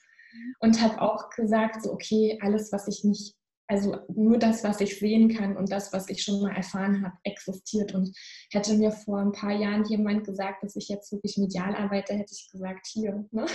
und 0.61 0.81
habe 0.81 1.01
auch 1.01 1.31
gesagt, 1.31 1.83
so 1.83 1.93
okay, 1.93 2.39
alles, 2.43 2.73
was 2.73 2.89
ich 2.89 3.05
nicht, 3.05 3.35
also 3.67 3.97
nur 4.09 4.39
das, 4.39 4.65
was 4.65 4.81
ich 4.81 4.99
sehen 4.99 5.35
kann 5.35 5.57
und 5.57 5.71
das, 5.71 5.93
was 5.93 6.09
ich 6.09 6.23
schon 6.23 6.43
mal 6.43 6.55
erfahren 6.55 7.05
habe, 7.05 7.17
existiert. 7.23 7.95
Und 7.95 8.15
hätte 8.51 8.75
mir 8.75 8.91
vor 8.91 9.19
ein 9.19 9.33
paar 9.33 9.53
Jahren 9.53 9.85
jemand 9.85 10.25
gesagt, 10.25 10.63
dass 10.63 10.77
ich 10.77 10.89
jetzt 10.89 11.13
wirklich 11.13 11.39
medial 11.39 11.75
arbeite, 11.75 12.15
hätte 12.15 12.35
ich 12.35 12.51
gesagt, 12.51 12.87
hier. 12.87 13.27
Ne? 13.31 13.47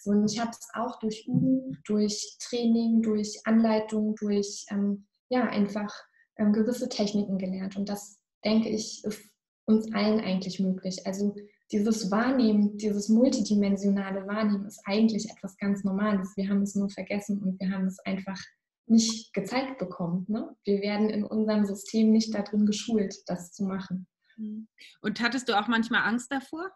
So, 0.00 0.10
und 0.10 0.30
ich 0.30 0.38
habe 0.38 0.50
es 0.50 0.68
auch 0.74 0.98
durch 0.98 1.26
Üben, 1.26 1.78
durch 1.84 2.36
Training, 2.38 3.02
durch 3.02 3.40
Anleitung, 3.44 4.14
durch 4.16 4.66
ähm, 4.70 5.06
ja, 5.30 5.44
einfach 5.44 5.94
ähm, 6.36 6.52
gewisse 6.52 6.88
Techniken 6.88 7.38
gelernt. 7.38 7.76
Und 7.76 7.88
das, 7.88 8.18
denke 8.44 8.68
ich, 8.68 9.02
ist 9.04 9.33
uns 9.66 9.92
allen 9.92 10.20
eigentlich 10.20 10.60
möglich. 10.60 11.06
Also 11.06 11.34
dieses 11.72 12.10
Wahrnehmen, 12.10 12.76
dieses 12.76 13.08
multidimensionale 13.08 14.26
Wahrnehmen 14.26 14.66
ist 14.66 14.82
eigentlich 14.84 15.30
etwas 15.30 15.56
ganz 15.56 15.84
Normales. 15.84 16.36
Wir 16.36 16.48
haben 16.48 16.62
es 16.62 16.74
nur 16.74 16.90
vergessen 16.90 17.42
und 17.42 17.58
wir 17.60 17.70
haben 17.70 17.86
es 17.86 17.98
einfach 18.00 18.40
nicht 18.86 19.32
gezeigt 19.32 19.78
bekommen. 19.78 20.26
Ne? 20.28 20.54
Wir 20.64 20.80
werden 20.80 21.08
in 21.08 21.24
unserem 21.24 21.64
System 21.64 22.10
nicht 22.10 22.34
darin 22.34 22.66
geschult, 22.66 23.16
das 23.26 23.52
zu 23.52 23.64
machen. 23.64 24.06
Mhm. 24.36 24.68
Und 25.00 25.20
hattest 25.20 25.48
du 25.48 25.58
auch 25.58 25.68
manchmal 25.68 26.02
Angst 26.02 26.30
davor? 26.30 26.70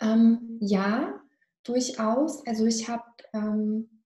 Ähm, 0.00 0.58
ja, 0.60 1.20
durchaus. 1.64 2.46
Also 2.46 2.64
ich 2.64 2.88
habe 2.88 3.04
ähm, 3.34 3.97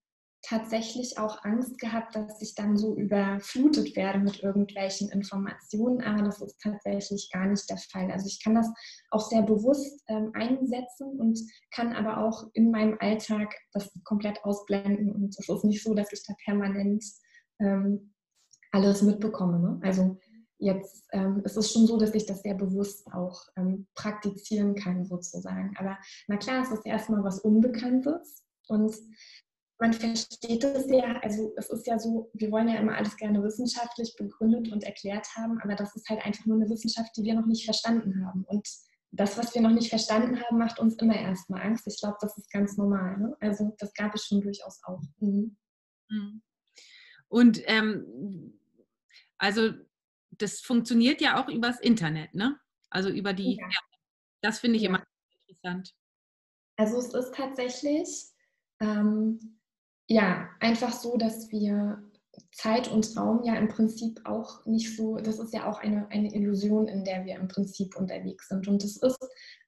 tatsächlich 0.43 1.19
auch 1.19 1.45
Angst 1.45 1.79
gehabt, 1.79 2.17
dass 2.17 2.43
ich 2.43 2.55
dann 2.55 2.77
so 2.77 2.97
überflutet 2.97 3.95
werde 3.97 4.19
mit 4.19 4.43
irgendwelchen 4.43 5.09
Informationen, 5.11 6.03
aber 6.03 6.23
das 6.23 6.43
ist 6.43 6.61
tatsächlich 6.61 7.31
gar 7.33 7.47
nicht 7.47 7.69
der 7.71 7.77
Fall. 7.77 8.11
Also 8.11 8.27
ich 8.27 8.43
kann 8.43 8.55
das 8.55 8.69
auch 9.11 9.29
sehr 9.29 9.43
bewusst 9.43 10.03
ähm, 10.09 10.33
einsetzen 10.35 11.19
und 11.21 11.39
kann 11.71 11.93
aber 11.93 12.19
auch 12.19 12.51
in 12.55 12.71
meinem 12.71 12.97
Alltag 13.01 13.55
das 13.73 13.91
komplett 14.05 14.45
ausblenden 14.45 15.13
und 15.13 15.37
es 15.39 15.49
ist 15.49 15.65
nicht 15.65 15.83
so, 15.83 15.95
dass 15.95 16.13
ich 16.13 16.25
da 16.27 16.35
permanent 16.45 17.05
ähm, 17.61 18.13
alles 18.73 19.03
mitbekomme. 19.03 19.61
Ne? 19.61 19.81
Also 19.83 20.19
jetzt 20.59 21.07
ähm, 21.13 21.43
es 21.45 21.57
ist 21.57 21.73
schon 21.73 21.87
so, 21.87 21.99
dass 21.99 22.15
ich 22.15 22.27
das 22.27 22.43
sehr 22.43 22.55
bewusst 22.55 23.07
auch 23.13 23.43
ähm, 23.57 23.87
praktizieren 23.95 24.75
kann 24.75 25.05
sozusagen. 25.05 25.75
Aber 25.77 25.99
na 26.27 26.37
klar, 26.37 26.63
es 26.63 26.71
ist 26.71 26.87
erstmal 26.87 27.23
was 27.23 27.41
Unbekanntes 27.41 28.45
und 28.69 28.95
man 29.83 29.93
versteht 29.93 30.63
es 30.63 30.89
ja, 30.89 31.19
also 31.23 31.53
es 31.57 31.69
ist 31.69 31.89
ja 31.89 31.99
so, 31.99 32.31
wir 32.35 32.53
wollen 32.53 32.69
ja 32.69 32.77
immer 32.77 32.97
alles 32.97 33.17
gerne 33.17 33.43
wissenschaftlich 33.43 34.15
begründet 34.17 34.71
und 34.71 34.85
erklärt 34.85 35.27
haben, 35.35 35.61
aber 35.61 35.75
das 35.75 35.97
ist 35.97 36.09
halt 36.09 36.25
einfach 36.25 36.47
nur 36.47 36.55
eine 36.55 36.71
Wissenschaft, 36.71 37.11
die 37.17 37.25
wir 37.25 37.35
noch 37.35 37.47
nicht 37.47 37.65
verstanden 37.65 38.25
haben. 38.25 38.45
Und 38.45 38.69
das, 39.11 39.37
was 39.37 39.53
wir 39.57 39.61
noch 39.61 39.73
nicht 39.73 39.91
verstanden 39.91 40.41
haben, 40.41 40.57
macht 40.57 40.79
uns 40.79 40.95
immer 40.99 41.17
erstmal 41.17 41.63
Angst. 41.63 41.89
Ich 41.89 41.99
glaube, 41.99 42.17
das 42.21 42.39
ist 42.39 42.49
ganz 42.53 42.77
normal. 42.77 43.19
Ne? 43.19 43.37
Also 43.41 43.75
das 43.79 43.93
gab 43.95 44.15
es 44.15 44.25
schon 44.25 44.41
durchaus 44.41 44.81
auch. 44.85 45.03
Mhm. 45.19 45.57
mhm. 46.09 46.43
Und 47.27 47.61
ähm, 47.65 48.61
also 49.37 49.73
das 50.31 50.61
funktioniert 50.61 51.21
ja 51.21 51.43
auch 51.43 51.49
übers 51.49 51.81
Internet, 51.81 52.35
ne? 52.35 52.61
Also 52.89 53.09
über 53.09 53.33
die, 53.33 53.57
ja. 53.57 53.69
das 54.43 54.61
finde 54.61 54.77
ich 54.77 54.83
ja. 54.83 54.91
immer 54.91 55.03
interessant. 55.49 55.93
Also 56.77 56.99
es 56.99 57.13
ist 57.13 57.35
tatsächlich, 57.35 58.09
ähm, 58.81 59.59
ja, 60.13 60.51
einfach 60.61 60.93
so, 60.93 61.17
dass 61.17 61.51
wir 61.51 62.03
Zeit 62.53 62.89
und 62.89 63.17
Raum 63.17 63.43
ja 63.45 63.55
im 63.57 63.69
Prinzip 63.69 64.21
auch 64.25 64.65
nicht 64.67 64.95
so, 64.95 65.17
das 65.17 65.39
ist 65.39 65.55
ja 65.55 65.71
auch 65.71 65.81
eine, 65.81 66.07
eine 66.11 66.35
Illusion, 66.35 66.87
in 66.87 67.03
der 67.03 67.25
wir 67.25 67.37
im 67.37 67.49
Prinzip 67.49 67.97
unterwegs 67.97 68.49
sind. 68.49 68.69
Und 68.69 68.85
es 68.85 68.99
ist 68.99 69.19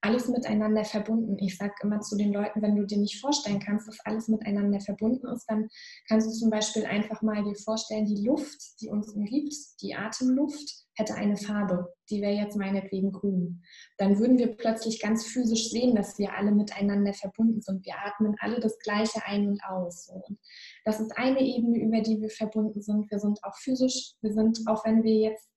alles 0.02 0.28
miteinander 0.28 0.84
verbunden. 0.84 1.38
Ich 1.38 1.56
sage 1.56 1.72
immer 1.82 2.00
zu 2.00 2.16
den 2.16 2.32
Leuten, 2.32 2.60
wenn 2.60 2.76
du 2.76 2.84
dir 2.84 2.98
nicht 2.98 3.20
vorstellen 3.20 3.58
kannst, 3.58 3.88
dass 3.88 4.00
alles 4.04 4.28
miteinander 4.28 4.80
verbunden 4.80 5.26
ist, 5.28 5.46
dann 5.48 5.68
kannst 6.08 6.26
du 6.26 6.32
zum 6.32 6.50
Beispiel 6.50 6.84
einfach 6.84 7.22
mal 7.22 7.42
dir 7.42 7.56
vorstellen, 7.56 8.04
die 8.04 8.26
Luft, 8.26 8.80
die 8.82 8.90
uns 8.90 9.08
umgibt, 9.08 9.54
die 9.80 9.94
Atemluft, 9.94 10.83
hätte 10.96 11.14
eine 11.14 11.36
Farbe, 11.36 11.92
die 12.10 12.20
wäre 12.20 12.32
jetzt 12.32 12.56
meinetwegen 12.56 13.12
grün. 13.12 13.62
Dann 13.98 14.18
würden 14.18 14.38
wir 14.38 14.56
plötzlich 14.56 15.00
ganz 15.00 15.26
physisch 15.26 15.70
sehen, 15.70 15.94
dass 15.94 16.18
wir 16.18 16.34
alle 16.34 16.52
miteinander 16.52 17.12
verbunden 17.12 17.60
sind. 17.60 17.84
Wir 17.84 17.94
atmen 18.04 18.36
alle 18.40 18.60
das 18.60 18.78
Gleiche 18.78 19.24
ein 19.24 19.48
und 19.48 19.64
aus. 19.64 20.08
Und 20.08 20.38
das 20.84 21.00
ist 21.00 21.16
eine 21.16 21.40
Ebene, 21.40 21.78
über 21.78 22.00
die 22.00 22.20
wir 22.20 22.30
verbunden 22.30 22.80
sind. 22.80 23.10
Wir 23.10 23.18
sind 23.18 23.42
auch 23.42 23.56
physisch, 23.56 24.14
wir 24.20 24.32
sind, 24.32 24.60
auch 24.66 24.84
wenn 24.84 25.02
wir 25.02 25.16
jetzt 25.16 25.48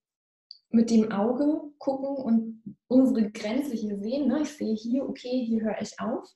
mit 0.69 0.89
dem 0.89 1.11
Auge 1.11 1.61
gucken 1.77 2.17
und 2.17 2.77
unsere 2.87 3.31
Grenze 3.31 3.73
hier 3.73 3.97
sehen, 3.99 4.27
ne? 4.27 4.41
ich 4.41 4.49
sehe 4.49 4.75
hier, 4.75 5.07
okay, 5.07 5.45
hier 5.45 5.61
höre 5.61 5.81
ich 5.81 5.97
auf, 5.99 6.27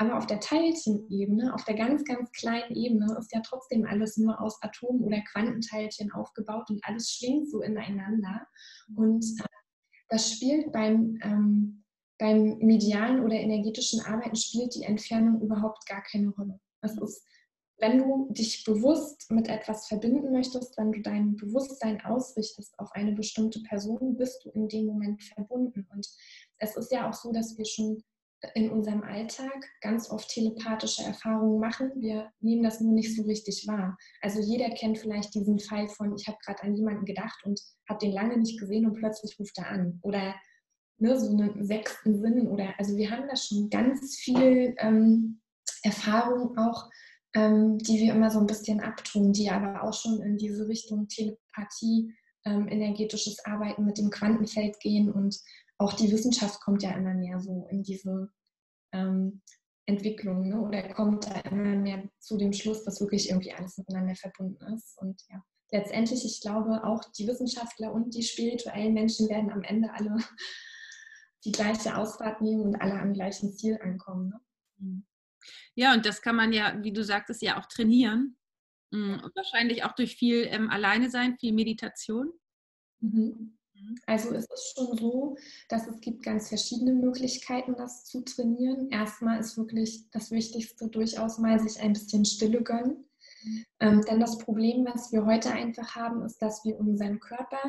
aber 0.00 0.16
auf 0.16 0.26
der 0.26 0.38
Teilchenebene, 0.38 1.52
auf 1.52 1.64
der 1.64 1.74
ganz, 1.74 2.04
ganz 2.04 2.30
kleinen 2.30 2.74
Ebene 2.74 3.16
ist 3.18 3.34
ja 3.34 3.40
trotzdem 3.40 3.84
alles 3.84 4.16
nur 4.16 4.40
aus 4.40 4.62
Atomen 4.62 5.02
oder 5.02 5.20
Quantenteilchen 5.32 6.12
aufgebaut 6.12 6.70
und 6.70 6.80
alles 6.84 7.10
schwingt 7.10 7.50
so 7.50 7.62
ineinander. 7.62 8.46
Und 8.94 9.24
äh, 9.24 9.44
das 10.08 10.30
spielt 10.30 10.72
beim, 10.72 11.18
ähm, 11.22 11.84
beim 12.16 12.58
medialen 12.58 13.24
oder 13.24 13.34
energetischen 13.34 14.00
Arbeiten 14.00 14.36
spielt 14.36 14.76
die 14.76 14.84
Entfernung 14.84 15.40
überhaupt 15.40 15.84
gar 15.86 16.02
keine 16.02 16.30
Rolle. 16.30 16.60
Das 16.80 16.96
ist, 16.96 17.26
wenn 17.78 17.98
du 17.98 18.28
dich 18.30 18.62
bewusst 18.62 19.28
mit 19.32 19.48
etwas 19.48 19.88
verbinden 19.88 20.30
möchtest, 20.30 20.78
wenn 20.78 20.92
du 20.92 21.00
dein 21.00 21.34
Bewusstsein 21.34 22.00
ausrichtest 22.04 22.78
auf 22.78 22.92
eine 22.92 23.12
bestimmte 23.12 23.60
Person, 23.62 24.16
bist 24.16 24.44
du 24.44 24.50
in 24.50 24.68
dem 24.68 24.86
Moment 24.86 25.24
verbunden. 25.24 25.88
Und 25.92 26.08
es 26.58 26.76
ist 26.76 26.92
ja 26.92 27.08
auch 27.08 27.14
so, 27.14 27.32
dass 27.32 27.58
wir 27.58 27.64
schon 27.64 28.04
in 28.54 28.70
unserem 28.70 29.02
Alltag 29.02 29.68
ganz 29.80 30.10
oft 30.10 30.28
telepathische 30.28 31.02
Erfahrungen 31.02 31.58
machen. 31.58 31.90
Wir 31.96 32.30
nehmen 32.40 32.62
das 32.62 32.80
nur 32.80 32.92
nicht 32.92 33.16
so 33.16 33.22
richtig 33.24 33.66
wahr. 33.66 33.96
Also 34.20 34.40
jeder 34.40 34.70
kennt 34.70 34.98
vielleicht 34.98 35.34
diesen 35.34 35.58
Fall 35.58 35.88
von, 35.88 36.14
ich 36.14 36.28
habe 36.28 36.38
gerade 36.44 36.62
an 36.62 36.76
jemanden 36.76 37.04
gedacht 37.04 37.40
und 37.44 37.60
habe 37.88 37.98
den 37.98 38.12
lange 38.12 38.36
nicht 38.36 38.58
gesehen 38.60 38.86
und 38.86 38.94
plötzlich 38.94 39.38
ruft 39.40 39.58
er 39.58 39.68
an. 39.68 39.98
Oder 40.02 40.34
ne, 40.98 41.18
so 41.18 41.30
einen 41.30 41.64
sechsten 41.64 42.20
Sinn. 42.20 42.46
Oder 42.46 42.74
also 42.78 42.96
wir 42.96 43.10
haben 43.10 43.26
da 43.28 43.36
schon 43.36 43.70
ganz 43.70 44.16
viel 44.16 44.74
ähm, 44.78 45.40
Erfahrung 45.82 46.56
auch, 46.58 46.88
ähm, 47.34 47.78
die 47.78 47.98
wir 48.00 48.14
immer 48.14 48.30
so 48.30 48.38
ein 48.38 48.46
bisschen 48.46 48.80
abtun, 48.80 49.32
die 49.32 49.50
aber 49.50 49.82
auch 49.82 49.94
schon 49.94 50.20
in 50.22 50.36
diese 50.36 50.68
Richtung 50.68 51.08
Telepathie, 51.08 52.14
ähm, 52.44 52.68
energetisches 52.68 53.44
Arbeiten 53.44 53.84
mit 53.84 53.98
dem 53.98 54.10
Quantenfeld 54.10 54.78
gehen 54.80 55.10
und 55.10 55.36
auch 55.78 55.92
die 55.92 56.10
Wissenschaft 56.10 56.60
kommt 56.60 56.82
ja 56.82 56.90
immer 56.90 57.14
mehr 57.14 57.40
so 57.40 57.66
in 57.70 57.82
diese 57.82 58.30
ähm, 58.92 59.42
Entwicklung 59.86 60.48
ne? 60.48 60.60
oder 60.60 60.92
kommt 60.92 61.26
da 61.26 61.40
immer 61.40 61.76
mehr 61.76 62.08
zu 62.18 62.36
dem 62.36 62.52
Schluss, 62.52 62.84
dass 62.84 63.00
wirklich 63.00 63.30
irgendwie 63.30 63.52
alles 63.54 63.78
miteinander 63.78 64.14
verbunden 64.16 64.62
ist. 64.74 64.98
Und 64.98 65.22
ja, 65.30 65.42
letztendlich, 65.70 66.24
ich 66.24 66.40
glaube, 66.40 66.84
auch 66.84 67.02
die 67.16 67.26
Wissenschaftler 67.26 67.92
und 67.92 68.14
die 68.14 68.22
spirituellen 68.22 68.92
Menschen 68.92 69.28
werden 69.28 69.50
am 69.50 69.62
Ende 69.62 69.92
alle 69.92 70.16
die 71.44 71.52
gleiche 71.52 71.96
Ausfahrt 71.96 72.42
nehmen 72.42 72.62
und 72.62 72.76
alle 72.76 73.00
am 73.00 73.14
gleichen 73.14 73.52
Ziel 73.52 73.78
ankommen. 73.80 74.28
Ne? 74.28 74.40
Mhm. 74.78 75.06
Ja, 75.74 75.94
und 75.94 76.04
das 76.04 76.20
kann 76.20 76.36
man 76.36 76.52
ja, 76.52 76.76
wie 76.82 76.92
du 76.92 77.04
sagtest, 77.04 77.40
ja 77.40 77.58
auch 77.58 77.66
trainieren. 77.66 78.36
Mhm. 78.90 79.20
Und 79.22 79.36
wahrscheinlich 79.36 79.84
auch 79.84 79.92
durch 79.92 80.16
viel 80.16 80.46
ähm, 80.50 80.70
Alleine 80.70 81.10
sein, 81.10 81.38
viel 81.38 81.52
Meditation. 81.52 82.32
Mhm. 83.00 83.57
Mhm. 83.80 83.96
Also 84.06 84.34
es 84.34 84.44
ist 84.44 84.74
schon 84.74 84.96
so, 84.96 85.36
dass 85.68 85.86
es 85.86 86.00
gibt 86.00 86.22
ganz 86.22 86.48
verschiedene 86.48 86.94
Möglichkeiten, 86.94 87.74
das 87.76 88.04
zu 88.04 88.22
trainieren. 88.22 88.90
Erstmal 88.90 89.40
ist 89.40 89.56
wirklich 89.56 90.08
das 90.10 90.30
Wichtigste 90.30 90.88
durchaus 90.88 91.38
mal 91.38 91.58
sich 91.58 91.80
ein 91.80 91.92
bisschen 91.92 92.24
Stille 92.24 92.62
gönnen. 92.62 93.04
Mhm. 93.44 93.64
Ähm, 93.80 94.00
denn 94.02 94.20
das 94.20 94.38
Problem, 94.38 94.84
was 94.84 95.12
wir 95.12 95.24
heute 95.24 95.50
einfach 95.50 95.94
haben, 95.94 96.22
ist, 96.22 96.40
dass 96.42 96.64
wir 96.64 96.78
unseren 96.78 97.20
Körper 97.20 97.60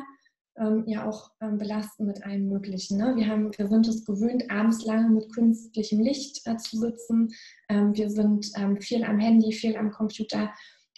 ähm, 0.60 0.84
ja 0.86 1.08
auch 1.08 1.30
ähm, 1.40 1.58
belasten 1.58 2.06
mit 2.06 2.24
allem 2.24 2.48
Möglichen. 2.48 2.98
Ne? 2.98 3.14
Wir, 3.16 3.28
haben, 3.28 3.50
wir 3.56 3.68
sind 3.68 3.86
es 3.88 4.04
gewöhnt, 4.04 4.50
abends 4.50 4.84
lange 4.84 5.08
mit 5.08 5.32
künstlichem 5.32 6.00
Licht 6.00 6.46
äh, 6.46 6.56
zu 6.56 6.76
sitzen. 6.76 7.32
Ähm, 7.68 7.94
wir 7.96 8.10
sind 8.10 8.50
ähm, 8.56 8.80
viel 8.80 9.04
am 9.04 9.18
Handy, 9.18 9.52
viel 9.52 9.76
am 9.76 9.90
Computer. 9.90 10.52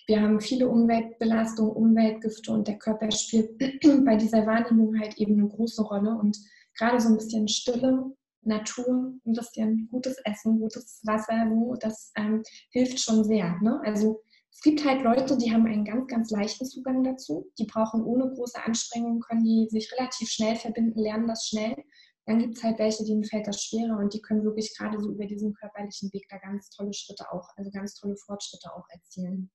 Wir 0.07 0.21
haben 0.21 0.41
viele 0.41 0.69
Umweltbelastungen, 0.69 1.73
Umweltgifte 1.73 2.53
und 2.53 2.67
der 2.67 2.79
Körper 2.79 3.11
spielt 3.11 3.59
bei 4.05 4.17
dieser 4.17 4.47
Wahrnehmung 4.47 4.99
halt 4.99 5.17
eben 5.19 5.39
eine 5.39 5.49
große 5.49 5.83
Rolle. 5.83 6.11
Und 6.11 6.39
gerade 6.77 7.01
so 7.01 7.09
ein 7.09 7.17
bisschen 7.17 7.49
Stille, 7.49 8.13
Natur, 8.43 9.15
ein 9.25 9.33
bisschen 9.33 9.89
gutes 9.91 10.17
Essen, 10.25 10.59
gutes 10.59 11.01
Wasser, 11.05 11.47
das 11.81 12.13
ähm, 12.17 12.43
hilft 12.71 12.99
schon 13.01 13.25
sehr. 13.25 13.57
Ne? 13.61 13.81
Also 13.85 14.23
es 14.51 14.61
gibt 14.61 14.85
halt 14.85 15.03
Leute, 15.03 15.37
die 15.39 15.53
haben 15.53 15.67
einen 15.67 15.85
ganz, 15.85 16.09
ganz 16.09 16.31
leichten 16.31 16.67
Zugang 16.67 17.03
dazu. 17.05 17.51
Die 17.59 17.65
brauchen 17.65 18.05
ohne 18.05 18.29
große 18.31 18.63
Anstrengungen, 18.63 19.21
können 19.21 19.45
die 19.45 19.69
sich 19.71 19.91
relativ 19.93 20.29
schnell 20.29 20.57
verbinden, 20.57 20.99
lernen 20.99 21.27
das 21.27 21.47
schnell. 21.49 21.77
Dann 22.27 22.39
gibt 22.39 22.57
es 22.57 22.63
halt 22.63 22.79
welche, 22.79 23.05
denen 23.05 23.25
fällt 23.25 23.47
das 23.47 23.63
schwerer 23.63 23.99
und 23.99 24.15
die 24.15 24.21
können 24.21 24.45
wirklich 24.45 24.77
gerade 24.77 25.01
so 25.01 25.11
über 25.11 25.27
diesen 25.27 25.55
körperlichen 25.55 26.13
Weg 26.13 26.27
da 26.29 26.39
ganz 26.39 26.71
tolle 26.71 26.93
Schritte 26.93 27.33
auch, 27.33 27.49
also 27.57 27.71
ganz 27.71 27.95
tolle 27.95 28.17
Fortschritte 28.17 28.73
auch 28.75 28.85
erzielen. 28.91 29.51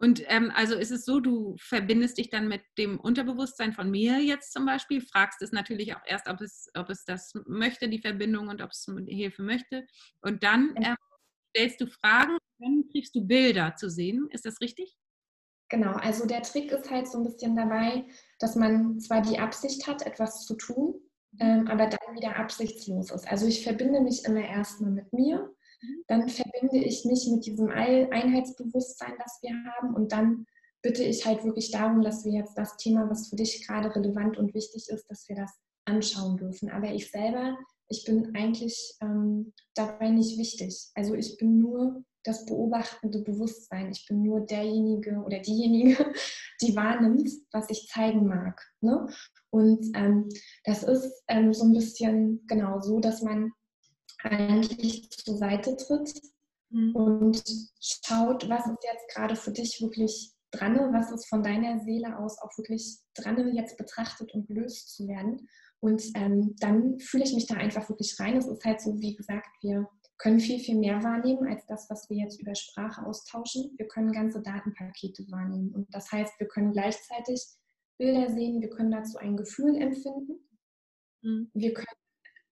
Und 0.00 0.22
ähm, 0.28 0.50
also 0.54 0.76
ist 0.76 0.90
es 0.90 1.04
so, 1.04 1.20
du 1.20 1.56
verbindest 1.58 2.16
dich 2.16 2.30
dann 2.30 2.48
mit 2.48 2.62
dem 2.78 2.98
Unterbewusstsein 2.98 3.74
von 3.74 3.90
mir 3.90 4.18
jetzt 4.18 4.52
zum 4.52 4.64
Beispiel, 4.64 5.02
fragst 5.02 5.42
es 5.42 5.52
natürlich 5.52 5.94
auch 5.94 6.00
erst, 6.06 6.26
ob 6.26 6.40
es, 6.40 6.70
ob 6.74 6.88
es 6.88 7.04
das 7.04 7.32
möchte, 7.46 7.86
die 7.88 8.00
Verbindung 8.00 8.48
und 8.48 8.62
ob 8.62 8.70
es 8.70 8.86
Hilfe 9.06 9.42
möchte. 9.42 9.86
Und 10.22 10.42
dann 10.42 10.74
ähm, 10.76 10.96
stellst 11.54 11.82
du 11.82 11.86
Fragen, 11.86 12.38
dann 12.58 12.84
kriegst 12.90 13.14
du 13.14 13.26
Bilder 13.26 13.74
zu 13.76 13.90
sehen. 13.90 14.26
Ist 14.30 14.46
das 14.46 14.62
richtig? 14.62 14.96
Genau, 15.68 15.92
also 15.92 16.26
der 16.26 16.42
Trick 16.42 16.72
ist 16.72 16.90
halt 16.90 17.06
so 17.06 17.18
ein 17.18 17.24
bisschen 17.24 17.54
dabei, 17.54 18.06
dass 18.38 18.56
man 18.56 18.98
zwar 19.00 19.20
die 19.20 19.38
Absicht 19.38 19.86
hat, 19.86 20.02
etwas 20.06 20.46
zu 20.46 20.56
tun, 20.56 20.94
mhm. 21.32 21.40
ähm, 21.40 21.68
aber 21.68 21.86
dann 21.86 22.16
wieder 22.16 22.36
absichtslos 22.36 23.10
ist. 23.10 23.28
Also 23.28 23.46
ich 23.46 23.62
verbinde 23.62 24.00
mich 24.00 24.24
immer 24.24 24.40
erstmal 24.40 24.90
mit 24.92 25.12
mir. 25.12 25.54
Dann 26.08 26.28
verbinde 26.28 26.78
ich 26.78 27.04
mich 27.04 27.28
mit 27.30 27.46
diesem 27.46 27.68
Einheitsbewusstsein, 27.68 29.14
das 29.18 29.38
wir 29.42 29.52
haben 29.64 29.94
und 29.94 30.12
dann 30.12 30.46
bitte 30.82 31.02
ich 31.02 31.26
halt 31.26 31.44
wirklich 31.44 31.70
darum, 31.70 32.02
dass 32.02 32.24
wir 32.24 32.32
jetzt 32.32 32.56
das 32.56 32.76
Thema, 32.76 33.08
was 33.10 33.28
für 33.28 33.36
dich 33.36 33.66
gerade 33.66 33.94
relevant 33.94 34.38
und 34.38 34.54
wichtig 34.54 34.88
ist, 34.88 35.06
dass 35.10 35.28
wir 35.28 35.36
das 35.36 35.52
anschauen 35.84 36.36
dürfen. 36.36 36.70
Aber 36.70 36.92
ich 36.92 37.10
selber 37.10 37.56
ich 37.90 38.04
bin 38.04 38.34
eigentlich 38.34 38.94
ähm, 39.02 39.52
dabei 39.74 40.10
nicht 40.10 40.38
wichtig. 40.38 40.90
Also 40.94 41.14
ich 41.14 41.36
bin 41.36 41.58
nur 41.58 42.04
das 42.22 42.46
beobachtende 42.46 43.20
Bewusstsein. 43.20 43.90
Ich 43.90 44.06
bin 44.06 44.22
nur 44.22 44.40
derjenige 44.40 45.22
oder 45.24 45.40
diejenige, 45.40 45.96
die 46.62 46.76
wahrnimmt, 46.76 47.28
was 47.52 47.68
ich 47.68 47.88
zeigen 47.88 48.26
mag. 48.26 48.62
Ne? 48.80 49.08
Und 49.50 49.84
ähm, 49.96 50.28
das 50.64 50.84
ist 50.84 51.24
ähm, 51.26 51.52
so 51.52 51.64
ein 51.64 51.72
bisschen 51.72 52.46
genau 52.46 52.80
so, 52.80 53.00
dass 53.00 53.22
man 53.22 53.52
eigentlich 54.24 55.10
zur 55.10 55.36
Seite 55.36 55.76
tritt 55.76 56.20
mhm. 56.70 56.94
und 56.94 57.42
schaut, 57.80 58.48
was 58.48 58.66
ist 58.66 58.84
jetzt 58.84 59.14
gerade 59.14 59.36
für 59.36 59.52
dich 59.52 59.80
wirklich 59.80 60.32
dran, 60.50 60.76
was 60.92 61.12
ist 61.12 61.28
von 61.28 61.42
deiner 61.42 61.80
Seele 61.80 62.18
aus 62.18 62.38
auch 62.38 62.56
wirklich 62.58 62.98
dran, 63.14 63.54
jetzt 63.54 63.76
betrachtet 63.76 64.34
und 64.34 64.48
gelöst 64.48 64.94
zu 64.94 65.06
werden. 65.06 65.48
Und 65.80 66.02
ähm, 66.14 66.54
dann 66.58 66.98
fühle 66.98 67.24
ich 67.24 67.34
mich 67.34 67.46
da 67.46 67.54
einfach 67.54 67.88
wirklich 67.88 68.18
rein. 68.20 68.36
Es 68.36 68.46
ist 68.46 68.64
halt 68.64 68.80
so, 68.80 69.00
wie 69.00 69.16
gesagt, 69.16 69.48
wir 69.62 69.88
können 70.18 70.40
viel, 70.40 70.58
viel 70.58 70.76
mehr 70.76 71.02
wahrnehmen 71.02 71.48
als 71.48 71.64
das, 71.66 71.88
was 71.88 72.10
wir 72.10 72.18
jetzt 72.18 72.40
über 72.40 72.54
Sprache 72.54 73.06
austauschen. 73.06 73.72
Wir 73.78 73.88
können 73.88 74.12
ganze 74.12 74.42
Datenpakete 74.42 75.24
wahrnehmen. 75.30 75.72
Und 75.74 75.94
das 75.94 76.12
heißt, 76.12 76.38
wir 76.38 76.48
können 76.48 76.72
gleichzeitig 76.72 77.42
Bilder 77.96 78.30
sehen, 78.30 78.60
wir 78.60 78.68
können 78.70 78.90
dazu 78.90 79.18
ein 79.18 79.36
Gefühl 79.36 79.76
empfinden. 79.76 80.46
Mhm. 81.22 81.50
Wir 81.54 81.72
können 81.72 81.86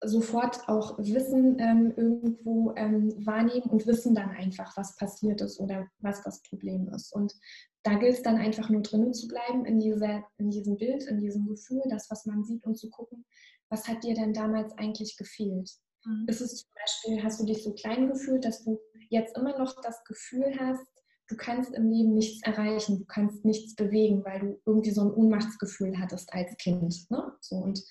sofort 0.01 0.69
auch 0.69 0.99
Wissen 0.99 1.59
ähm, 1.59 1.93
irgendwo 1.97 2.73
ähm, 2.77 3.13
wahrnehmen 3.27 3.69
und 3.69 3.87
wissen 3.87 4.15
dann 4.15 4.31
einfach, 4.31 4.77
was 4.77 4.97
passiert 4.97 5.41
ist 5.41 5.59
oder 5.59 5.89
was 5.99 6.23
das 6.23 6.43
Problem 6.43 6.89
ist. 6.95 7.13
Und 7.13 7.35
da 7.83 7.95
gilt 7.95 8.15
es 8.15 8.23
dann 8.23 8.37
einfach 8.37 8.69
nur 8.69 8.83
drinnen 8.83 9.13
zu 9.13 9.27
bleiben 9.27 9.65
in, 9.65 9.81
dieser, 9.81 10.25
in 10.39 10.51
diesem 10.51 10.77
Bild, 10.77 11.05
in 11.05 11.21
diesem 11.21 11.47
Gefühl, 11.47 11.83
das, 11.89 12.11
was 12.11 12.27
man 12.27 12.45
sieht 12.45 12.65
und 12.65 12.77
zu 12.77 12.91
gucken, 12.91 13.25
was 13.71 13.89
hat 13.89 14.05
dir 14.05 14.15
denn 14.15 14.33
damals 14.33 14.73
eigentlich 14.79 15.17
gefehlt? 15.17 15.71
Mhm. 16.05 16.27
Ist 16.29 16.41
es 16.41 16.57
zum 16.57 16.71
Beispiel, 16.75 17.25
hast 17.25 17.41
du 17.41 17.45
dich 17.45 17.63
so 17.65 17.73
klein 17.73 18.09
gefühlt, 18.09 18.45
dass 18.45 18.65
du 18.65 18.79
jetzt 19.11 19.37
immer 19.37 19.59
noch 19.59 19.81
das 19.81 20.05
Gefühl 20.05 20.55
hast, 20.59 20.87
du 21.29 21.37
kannst 21.37 21.75
im 21.75 21.91
Leben 21.91 22.15
nichts 22.15 22.43
erreichen, 22.47 22.99
du 22.99 23.05
kannst 23.05 23.45
nichts 23.45 23.75
bewegen, 23.75 24.25
weil 24.25 24.41
du 24.41 24.61
irgendwie 24.65 24.91
so 24.91 25.03
ein 25.03 25.13
Ohnmachtsgefühl 25.13 25.99
hattest 25.99 26.33
als 26.33 26.57
Kind. 26.57 27.11
Ne? 27.11 27.33
So, 27.41 27.57
und 27.57 27.83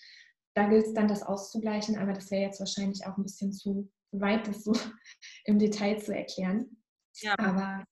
da 0.57 0.67
gilt 0.67 0.87
es 0.87 0.93
dann, 0.95 1.07
das 1.07 1.21
auszugleichen, 1.21 1.99
aber 1.99 2.13
das 2.13 2.31
wäre 2.31 2.41
jetzt 2.41 2.59
wahrscheinlich 2.59 3.05
auch 3.05 3.15
ein 3.15 3.23
bisschen 3.23 3.53
zu 3.53 3.91
weit, 4.11 4.47
das 4.47 4.63
so 4.63 4.73
im 5.45 5.59
Detail 5.59 5.99
zu 5.99 6.15
erklären. 6.15 6.81
Ja, 7.21 7.35
aber. 7.37 7.85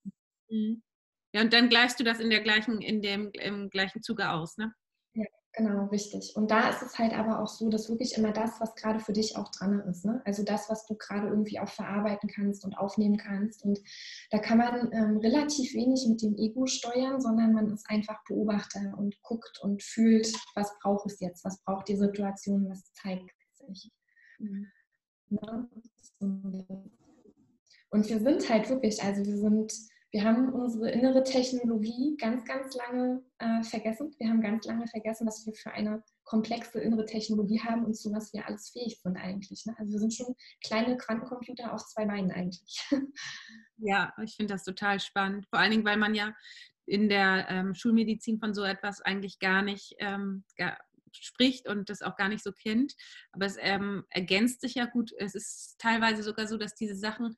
Mhm. 0.49 0.82
Ja, 1.36 1.41
und 1.41 1.53
dann 1.53 1.70
gleichst 1.70 1.99
du 1.99 2.03
das 2.03 2.20
in 2.20 2.32
der 2.32 2.41
gleichen, 2.41 2.82
in 2.82 3.03
dem 3.03 3.30
im 3.34 3.70
gleichen 3.70 4.01
Zuge 4.01 4.32
aus, 4.32 4.57
ne? 4.57 4.74
Genau, 5.58 5.86
richtig. 5.86 6.36
Und 6.36 6.51
da 6.51 6.68
ist 6.70 6.82
es 6.82 6.97
halt 6.99 7.14
aber 7.14 7.39
auch 7.41 7.47
so, 7.47 7.70
dass 7.70 7.88
wirklich 7.89 8.18
immer 8.18 8.34
das, 8.34 8.60
was 8.60 8.76
gerade 8.76 8.99
für 8.99 9.14
dich 9.14 9.38
auch 9.38 9.49
dran 9.51 9.80
ist, 9.88 10.03
ne? 10.03 10.22
Also 10.26 10.43
das, 10.43 10.70
was 10.70 10.86
du 10.86 10.95
gerade 10.95 11.30
irgendwie 11.30 11.60
auch 11.60 11.70
verarbeiten 11.70 12.30
kannst 12.30 12.66
und 12.66 12.78
aufnehmen 12.78 13.16
kannst. 13.16 13.64
Und 13.64 13.80
da 14.32 14.39
kann 14.39 14.58
man 14.58 14.91
ähm, 14.91 15.18
relativ 15.18 15.74
wenig 15.74 16.06
mit 16.10 16.22
dem 16.22 16.36
Ego 16.36 16.66
steuern, 16.66 17.22
sondern 17.22 17.53
man 17.53 17.72
ist 17.72 17.89
einfach 17.89 18.22
Beobachter 18.26 18.95
und 18.97 19.22
guckt 19.22 19.60
und 19.62 19.82
fühlt, 19.82 20.28
was 20.56 20.78
braucht 20.80 21.06
es 21.06 21.22
jetzt, 21.22 21.45
was 21.45 21.64
braucht 21.64 21.88
die 21.88 21.95
Situation, 21.95 22.70
was 22.70 22.91
zeigt 22.91 23.32
sich. 23.53 23.89
Mhm. 24.39 24.68
Ne? 25.30 25.70
Und 27.91 28.10
wir 28.10 28.20
sind 28.20 28.49
halt 28.49 28.70
wirklich, 28.70 29.01
also 29.01 29.26
wir 29.26 29.38
sind 29.38 29.74
wir 30.16 30.24
haben 30.24 30.53
unsere 30.53 30.91
innere 30.91 31.26
Technologie 31.26 32.16
ganz, 32.18 32.45
ganz 32.45 32.74
lange 32.74 33.22
äh, 33.39 33.61
vergessen. 33.63 34.16
Wir 34.18 34.30
haben 34.30 34.39
ganz 34.39 34.63
lange 34.63 34.88
vergessen, 34.88 35.28
was 35.28 35.45
wir 35.45 35.53
für 35.53 35.72
eine 35.72 36.01
komplexe 36.24 36.80
innere 36.80 37.05
Technologie 37.05 37.59
haben 37.59 37.84
und 37.84 37.95
zu 37.95 38.13
was 38.13 38.32
wir 38.32 38.47
alles 38.47 38.70
fähig 38.70 38.97
sind 39.03 39.18
eigentlich. 39.18 39.66
Ne? 39.66 39.76
Also 39.78 39.91
wir 39.91 39.99
sind 39.99 40.13
schon 40.13 40.34
kleine 40.63 40.95
Quantencomputer 40.95 41.74
auf 41.74 41.86
zwei 41.88 42.05
Beinen 42.05 42.32
eigentlich. 42.32 42.82
Ja, 43.78 44.13
ich 44.24 44.38
finde 44.38 44.53
das 44.53 44.63
total 44.63 45.01
spannend. 45.01 45.47
Vor 45.49 45.59
allen 45.59 45.72
Dingen, 45.72 45.84
weil 45.84 45.97
man 45.97 46.16
ja 46.16 46.34
in 46.86 47.09
der 47.09 47.47
ähm, 47.49 47.76
Schulmedizin 47.76 48.39
von 48.39 48.53
so 48.53 48.63
etwas 48.63 49.01
eigentlich 49.01 49.38
gar 49.39 49.63
nicht 49.63 49.95
ähm, 49.99 50.45
gar, 50.55 50.78
spricht 51.11 51.68
und 51.68 51.89
das 51.89 52.01
auch 52.01 52.16
gar 52.16 52.30
nicht 52.30 52.41
so 52.41 52.53
kennt. 52.53 52.95
Aber 53.34 53.45
es 53.45 53.57
ähm, 53.59 54.05
ergänzt 54.11 54.61
sich 54.61 54.76
ja 54.76 54.86
gut. 54.86 55.11
Es 55.18 55.36
ist 55.36 55.76
teilweise 55.78 56.24
sogar 56.24 56.47
so, 56.47 56.55
dass 56.55 56.74
diese 56.74 56.95
Sachen 56.95 57.36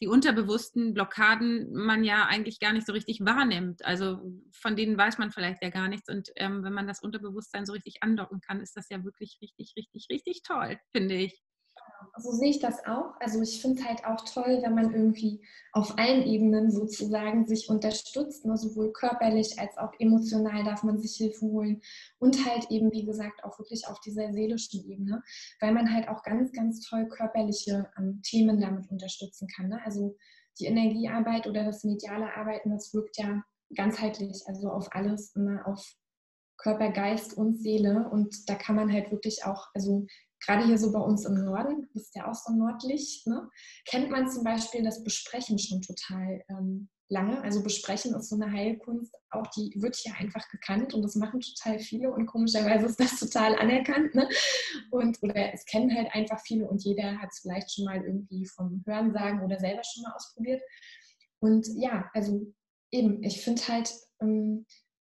die 0.00 0.08
unterbewussten 0.08 0.94
Blockaden 0.94 1.72
man 1.72 2.04
ja 2.04 2.26
eigentlich 2.26 2.58
gar 2.60 2.72
nicht 2.72 2.86
so 2.86 2.92
richtig 2.92 3.20
wahrnimmt. 3.20 3.84
Also 3.84 4.20
von 4.52 4.76
denen 4.76 4.98
weiß 4.98 5.18
man 5.18 5.30
vielleicht 5.30 5.62
ja 5.62 5.70
gar 5.70 5.88
nichts. 5.88 6.08
Und 6.08 6.30
ähm, 6.36 6.64
wenn 6.64 6.72
man 6.72 6.86
das 6.86 7.00
Unterbewusstsein 7.02 7.64
so 7.66 7.72
richtig 7.72 8.02
andocken 8.02 8.40
kann, 8.40 8.60
ist 8.60 8.76
das 8.76 8.88
ja 8.90 9.04
wirklich 9.04 9.38
richtig, 9.40 9.74
richtig, 9.76 10.06
richtig 10.10 10.42
toll, 10.42 10.78
finde 10.92 11.14
ich 11.14 11.40
so 12.16 12.30
sehe 12.30 12.50
ich 12.50 12.60
das 12.60 12.84
auch. 12.86 13.14
Also 13.20 13.42
ich 13.42 13.60
finde 13.60 13.80
es 13.80 13.88
halt 13.88 14.04
auch 14.04 14.24
toll, 14.24 14.60
wenn 14.62 14.74
man 14.74 14.94
irgendwie 14.94 15.44
auf 15.72 15.98
allen 15.98 16.22
Ebenen 16.22 16.70
sozusagen 16.70 17.46
sich 17.46 17.68
unterstützt, 17.68 18.44
ne? 18.44 18.56
sowohl 18.56 18.92
körperlich 18.92 19.58
als 19.58 19.76
auch 19.78 19.92
emotional 19.98 20.62
darf 20.64 20.84
man 20.84 20.98
sich 20.98 21.16
Hilfe 21.16 21.46
holen 21.46 21.80
und 22.18 22.46
halt 22.46 22.70
eben, 22.70 22.92
wie 22.92 23.04
gesagt, 23.04 23.42
auch 23.42 23.58
wirklich 23.58 23.88
auf 23.88 24.00
dieser 24.00 24.32
seelischen 24.32 24.88
Ebene, 24.88 25.22
weil 25.60 25.72
man 25.72 25.92
halt 25.92 26.08
auch 26.08 26.22
ganz, 26.22 26.52
ganz 26.52 26.80
toll 26.80 27.08
körperliche 27.08 27.90
ähm, 27.98 28.20
Themen 28.22 28.60
damit 28.60 28.88
unterstützen 28.90 29.48
kann. 29.48 29.68
Ne? 29.68 29.80
Also 29.84 30.16
die 30.60 30.66
Energiearbeit 30.66 31.48
oder 31.48 31.64
das 31.64 31.82
mediale 31.82 32.32
Arbeiten, 32.34 32.70
das 32.70 32.94
wirkt 32.94 33.18
ja 33.18 33.42
ganzheitlich, 33.74 34.42
also 34.46 34.70
auf 34.70 34.88
alles, 34.92 35.34
immer 35.34 35.66
auf 35.66 35.84
Körper, 36.56 36.92
Geist 36.92 37.36
und 37.36 37.54
Seele. 37.60 38.08
Und 38.08 38.48
da 38.48 38.54
kann 38.54 38.76
man 38.76 38.92
halt 38.92 39.10
wirklich 39.10 39.44
auch, 39.44 39.66
also 39.74 40.06
gerade 40.44 40.66
hier 40.66 40.78
so 40.78 40.92
bei 40.92 41.00
uns 41.00 41.24
im 41.24 41.44
Norden, 41.44 41.82
du 41.82 41.88
bist 41.92 42.14
ja 42.14 42.28
auch 42.28 42.34
so 42.34 42.52
Nordlicht, 42.52 43.26
ne, 43.26 43.48
kennt 43.86 44.10
man 44.10 44.28
zum 44.28 44.44
Beispiel 44.44 44.82
das 44.82 45.02
Besprechen 45.02 45.58
schon 45.58 45.80
total 45.80 46.42
ähm, 46.48 46.88
lange. 47.08 47.40
Also 47.42 47.62
besprechen 47.62 48.14
ist 48.14 48.28
so 48.28 48.36
eine 48.36 48.50
Heilkunst, 48.50 49.14
auch 49.30 49.46
die 49.48 49.72
wird 49.76 49.96
hier 49.96 50.14
einfach 50.16 50.48
gekannt 50.48 50.94
und 50.94 51.02
das 51.02 51.14
machen 51.16 51.40
total 51.40 51.78
viele 51.78 52.12
und 52.12 52.26
komischerweise 52.26 52.86
ist 52.86 53.00
das 53.00 53.18
total 53.18 53.56
anerkannt. 53.56 54.14
Ne? 54.14 54.28
Und, 54.90 55.22
oder 55.22 55.52
es 55.52 55.64
kennen 55.66 55.94
halt 55.94 56.14
einfach 56.14 56.40
viele 56.40 56.66
und 56.68 56.82
jeder 56.82 57.18
hat 57.18 57.30
es 57.32 57.40
vielleicht 57.40 57.72
schon 57.72 57.84
mal 57.84 58.02
irgendwie 58.02 58.46
vom 58.46 58.82
Hörensagen 58.86 59.42
oder 59.42 59.58
selber 59.58 59.82
schon 59.84 60.02
mal 60.02 60.12
ausprobiert. 60.14 60.62
Und 61.40 61.66
ja, 61.76 62.10
also 62.14 62.52
eben, 62.90 63.22
ich 63.22 63.42
finde 63.42 63.62
halt, 63.68 63.92
ähm, 64.20 64.66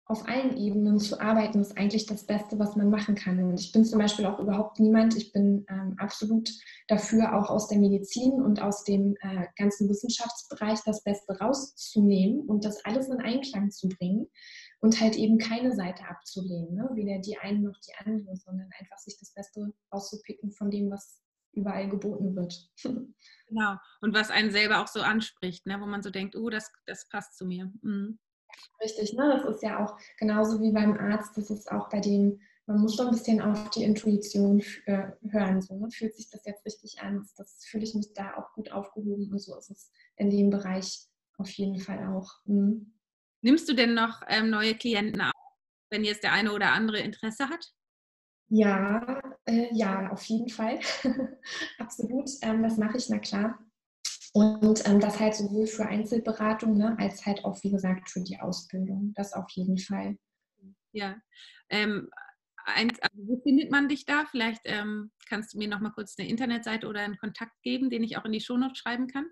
auf 0.09 0.27
allen 0.27 0.55
Ebenen 0.55 0.99
zu 0.99 1.19
arbeiten, 1.19 1.59
ist 1.59 1.77
eigentlich 1.77 2.05
das 2.05 2.25
Beste, 2.25 2.57
was 2.59 2.75
man 2.75 2.89
machen 2.89 3.15
kann. 3.15 3.43
Und 3.43 3.59
ich 3.59 3.73
bin 3.73 3.83
zum 3.83 3.99
Beispiel 3.99 4.25
auch 4.25 4.39
überhaupt 4.39 4.79
niemand, 4.79 5.17
ich 5.17 5.33
bin 5.33 5.65
ähm, 5.69 5.95
absolut 5.97 6.49
dafür, 6.87 7.37
auch 7.37 7.49
aus 7.49 7.67
der 7.67 7.77
Medizin 7.77 8.33
und 8.33 8.61
aus 8.61 8.85
dem 8.85 9.15
äh, 9.19 9.47
ganzen 9.57 9.89
Wissenschaftsbereich 9.89 10.79
das 10.85 11.03
Beste 11.03 11.37
rauszunehmen 11.37 12.41
und 12.47 12.63
das 12.63 12.85
alles 12.85 13.09
in 13.09 13.19
Einklang 13.19 13.69
zu 13.71 13.89
bringen 13.89 14.27
und 14.79 15.01
halt 15.01 15.15
eben 15.17 15.37
keine 15.39 15.75
Seite 15.75 16.07
abzulehnen, 16.07 16.73
ne? 16.73 16.89
weder 16.93 17.19
die 17.19 17.37
eine 17.37 17.59
noch 17.59 17.77
die 17.79 17.93
andere, 18.05 18.35
sondern 18.37 18.69
einfach 18.79 18.97
sich 18.99 19.17
das 19.19 19.33
Beste 19.33 19.73
rauszupicken 19.93 20.51
von 20.51 20.71
dem, 20.71 20.89
was 20.89 21.21
überall 21.51 21.89
geboten 21.89 22.35
wird. 22.35 22.69
Genau. 23.49 23.77
Und 24.01 24.13
was 24.13 24.29
einen 24.29 24.51
selber 24.51 24.83
auch 24.83 24.89
so 24.89 24.99
anspricht, 24.99 25.65
ne? 25.67 25.79
wo 25.79 25.85
man 25.85 26.03
so 26.03 26.09
denkt, 26.09 26.35
oh, 26.35 26.49
das, 26.49 26.69
das 26.85 27.07
passt 27.07 27.37
zu 27.37 27.45
mir. 27.45 27.71
Mhm. 27.81 28.19
Richtig, 28.81 29.13
ne? 29.13 29.41
das 29.41 29.55
ist 29.55 29.63
ja 29.63 29.83
auch 29.83 29.97
genauso 30.17 30.61
wie 30.61 30.71
beim 30.71 30.97
Arzt, 30.97 31.37
das 31.37 31.49
ist 31.49 31.71
auch 31.71 31.89
bei 31.89 31.99
dem, 31.99 32.39
man 32.67 32.81
muss 32.81 32.95
schon 32.95 33.07
ein 33.07 33.13
bisschen 33.13 33.41
auf 33.41 33.69
die 33.71 33.83
Intuition 33.83 34.61
äh, 34.85 35.11
hören. 35.29 35.61
So, 35.61 35.77
ne? 35.77 35.89
Fühlt 35.89 36.15
sich 36.15 36.29
das 36.29 36.45
jetzt 36.45 36.65
richtig 36.65 36.99
an? 37.01 37.27
Das 37.37 37.65
fühle 37.65 37.83
ich 37.83 37.95
mich 37.95 38.13
da 38.13 38.35
auch 38.35 38.53
gut 38.53 38.71
aufgehoben 38.71 39.31
und 39.31 39.39
so 39.39 39.57
ist 39.57 39.71
es 39.71 39.91
in 40.17 40.29
dem 40.29 40.49
Bereich 40.49 41.07
auf 41.37 41.49
jeden 41.51 41.79
Fall 41.79 42.07
auch. 42.07 42.29
Mhm. 42.45 42.93
Nimmst 43.41 43.69
du 43.69 43.73
denn 43.73 43.93
noch 43.93 44.21
ähm, 44.27 44.49
neue 44.49 44.75
Klienten 44.75 45.21
auf, 45.21 45.31
wenn 45.89 46.03
jetzt 46.03 46.23
der 46.23 46.33
eine 46.33 46.51
oder 46.51 46.73
andere 46.73 46.99
Interesse 46.99 47.49
hat? 47.49 47.71
Ja, 48.49 49.21
äh, 49.45 49.67
ja, 49.73 50.09
auf 50.11 50.23
jeden 50.25 50.49
Fall. 50.49 50.79
Absolut. 51.79 52.29
Ähm, 52.41 52.63
das 52.63 52.77
mache 52.77 52.97
ich, 52.97 53.09
na 53.09 53.19
klar. 53.19 53.59
Und 54.33 54.87
ähm, 54.87 54.99
das 54.99 55.19
halt 55.19 55.35
sowohl 55.35 55.67
für 55.67 55.85
Einzelberatung 55.85 56.77
ne, 56.77 56.95
als 56.99 57.25
halt 57.25 57.45
auch, 57.45 57.61
wie 57.63 57.71
gesagt, 57.71 58.09
für 58.09 58.21
die 58.21 58.39
Ausbildung. 58.39 59.13
Das 59.15 59.33
auf 59.33 59.49
jeden 59.51 59.77
Fall. 59.77 60.17
Ja. 60.91 61.15
Ähm, 61.69 62.09
ein, 62.65 62.91
also 63.01 63.27
wo 63.27 63.39
findet 63.41 63.71
man 63.71 63.87
dich 63.87 64.05
da? 64.05 64.25
Vielleicht 64.29 64.61
ähm, 64.65 65.11
kannst 65.29 65.53
du 65.53 65.57
mir 65.57 65.67
noch 65.67 65.79
mal 65.79 65.91
kurz 65.91 66.15
eine 66.17 66.27
Internetseite 66.27 66.87
oder 66.87 67.01
einen 67.01 67.17
Kontakt 67.17 67.53
geben, 67.63 67.89
den 67.89 68.03
ich 68.03 68.17
auch 68.17 68.25
in 68.25 68.33
die 68.33 68.41
Shownotes 68.41 68.77
schreiben 68.77 69.07
kann? 69.07 69.25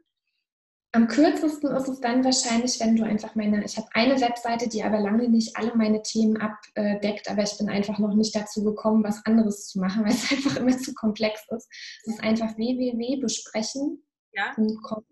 Am 0.93 1.09
kürzesten 1.09 1.75
ist 1.75 1.89
es 1.89 1.99
dann 1.99 2.23
wahrscheinlich, 2.23 2.79
wenn 2.79 2.95
du 2.95 3.03
einfach 3.03 3.35
meine, 3.35 3.65
ich 3.65 3.75
habe 3.75 3.89
eine 3.93 4.21
Webseite, 4.21 4.69
die 4.69 4.81
aber 4.81 5.01
lange 5.01 5.27
nicht 5.27 5.57
alle 5.57 5.75
meine 5.75 6.01
Themen 6.01 6.37
abdeckt, 6.37 7.29
aber 7.29 7.43
ich 7.43 7.57
bin 7.57 7.67
einfach 7.67 7.99
noch 7.99 8.13
nicht 8.13 8.33
dazu 8.33 8.63
gekommen, 8.63 9.03
was 9.03 9.25
anderes 9.25 9.67
zu 9.67 9.79
machen, 9.79 10.03
weil 10.05 10.13
es 10.13 10.31
einfach 10.31 10.55
immer 10.55 10.77
zu 10.77 10.93
komplex 10.93 11.41
ist. 11.49 11.67
Es 12.05 12.13
ist 12.13 12.23
einfach 12.23 12.55
www.besprechen 12.55 14.05
ja. 14.36 14.53
.com. 14.83 15.05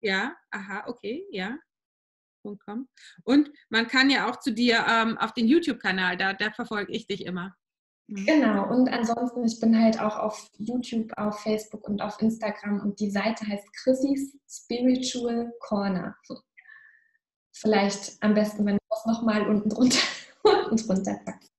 Ja, 0.00 0.36
aha, 0.50 0.84
okay, 0.86 1.26
ja. 1.30 1.58
.com. 2.64 2.88
Und 3.24 3.50
man 3.68 3.86
kann 3.86 4.10
ja 4.10 4.28
auch 4.28 4.40
zu 4.40 4.52
dir 4.52 4.84
ähm, 4.88 5.16
auf 5.18 5.32
den 5.32 5.46
YouTube-Kanal, 5.46 6.16
da, 6.16 6.32
da 6.32 6.50
verfolge 6.50 6.92
ich 6.92 7.06
dich 7.06 7.24
immer. 7.24 7.54
Mhm. 8.08 8.26
Genau, 8.26 8.68
und 8.68 8.88
ansonsten, 8.88 9.44
ich 9.44 9.60
bin 9.60 9.78
halt 9.80 10.00
auch 10.00 10.18
auf 10.18 10.50
YouTube, 10.58 11.12
auf 11.16 11.40
Facebook 11.40 11.88
und 11.88 12.02
auf 12.02 12.20
Instagram 12.20 12.80
und 12.80 12.98
die 12.98 13.10
Seite 13.10 13.46
heißt 13.46 13.72
Chrissys 13.74 14.36
Spiritual 14.48 15.52
Corner. 15.60 16.16
Vielleicht 17.52 18.20
am 18.22 18.34
besten, 18.34 18.66
wenn 18.66 18.74
du 18.76 18.84
das 18.90 19.06
nochmal 19.06 19.46
unten 19.46 19.70
drunter, 19.70 20.00
unten 20.42 20.76
drunter 20.76 21.20
packst. 21.24 21.50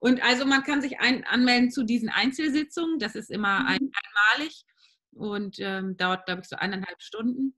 Und 0.00 0.22
also 0.22 0.44
man 0.44 0.62
kann 0.62 0.80
sich 0.80 1.00
ein, 1.00 1.24
anmelden 1.24 1.70
zu 1.70 1.84
diesen 1.84 2.08
Einzelsitzungen, 2.08 2.98
das 2.98 3.14
ist 3.14 3.30
immer 3.30 3.60
mhm. 3.60 3.66
ein, 3.66 3.90
einmalig 4.34 4.64
und 5.20 5.58
ähm, 5.60 5.96
dauert, 5.96 6.26
glaube 6.26 6.40
ich, 6.42 6.48
so 6.48 6.56
eineinhalb 6.56 7.00
Stunden. 7.00 7.54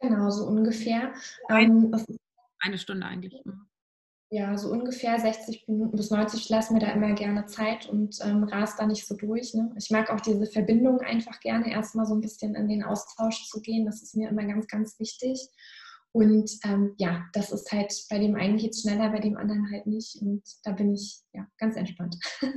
Genau, 0.00 0.30
so 0.30 0.46
ungefähr. 0.46 1.14
Ähm, 1.48 1.94
eine 2.60 2.78
Stunde 2.78 3.06
eigentlich. 3.06 3.44
Mhm. 3.44 3.66
Ja, 4.28 4.58
so 4.58 4.70
ungefähr 4.72 5.20
60 5.20 5.68
Minuten 5.68 5.96
bis 5.96 6.10
90. 6.10 6.40
Ich 6.40 6.48
lasse 6.48 6.72
mir 6.72 6.80
da 6.80 6.88
immer 6.88 7.12
gerne 7.12 7.46
Zeit 7.46 7.88
und 7.88 8.18
ähm, 8.22 8.42
ras 8.42 8.74
da 8.74 8.84
nicht 8.84 9.06
so 9.06 9.14
durch. 9.14 9.54
Ne? 9.54 9.72
Ich 9.78 9.90
mag 9.90 10.10
auch 10.10 10.20
diese 10.20 10.46
Verbindung 10.46 11.00
einfach 11.00 11.38
gerne, 11.38 11.70
erstmal 11.70 12.06
so 12.06 12.14
ein 12.14 12.20
bisschen 12.20 12.56
in 12.56 12.68
den 12.68 12.82
Austausch 12.82 13.48
zu 13.48 13.60
gehen. 13.60 13.86
Das 13.86 14.02
ist 14.02 14.16
mir 14.16 14.28
immer 14.28 14.44
ganz, 14.44 14.66
ganz 14.66 14.98
wichtig. 14.98 15.48
Und 16.10 16.50
ähm, 16.64 16.94
ja, 16.98 17.24
das 17.34 17.52
ist 17.52 17.70
halt, 17.70 17.94
bei 18.10 18.18
dem 18.18 18.34
einen 18.34 18.56
geht 18.56 18.72
es 18.72 18.82
schneller, 18.82 19.10
bei 19.10 19.20
dem 19.20 19.36
anderen 19.36 19.70
halt 19.70 19.86
nicht. 19.86 20.16
Und 20.20 20.42
da 20.64 20.72
bin 20.72 20.92
ich 20.92 21.20
ja 21.32 21.46
ganz 21.58 21.76
entspannt. 21.76 22.16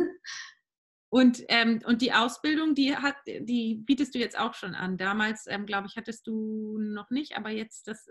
Und, 1.10 1.44
ähm, 1.48 1.82
und 1.86 2.02
die 2.02 2.14
Ausbildung, 2.14 2.76
die, 2.76 2.96
hat, 2.96 3.16
die 3.26 3.84
bietest 3.86 4.14
du 4.14 4.20
jetzt 4.20 4.38
auch 4.38 4.54
schon 4.54 4.76
an. 4.76 4.98
Damals, 4.98 5.46
ähm, 5.48 5.66
glaube 5.66 5.88
ich, 5.88 5.98
hattest 5.98 6.28
du 6.28 6.78
noch 6.78 7.10
nicht, 7.10 7.36
aber 7.36 7.50
jetzt 7.50 7.88
das. 7.88 8.08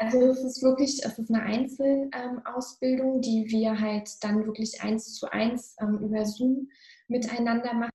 Also 0.00 0.18
es 0.26 0.42
ist 0.42 0.62
wirklich, 0.62 1.04
es 1.04 1.18
ist 1.18 1.30
eine 1.30 1.42
Einzelausbildung, 1.42 3.16
ähm, 3.16 3.20
die 3.20 3.46
wir 3.48 3.80
halt 3.80 4.10
dann 4.22 4.44
wirklich 4.44 4.82
eins 4.82 5.14
zu 5.14 5.32
eins 5.32 5.76
ähm, 5.80 5.98
über 6.00 6.26
Zoom 6.26 6.68
miteinander 7.06 7.72
machen. 7.72 7.92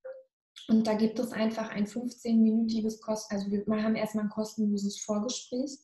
Und 0.69 0.87
da 0.87 0.93
gibt 0.93 1.19
es 1.19 1.31
einfach 1.33 1.69
ein 1.69 1.85
15-minütiges 1.85 3.01
Kost, 3.01 3.29
also 3.31 3.51
wir 3.51 3.83
haben 3.83 3.95
erstmal 3.95 4.25
ein 4.25 4.29
kostenloses 4.29 5.01
Vorgespräch, 5.01 5.77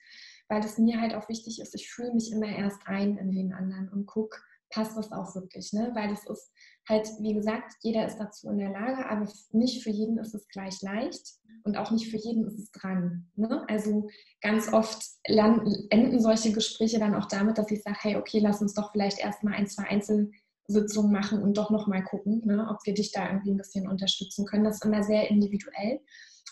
weil 0.47 0.63
es 0.63 0.77
mir 0.77 1.01
halt 1.01 1.13
auch 1.13 1.27
wichtig 1.27 1.59
ist, 1.59 1.75
ich 1.75 1.91
fühle 1.91 2.13
mich 2.13 2.31
immer 2.31 2.47
erst 2.47 2.79
ein 2.85 3.17
in 3.17 3.31
den 3.31 3.53
anderen 3.53 3.89
und 3.89 4.05
gucke, 4.05 4.37
passt 4.69 4.97
das 4.97 5.11
auch 5.11 5.35
wirklich, 5.35 5.73
ne? 5.73 5.91
Weil 5.93 6.11
es 6.13 6.25
ist 6.27 6.51
halt, 6.87 7.07
wie 7.19 7.33
gesagt, 7.33 7.75
jeder 7.81 8.05
ist 8.05 8.17
dazu 8.17 8.49
in 8.49 8.57
der 8.57 8.71
Lage, 8.71 9.09
aber 9.09 9.27
nicht 9.51 9.83
für 9.83 9.89
jeden 9.89 10.17
ist 10.17 10.33
es 10.33 10.47
gleich 10.47 10.81
leicht 10.81 11.39
und 11.63 11.77
auch 11.77 11.91
nicht 11.91 12.09
für 12.09 12.17
jeden 12.17 12.45
ist 12.47 12.59
es 12.59 12.71
dran. 12.71 13.27
Ne? 13.35 13.65
Also 13.67 14.09
ganz 14.41 14.71
oft 14.73 15.03
enden 15.23 16.19
solche 16.19 16.51
Gespräche 16.51 16.99
dann 16.99 17.15
auch 17.15 17.27
damit, 17.27 17.57
dass 17.57 17.71
ich 17.71 17.83
sage, 17.83 17.97
hey, 18.01 18.15
okay, 18.15 18.39
lass 18.39 18.61
uns 18.61 18.73
doch 18.73 18.91
vielleicht 18.91 19.19
erstmal 19.19 19.53
ein, 19.53 19.67
zwei 19.67 19.83
Einzelsitzungen 19.83 21.11
machen 21.11 21.41
und 21.41 21.57
doch 21.57 21.69
nochmal 21.69 22.03
gucken, 22.03 22.41
ne? 22.45 22.67
ob 22.69 22.77
wir 22.85 22.93
dich 22.93 23.11
da 23.11 23.27
irgendwie 23.27 23.51
ein 23.51 23.57
bisschen 23.57 23.87
unterstützen 23.87 24.45
können. 24.45 24.63
Das 24.63 24.75
ist 24.75 24.85
immer 24.85 25.03
sehr 25.03 25.29
individuell. 25.29 25.99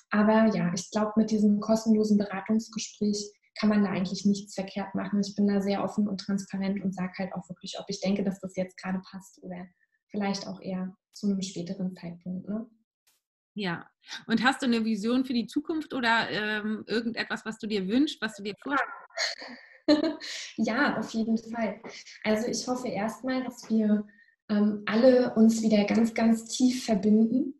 Aber 0.09 0.55
ja, 0.55 0.71
ich 0.73 0.89
glaube, 0.91 1.13
mit 1.17 1.31
diesem 1.31 1.59
kostenlosen 1.59 2.17
Beratungsgespräch 2.17 3.31
kann 3.59 3.69
man 3.69 3.83
da 3.83 3.89
eigentlich 3.89 4.25
nichts 4.25 4.53
verkehrt 4.53 4.95
machen. 4.95 5.21
Ich 5.21 5.35
bin 5.35 5.47
da 5.47 5.61
sehr 5.61 5.83
offen 5.83 6.07
und 6.07 6.19
transparent 6.19 6.83
und 6.83 6.93
sage 6.93 7.13
halt 7.17 7.33
auch 7.33 7.47
wirklich, 7.49 7.77
ob 7.79 7.85
ich 7.89 7.99
denke, 7.99 8.23
dass 8.23 8.39
das 8.39 8.55
jetzt 8.55 8.77
gerade 8.77 9.01
passt 9.09 9.41
oder 9.43 9.67
vielleicht 10.09 10.47
auch 10.47 10.61
eher 10.61 10.95
zu 11.13 11.27
einem 11.27 11.41
späteren 11.41 11.95
Zeitpunkt. 11.95 12.47
Ne? 12.47 12.69
Ja, 13.55 13.89
und 14.27 14.43
hast 14.43 14.61
du 14.61 14.67
eine 14.67 14.85
Vision 14.85 15.25
für 15.25 15.33
die 15.33 15.47
Zukunft 15.47 15.93
oder 15.93 16.29
ähm, 16.29 16.83
irgendetwas, 16.87 17.43
was 17.43 17.57
du 17.57 17.67
dir 17.67 17.87
wünschst, 17.87 18.21
was 18.21 18.35
du 18.35 18.43
dir 18.43 18.53
vorstellst? 18.61 18.93
ja, 20.57 20.97
auf 20.97 21.11
jeden 21.11 21.37
Fall. 21.37 21.81
Also 22.23 22.47
ich 22.47 22.67
hoffe 22.67 22.89
erstmal, 22.89 23.43
dass 23.43 23.67
wir 23.69 24.05
ähm, 24.49 24.83
alle 24.85 25.33
uns 25.33 25.61
wieder 25.63 25.85
ganz, 25.85 26.13
ganz 26.13 26.45
tief 26.45 26.85
verbinden 26.85 27.59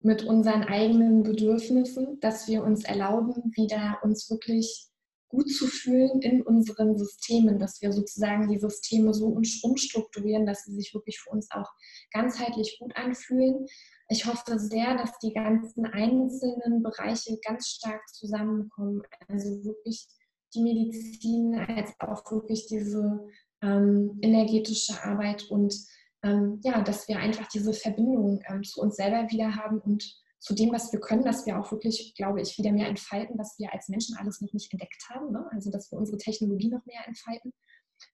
mit 0.00 0.22
unseren 0.22 0.64
eigenen 0.64 1.22
Bedürfnissen, 1.22 2.20
dass 2.20 2.48
wir 2.48 2.62
uns 2.62 2.84
erlauben, 2.84 3.52
wieder 3.54 3.98
uns 4.02 4.30
wirklich 4.30 4.88
gut 5.34 5.50
zu 5.50 5.66
fühlen 5.66 6.20
in 6.22 6.42
unseren 6.42 6.96
Systemen, 6.96 7.58
dass 7.58 7.82
wir 7.82 7.92
sozusagen 7.92 8.48
die 8.48 8.58
Systeme 8.58 9.12
so 9.12 9.26
umstrukturieren, 9.26 10.46
dass 10.46 10.64
sie 10.64 10.74
sich 10.74 10.94
wirklich 10.94 11.18
für 11.20 11.30
uns 11.30 11.50
auch 11.50 11.70
ganzheitlich 12.12 12.78
gut 12.80 12.96
anfühlen. 12.96 13.66
Ich 14.08 14.26
hoffe 14.26 14.58
sehr, 14.58 14.96
dass 14.96 15.18
die 15.18 15.32
ganzen 15.32 15.86
einzelnen 15.86 16.82
Bereiche 16.82 17.38
ganz 17.44 17.68
stark 17.68 18.06
zusammenkommen. 18.08 19.02
Also 19.28 19.64
wirklich 19.64 20.06
die 20.54 20.62
Medizin 20.62 21.54
als 21.54 21.92
auch 21.98 22.30
wirklich 22.30 22.66
diese 22.66 23.26
ähm, 23.62 24.18
energetische 24.22 25.02
Arbeit 25.02 25.50
und 25.50 25.74
ähm, 26.22 26.60
ja, 26.62 26.80
dass 26.82 27.08
wir 27.08 27.18
einfach 27.18 27.48
diese 27.48 27.72
Verbindung 27.72 28.40
ähm, 28.48 28.62
zu 28.62 28.80
uns 28.80 28.96
selber 28.96 29.30
wieder 29.30 29.56
haben 29.56 29.78
und 29.80 30.23
zu 30.44 30.54
dem, 30.54 30.72
was 30.72 30.92
wir 30.92 31.00
können, 31.00 31.24
dass 31.24 31.46
wir 31.46 31.58
auch 31.58 31.72
wirklich, 31.72 32.14
glaube 32.14 32.42
ich, 32.42 32.58
wieder 32.58 32.70
mehr 32.70 32.88
entfalten, 32.88 33.38
was 33.38 33.58
wir 33.58 33.72
als 33.72 33.88
Menschen 33.88 34.14
alles 34.18 34.42
noch 34.42 34.52
nicht 34.52 34.70
entdeckt 34.70 35.02
haben. 35.08 35.32
Ne? 35.32 35.48
Also, 35.52 35.70
dass 35.70 35.90
wir 35.90 35.98
unsere 35.98 36.18
Technologie 36.18 36.68
noch 36.68 36.84
mehr 36.84 37.00
entfalten. 37.06 37.54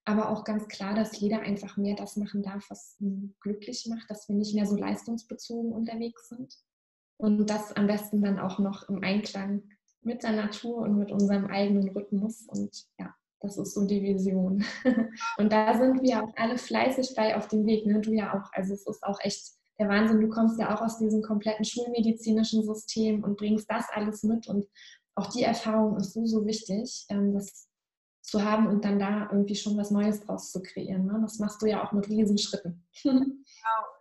Aber 0.04 0.30
auch 0.30 0.44
ganz 0.44 0.68
klar, 0.68 0.94
dass 0.94 1.18
jeder 1.18 1.40
einfach 1.40 1.76
mehr 1.76 1.96
das 1.96 2.16
machen 2.16 2.44
darf, 2.44 2.64
was 2.70 2.94
ihn 3.00 3.34
glücklich 3.40 3.84
macht, 3.88 4.08
dass 4.08 4.28
wir 4.28 4.36
nicht 4.36 4.54
mehr 4.54 4.64
so 4.64 4.76
leistungsbezogen 4.76 5.72
unterwegs 5.72 6.28
sind. 6.28 6.54
Und 7.16 7.50
das 7.50 7.72
am 7.72 7.88
besten 7.88 8.22
dann 8.22 8.38
auch 8.38 8.60
noch 8.60 8.88
im 8.88 9.02
Einklang 9.02 9.64
mit 10.00 10.22
der 10.22 10.32
Natur 10.32 10.76
und 10.82 10.98
mit 10.98 11.10
unserem 11.10 11.46
eigenen 11.46 11.88
Rhythmus. 11.88 12.42
Und 12.46 12.86
ja, 13.00 13.12
das 13.40 13.58
ist 13.58 13.74
so 13.74 13.84
die 13.86 14.02
Vision. 14.02 14.64
Und 15.36 15.52
da 15.52 15.76
sind 15.76 16.00
wir 16.02 16.22
auch 16.22 16.32
alle 16.36 16.58
fleißig 16.58 17.14
bei 17.16 17.36
auf 17.36 17.48
dem 17.48 17.66
Weg. 17.66 17.86
Ne? 17.86 18.00
Du 18.00 18.12
ja 18.12 18.38
auch. 18.38 18.52
Also 18.52 18.72
es 18.72 18.86
ist 18.86 19.02
auch 19.02 19.18
echt 19.20 19.59
der 19.80 19.88
Wahnsinn, 19.88 20.20
du 20.20 20.28
kommst 20.28 20.60
ja 20.60 20.74
auch 20.74 20.82
aus 20.82 20.98
diesem 20.98 21.22
kompletten 21.22 21.64
schulmedizinischen 21.64 22.62
System 22.62 23.24
und 23.24 23.38
bringst 23.38 23.68
das 23.70 23.86
alles 23.92 24.22
mit 24.22 24.46
und 24.46 24.66
auch 25.14 25.28
die 25.32 25.42
Erfahrung 25.42 25.96
ist 25.96 26.12
so, 26.12 26.24
so 26.26 26.46
wichtig, 26.46 27.06
ähm, 27.08 27.32
das 27.32 27.66
zu 28.22 28.44
haben 28.44 28.68
und 28.68 28.84
dann 28.84 28.98
da 28.98 29.28
irgendwie 29.32 29.56
schon 29.56 29.76
was 29.76 29.90
Neues 29.90 30.20
draus 30.20 30.52
zu 30.52 30.62
kreieren. 30.62 31.06
Ne? 31.06 31.18
Das 31.22 31.38
machst 31.38 31.60
du 31.62 31.66
ja 31.66 31.84
auch 31.84 31.92
mit 31.92 32.08
Riesenschritten. 32.08 32.86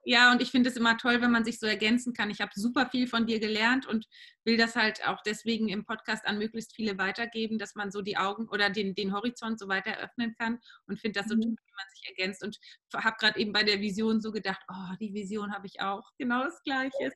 Ja, 0.03 0.31
und 0.31 0.41
ich 0.41 0.51
finde 0.51 0.69
es 0.69 0.77
immer 0.77 0.97
toll, 0.97 1.21
wenn 1.21 1.31
man 1.31 1.45
sich 1.45 1.59
so 1.59 1.67
ergänzen 1.67 2.13
kann. 2.13 2.29
Ich 2.29 2.41
habe 2.41 2.51
super 2.55 2.89
viel 2.89 3.07
von 3.07 3.25
dir 3.25 3.39
gelernt 3.39 3.87
und 3.87 4.07
will 4.45 4.57
das 4.57 4.75
halt 4.75 5.07
auch 5.07 5.21
deswegen 5.25 5.69
im 5.69 5.85
Podcast 5.85 6.25
an 6.25 6.37
möglichst 6.37 6.75
viele 6.75 6.97
weitergeben, 6.97 7.59
dass 7.59 7.75
man 7.75 7.91
so 7.91 8.01
die 8.01 8.17
Augen 8.17 8.47
oder 8.49 8.69
den, 8.69 8.95
den 8.95 9.13
Horizont 9.13 9.59
so 9.59 9.67
weiter 9.67 9.97
öffnen 9.99 10.33
kann 10.37 10.59
und 10.87 10.99
finde 10.99 11.19
das 11.19 11.29
so 11.29 11.35
mhm. 11.35 11.41
toll, 11.41 11.51
wie 11.51 11.75
man 11.75 11.85
sich 11.93 12.09
ergänzt. 12.09 12.43
Und 12.43 12.57
habe 12.95 13.17
gerade 13.19 13.39
eben 13.39 13.53
bei 13.53 13.63
der 13.63 13.79
Vision 13.79 14.21
so 14.21 14.31
gedacht, 14.31 14.61
oh, 14.69 14.95
die 14.99 15.13
Vision 15.13 15.53
habe 15.53 15.67
ich 15.67 15.81
auch. 15.81 16.09
Genau 16.17 16.43
das 16.43 16.61
Gleiche. 16.63 17.11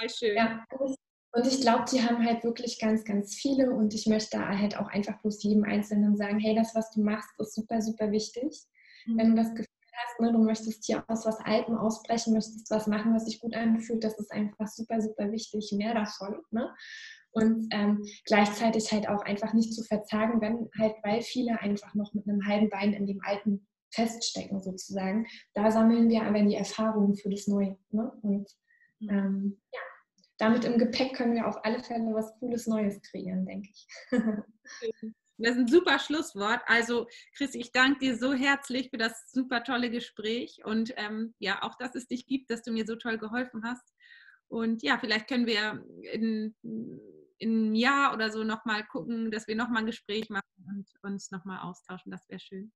Ja. 0.00 0.08
schön. 0.08 0.36
Ja, 0.36 0.64
und 1.32 1.46
ich 1.46 1.60
glaube, 1.60 1.84
die 1.90 2.02
haben 2.02 2.24
halt 2.24 2.42
wirklich 2.42 2.78
ganz, 2.78 3.04
ganz 3.04 3.34
viele 3.34 3.70
und 3.70 3.92
ich 3.94 4.06
möchte 4.06 4.38
halt 4.38 4.78
auch 4.78 4.88
einfach 4.88 5.20
bloß 5.20 5.42
jedem 5.42 5.64
Einzelnen 5.64 6.16
sagen, 6.16 6.38
hey, 6.38 6.54
das, 6.54 6.74
was 6.74 6.90
du 6.90 7.02
machst, 7.02 7.28
ist 7.38 7.54
super, 7.54 7.82
super 7.82 8.10
wichtig. 8.10 8.64
Mhm. 9.06 9.18
Wenn 9.18 9.30
du 9.30 9.42
das 9.42 9.54
Gefühl 9.54 9.77
hast, 10.04 10.20
ne, 10.20 10.32
du 10.32 10.38
möchtest 10.38 10.84
hier 10.84 11.04
aus 11.08 11.26
was 11.26 11.38
Altem 11.40 11.76
ausbrechen, 11.76 12.34
möchtest 12.34 12.70
was 12.70 12.86
machen, 12.86 13.14
was 13.14 13.26
sich 13.26 13.40
gut 13.40 13.54
anfühlt, 13.54 14.02
das 14.04 14.18
ist 14.18 14.32
einfach 14.32 14.66
super, 14.66 15.00
super 15.00 15.30
wichtig, 15.30 15.72
mehr 15.76 15.94
davon. 15.94 16.40
Ne? 16.50 16.68
Und 17.30 17.68
ähm, 17.72 18.04
gleichzeitig 18.24 18.90
halt 18.92 19.08
auch 19.08 19.22
einfach 19.22 19.52
nicht 19.52 19.74
zu 19.74 19.82
verzagen, 19.84 20.40
wenn 20.40 20.68
halt, 20.78 20.96
weil 21.02 21.22
viele 21.22 21.60
einfach 21.60 21.94
noch 21.94 22.14
mit 22.14 22.26
einem 22.28 22.46
halben 22.46 22.70
Bein 22.70 22.92
in 22.94 23.06
dem 23.06 23.20
Alten 23.24 23.66
feststecken 23.90 24.60
sozusagen. 24.60 25.26
Da 25.54 25.70
sammeln 25.70 26.08
wir 26.08 26.22
aber 26.22 26.40
die 26.42 26.56
Erfahrungen 26.56 27.16
für 27.16 27.30
das 27.30 27.46
Neue. 27.46 27.76
Ne? 27.90 28.12
Und 28.22 28.48
mhm. 29.00 29.10
ähm, 29.10 29.60
ja, 29.72 29.80
damit 30.38 30.64
im 30.64 30.78
Gepäck 30.78 31.14
können 31.14 31.34
wir 31.34 31.46
auf 31.46 31.64
alle 31.64 31.82
Fälle 31.82 32.14
was 32.14 32.32
Cooles 32.38 32.66
Neues 32.66 33.00
kreieren, 33.02 33.44
denke 33.46 33.68
ich. 33.70 33.88
Das 35.38 35.52
ist 35.52 35.58
ein 35.58 35.68
super 35.68 35.98
Schlusswort. 35.98 36.60
Also, 36.66 37.06
Chris, 37.36 37.54
ich 37.54 37.70
danke 37.72 38.00
dir 38.00 38.16
so 38.16 38.34
herzlich 38.34 38.90
für 38.90 38.98
das 38.98 39.30
super 39.30 39.62
tolle 39.62 39.90
Gespräch 39.90 40.60
und 40.64 40.92
ähm, 40.96 41.34
ja, 41.38 41.62
auch, 41.62 41.76
dass 41.76 41.94
es 41.94 42.08
dich 42.08 42.26
gibt, 42.26 42.50
dass 42.50 42.62
du 42.62 42.72
mir 42.72 42.84
so 42.84 42.96
toll 42.96 43.18
geholfen 43.18 43.62
hast. 43.64 43.94
Und 44.48 44.82
ja, 44.82 44.98
vielleicht 44.98 45.28
können 45.28 45.46
wir 45.46 45.84
in, 46.12 46.56
in 47.38 47.50
einem 47.50 47.74
Jahr 47.74 48.14
oder 48.14 48.30
so 48.30 48.42
nochmal 48.42 48.84
gucken, 48.86 49.30
dass 49.30 49.46
wir 49.46 49.54
nochmal 49.54 49.82
ein 49.82 49.86
Gespräch 49.86 50.28
machen 50.28 50.48
und 50.66 50.88
uns 51.02 51.30
nochmal 51.30 51.60
austauschen. 51.60 52.10
Das 52.10 52.28
wäre 52.28 52.40
schön. 52.40 52.72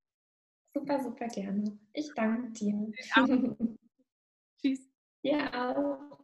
Super, 0.74 1.02
super 1.02 1.26
gerne. 1.28 1.78
Ich 1.92 2.10
danke 2.14 2.50
dir. 2.52 2.92
Tschüss. 4.60 4.88
Ja, 5.22 5.74
auch. 5.74 6.21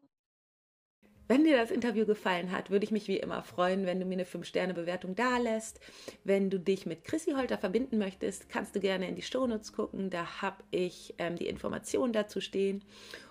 Wenn 1.28 1.44
dir 1.44 1.58
das 1.58 1.70
Interview 1.70 2.06
gefallen 2.06 2.52
hat, 2.52 2.70
würde 2.70 2.84
ich 2.84 2.90
mich 2.90 3.06
wie 3.06 3.18
immer 3.18 3.42
freuen, 3.42 3.84
wenn 3.84 4.00
du 4.00 4.06
mir 4.06 4.14
eine 4.14 4.24
5-Sterne-Bewertung 4.24 5.14
dalässt. 5.14 5.78
Wenn 6.24 6.48
du 6.48 6.58
dich 6.58 6.86
mit 6.86 7.04
Chrissy 7.04 7.32
Holter 7.32 7.58
verbinden 7.58 7.98
möchtest, 7.98 8.48
kannst 8.48 8.74
du 8.74 8.80
gerne 8.80 9.06
in 9.06 9.14
die 9.14 9.20
Shownotes 9.20 9.74
gucken. 9.74 10.08
Da 10.08 10.40
habe 10.40 10.64
ich 10.70 11.14
ähm, 11.18 11.36
die 11.36 11.48
Informationen 11.48 12.14
dazu 12.14 12.40
stehen. 12.40 12.82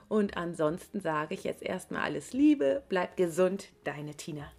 Und 0.09 0.37
ansonsten 0.37 0.99
sage 1.01 1.33
ich 1.33 1.43
jetzt 1.43 1.63
erstmal 1.63 2.03
alles 2.03 2.33
Liebe, 2.33 2.83
bleib 2.87 3.17
gesund, 3.17 3.69
deine 3.83 4.13
Tina. 4.13 4.51